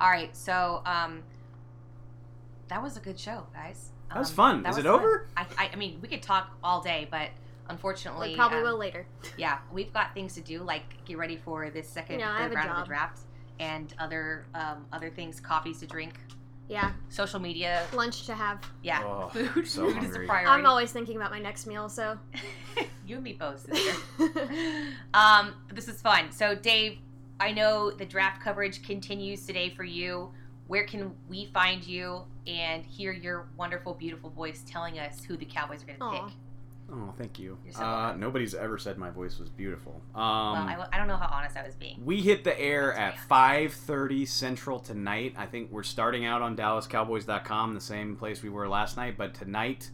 All 0.01 0.09
right, 0.09 0.35
so 0.35 0.81
um, 0.85 1.23
that 2.67 2.81
was 2.81 2.97
a 2.97 2.99
good 2.99 3.19
show, 3.19 3.45
guys. 3.53 3.91
That 4.09 4.19
was 4.19 4.29
Um, 4.29 4.35
fun. 4.35 4.63
that 4.63 4.69
Is 4.69 4.75
was 4.77 4.85
it 4.85 4.87
fun. 4.87 4.99
over? 4.99 5.27
I, 5.37 5.45
I, 5.57 5.69
I 5.73 5.75
mean, 5.75 5.99
we 6.01 6.07
could 6.07 6.21
talk 6.21 6.51
all 6.63 6.81
day, 6.81 7.07
but 7.09 7.29
unfortunately, 7.69 8.29
We 8.31 8.35
probably 8.35 8.59
um, 8.59 8.63
will 8.65 8.77
later. 8.77 9.05
Yeah, 9.37 9.59
we've 9.71 9.91
got 9.93 10.13
things 10.13 10.33
to 10.35 10.41
do, 10.41 10.61
like 10.63 11.03
get 11.05 11.17
ready 11.17 11.37
for 11.37 11.69
this 11.69 11.87
second 11.87 12.19
You 12.19 12.25
know, 12.25 12.35
third 12.37 12.53
round 12.53 12.69
of 12.69 12.75
job. 12.77 12.85
the 12.85 12.87
draft, 12.87 13.19
and 13.59 13.93
other 13.99 14.45
um, 14.53 14.85
other 14.91 15.09
things, 15.09 15.39
coffees 15.39 15.79
to 15.79 15.87
drink, 15.87 16.19
Yeah, 16.67 16.91
social 17.09 17.39
media. 17.39 17.85
lunch 17.93 18.25
to 18.27 18.35
have. 18.35 18.59
Yeah, 18.83 19.01
Oh, 19.03 19.29
food. 19.33 19.67
so 19.67 19.91
food 19.91 20.03
is 20.03 20.15
a 20.15 20.19
priority. 20.19 20.49
I'm 20.49 20.65
always 20.65 20.91
thinking 20.91 21.15
about 21.17 21.31
my 21.31 21.39
next 21.39 21.65
meal, 21.67 21.87
so. 21.89 22.17
you 23.07 23.15
and 23.15 23.23
me 23.23 23.33
both, 23.33 23.59
sister. 23.65 23.95
um, 25.13 25.53
this 25.73 25.87
is 25.87 26.01
fun. 26.01 26.31
So, 26.31 26.55
Dave, 26.55 26.97
I 27.39 27.51
know 27.51 27.91
the 27.91 28.05
draft 28.05 28.41
coverage 28.41 28.83
continues 28.83 29.45
today 29.45 29.69
for 29.69 29.83
you. 29.83 30.31
Where 30.67 30.85
can 30.85 31.13
we 31.29 31.45
find 31.53 31.85
you 31.85 32.23
and 32.47 32.85
hear 32.85 33.11
your 33.11 33.47
wonderful, 33.57 33.93
beautiful 33.93 34.29
voice 34.29 34.63
telling 34.67 34.99
us 34.99 35.23
who 35.23 35.35
the 35.37 35.45
Cowboys 35.45 35.83
are 35.83 35.87
going 35.87 35.99
to 35.99 36.05
Aw. 36.05 36.25
pick? 36.27 36.35
Oh, 36.91 37.11
thank 37.17 37.39
you. 37.39 37.57
So 37.71 37.81
Uh, 37.83 38.13
nobody's 38.15 38.53
ever 38.53 38.77
said 38.77 38.99
my 38.99 39.09
voice 39.09 39.39
was 39.39 39.49
beautiful. 39.49 39.93
Um, 40.13 40.21
well, 40.67 40.67
I, 40.67 40.87
I 40.93 40.97
don't 40.99 41.07
know 41.07 41.17
how 41.17 41.27
honest 41.35 41.57
I 41.57 41.65
was 41.65 41.73
being. 41.73 41.99
we 42.05 42.21
hit 42.21 42.43
the 42.43 42.57
air 42.59 42.93
at 42.93 43.15
5:30 43.17 44.27
Central 44.27 44.79
tonight. 44.79 45.33
I 45.35 45.47
think 45.47 45.71
we're 45.71 45.81
starting 45.81 46.25
out 46.25 46.43
on 46.43 46.55
DallasCowboys.com, 46.55 47.73
the 47.73 47.81
same 47.81 48.15
place 48.15 48.43
we 48.43 48.49
were 48.49 48.67
last 48.69 48.97
night. 48.97 49.17
But 49.17 49.33
tonight 49.33 49.89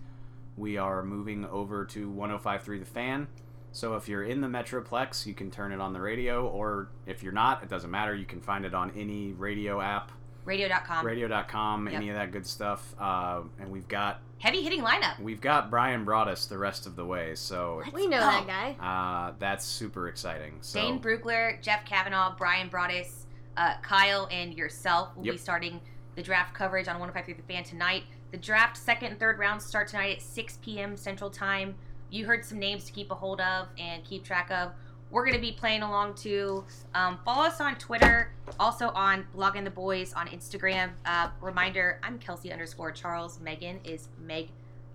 we 0.57 0.75
are 0.77 1.01
moving 1.01 1.45
over 1.45 1.85
to 1.85 2.09
105.3 2.11 2.79
The 2.79 2.85
Fan. 2.85 3.27
So 3.71 3.95
if 3.95 4.09
you're 4.09 4.23
in 4.23 4.41
the 4.41 4.49
Metroplex, 4.49 5.25
you 5.25 5.33
can 5.33 5.49
turn 5.49 5.71
it 5.71 5.79
on 5.79 5.93
the 5.93 6.01
radio, 6.01 6.45
or 6.45 6.89
if 7.05 7.23
you're 7.23 7.31
not, 7.31 7.63
it 7.63 7.69
doesn't 7.69 7.89
matter. 7.89 8.13
You 8.13 8.25
can 8.25 8.41
find 8.41 8.65
it 8.65 8.73
on 8.73 8.91
any 8.97 9.31
radio 9.31 9.79
app, 9.79 10.11
Radio.com. 10.45 11.05
radio.com, 11.05 11.85
Yep. 11.87 11.95
any 11.95 12.09
of 12.09 12.15
that 12.15 12.31
good 12.31 12.45
stuff. 12.47 12.95
Uh, 12.99 13.41
and 13.59 13.71
we've 13.71 13.87
got 13.87 14.21
Heavy 14.39 14.61
hitting 14.63 14.81
lineup. 14.81 15.19
we've 15.19 15.41
got 15.41 15.69
Brian 15.69 16.03
brought 16.03 16.27
us 16.27 16.45
the 16.47 16.57
rest 16.57 16.87
of 16.87 16.95
the 16.95 17.05
way, 17.05 17.35
so 17.35 17.83
we 17.93 18.07
know 18.07 18.19
go. 18.19 18.25
that 18.25 18.47
guy. 18.47 18.75
uh, 18.79 19.33
that's 19.39 19.65
super 19.65 20.07
exciting. 20.07 20.57
So 20.61 20.79
Dane 20.81 20.99
Brugler, 20.99 21.61
Jeff 21.61 21.85
Kavanaugh, 21.85 22.35
Brian 22.37 22.69
Broaddus, 22.69 23.25
uh, 23.57 23.75
Kyle, 23.83 24.27
and 24.31 24.53
yourself 24.55 25.15
will 25.15 25.25
Yep. 25.25 25.33
be 25.33 25.37
starting 25.37 25.81
the 26.15 26.23
draft 26.23 26.53
coverage 26.55 26.87
on 26.87 26.99
105.3 26.99 27.33
The 27.37 27.43
Fan 27.43 27.63
tonight. 27.63 28.03
The 28.31 28.37
draft 28.37 28.77
second 28.77 29.11
and 29.11 29.19
third 29.19 29.37
rounds 29.39 29.65
start 29.65 29.89
tonight 29.89 30.15
at 30.17 30.21
6 30.21 30.57
p.m. 30.63 30.97
Central 30.97 31.29
Time. 31.29 31.75
You 32.09 32.25
heard 32.25 32.43
some 32.43 32.59
names 32.59 32.85
to 32.85 32.91
keep 32.91 33.11
a 33.11 33.15
hold 33.15 33.39
of 33.41 33.67
and 33.77 34.03
keep 34.03 34.23
track 34.23 34.49
of. 34.51 34.71
We're 35.11 35.25
going 35.25 35.35
to 35.35 35.41
be 35.41 35.51
playing 35.51 35.81
along 35.81 36.15
too. 36.15 36.63
Um, 36.95 37.19
follow 37.25 37.43
us 37.43 37.59
on 37.59 37.75
Twitter, 37.75 38.31
also 38.59 38.89
on 38.89 39.27
Blogging 39.35 39.65
the 39.65 39.69
Boys 39.69 40.13
on 40.13 40.27
Instagram. 40.29 40.91
Uh, 41.05 41.27
reminder, 41.41 41.99
I'm 42.01 42.17
Kelsey 42.17 42.51
underscore 42.51 42.91
Charles. 42.91 43.39
Megan 43.41 43.81
is 43.83 44.07
Meg 44.25 44.47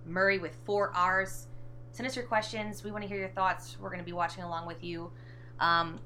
Murray 0.06 0.38
with 0.38 0.56
four 0.64 0.90
R's. 0.94 1.48
Send 1.92 2.06
us 2.06 2.16
your 2.16 2.24
questions. 2.24 2.82
We 2.82 2.90
want 2.90 3.02
to 3.02 3.08
hear 3.08 3.18
your 3.18 3.28
thoughts. 3.28 3.76
We're 3.78 3.90
going 3.90 4.00
to 4.00 4.06
be 4.06 4.14
watching 4.14 4.42
along 4.42 4.66
with 4.66 4.82
you. 4.82 5.10
Um, 5.60 5.98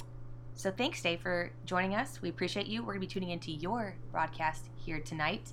so 0.54 0.72
thanks, 0.72 1.00
Dave, 1.00 1.20
for 1.20 1.50
joining 1.64 1.94
us. 1.94 2.20
We 2.20 2.30
appreciate 2.30 2.66
you. 2.66 2.80
We're 2.82 2.94
going 2.94 3.00
to 3.00 3.06
be 3.06 3.12
tuning 3.12 3.30
into 3.30 3.52
your 3.52 3.94
broadcast 4.10 4.66
here 4.74 4.98
tonight. 4.98 5.52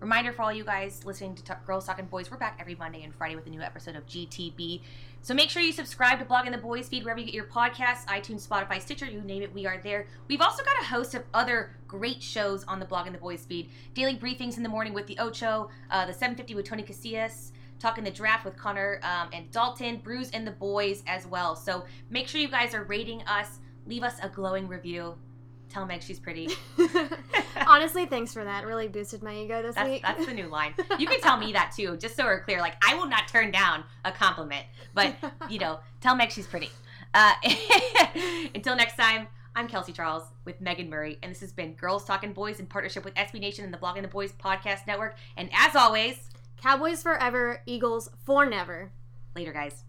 Reminder 0.00 0.32
for 0.32 0.40
all 0.40 0.52
you 0.52 0.64
guys 0.64 1.04
listening 1.04 1.34
to 1.34 1.44
Talk, 1.44 1.66
Girls 1.66 1.84
Talking 1.84 2.06
Boys, 2.06 2.30
we're 2.30 2.38
back 2.38 2.56
every 2.58 2.74
Monday 2.74 3.02
and 3.02 3.14
Friday 3.14 3.36
with 3.36 3.46
a 3.46 3.50
new 3.50 3.60
episode 3.60 3.96
of 3.96 4.06
GTB. 4.06 4.80
So 5.20 5.34
make 5.34 5.50
sure 5.50 5.60
you 5.60 5.72
subscribe 5.72 6.18
to 6.20 6.24
Blog 6.24 6.46
Blogging 6.46 6.52
the 6.52 6.58
Boys 6.58 6.88
feed 6.88 7.04
wherever 7.04 7.20
you 7.20 7.26
get 7.26 7.34
your 7.34 7.44
podcasts, 7.44 8.06
iTunes, 8.06 8.48
Spotify, 8.48 8.80
Stitcher, 8.80 9.04
you 9.04 9.20
name 9.20 9.42
it, 9.42 9.52
we 9.52 9.66
are 9.66 9.78
there. 9.84 10.06
We've 10.26 10.40
also 10.40 10.64
got 10.64 10.80
a 10.80 10.86
host 10.86 11.14
of 11.14 11.24
other 11.34 11.76
great 11.86 12.22
shows 12.22 12.64
on 12.64 12.80
the 12.80 12.86
Blog 12.86 13.04
Blogging 13.04 13.12
the 13.12 13.18
Boys 13.18 13.44
feed. 13.44 13.68
Daily 13.92 14.16
briefings 14.16 14.56
in 14.56 14.62
the 14.62 14.70
morning 14.70 14.94
with 14.94 15.06
the 15.06 15.18
Ocho, 15.18 15.68
uh, 15.90 16.06
the 16.06 16.14
750 16.14 16.54
with 16.54 16.64
Tony 16.64 16.82
Casillas, 16.82 17.50
talking 17.78 18.02
the 18.02 18.10
draft 18.10 18.46
with 18.46 18.56
Connor 18.56 19.00
um, 19.02 19.28
and 19.34 19.50
Dalton, 19.50 19.98
Bruise 19.98 20.30
and 20.30 20.46
the 20.46 20.52
Boys 20.52 21.02
as 21.06 21.26
well. 21.26 21.54
So 21.54 21.84
make 22.08 22.26
sure 22.26 22.40
you 22.40 22.48
guys 22.48 22.72
are 22.72 22.84
rating 22.84 23.20
us. 23.24 23.58
Leave 23.86 24.02
us 24.02 24.16
a 24.22 24.30
glowing 24.30 24.66
review. 24.66 25.16
Tell 25.70 25.86
Meg 25.86 26.02
she's 26.02 26.18
pretty. 26.18 26.48
Honestly, 27.66 28.04
thanks 28.06 28.32
for 28.32 28.44
that. 28.44 28.66
Really 28.66 28.88
boosted 28.88 29.22
my 29.22 29.34
ego 29.36 29.62
this 29.62 29.76
That's, 29.76 29.88
week. 29.88 30.02
that's 30.02 30.26
the 30.26 30.34
new 30.34 30.48
line. 30.48 30.74
You 30.98 31.06
can 31.06 31.20
tell 31.20 31.36
me 31.36 31.52
that 31.54 31.72
too, 31.76 31.96
just 31.96 32.16
so 32.16 32.24
we're 32.24 32.40
clear. 32.42 32.58
Like, 32.60 32.74
I 32.86 32.94
will 32.96 33.06
not 33.06 33.28
turn 33.28 33.50
down 33.50 33.84
a 34.04 34.10
compliment, 34.12 34.66
but, 34.94 35.14
you 35.48 35.58
know, 35.58 35.78
tell 36.00 36.14
Meg 36.16 36.32
she's 36.32 36.46
pretty. 36.46 36.70
Uh, 37.14 37.32
until 38.54 38.74
next 38.76 38.96
time, 38.96 39.28
I'm 39.54 39.68
Kelsey 39.68 39.92
Charles 39.92 40.24
with 40.44 40.60
Megan 40.60 40.88
Murray, 40.90 41.18
and 41.22 41.30
this 41.30 41.40
has 41.40 41.52
been 41.52 41.74
Girls 41.74 42.04
Talking 42.04 42.32
Boys 42.32 42.60
in 42.60 42.66
partnership 42.66 43.04
with 43.04 43.14
SB 43.14 43.40
Nation 43.40 43.64
and 43.64 43.72
the 43.72 43.78
Blogging 43.78 44.02
the 44.02 44.08
Boys 44.08 44.32
podcast 44.32 44.86
network. 44.86 45.16
And 45.36 45.50
as 45.56 45.74
always, 45.76 46.16
Cowboys 46.56 47.02
forever, 47.02 47.62
Eagles 47.66 48.10
for 48.24 48.46
never. 48.46 48.90
later, 49.34 49.52
guys. 49.52 49.84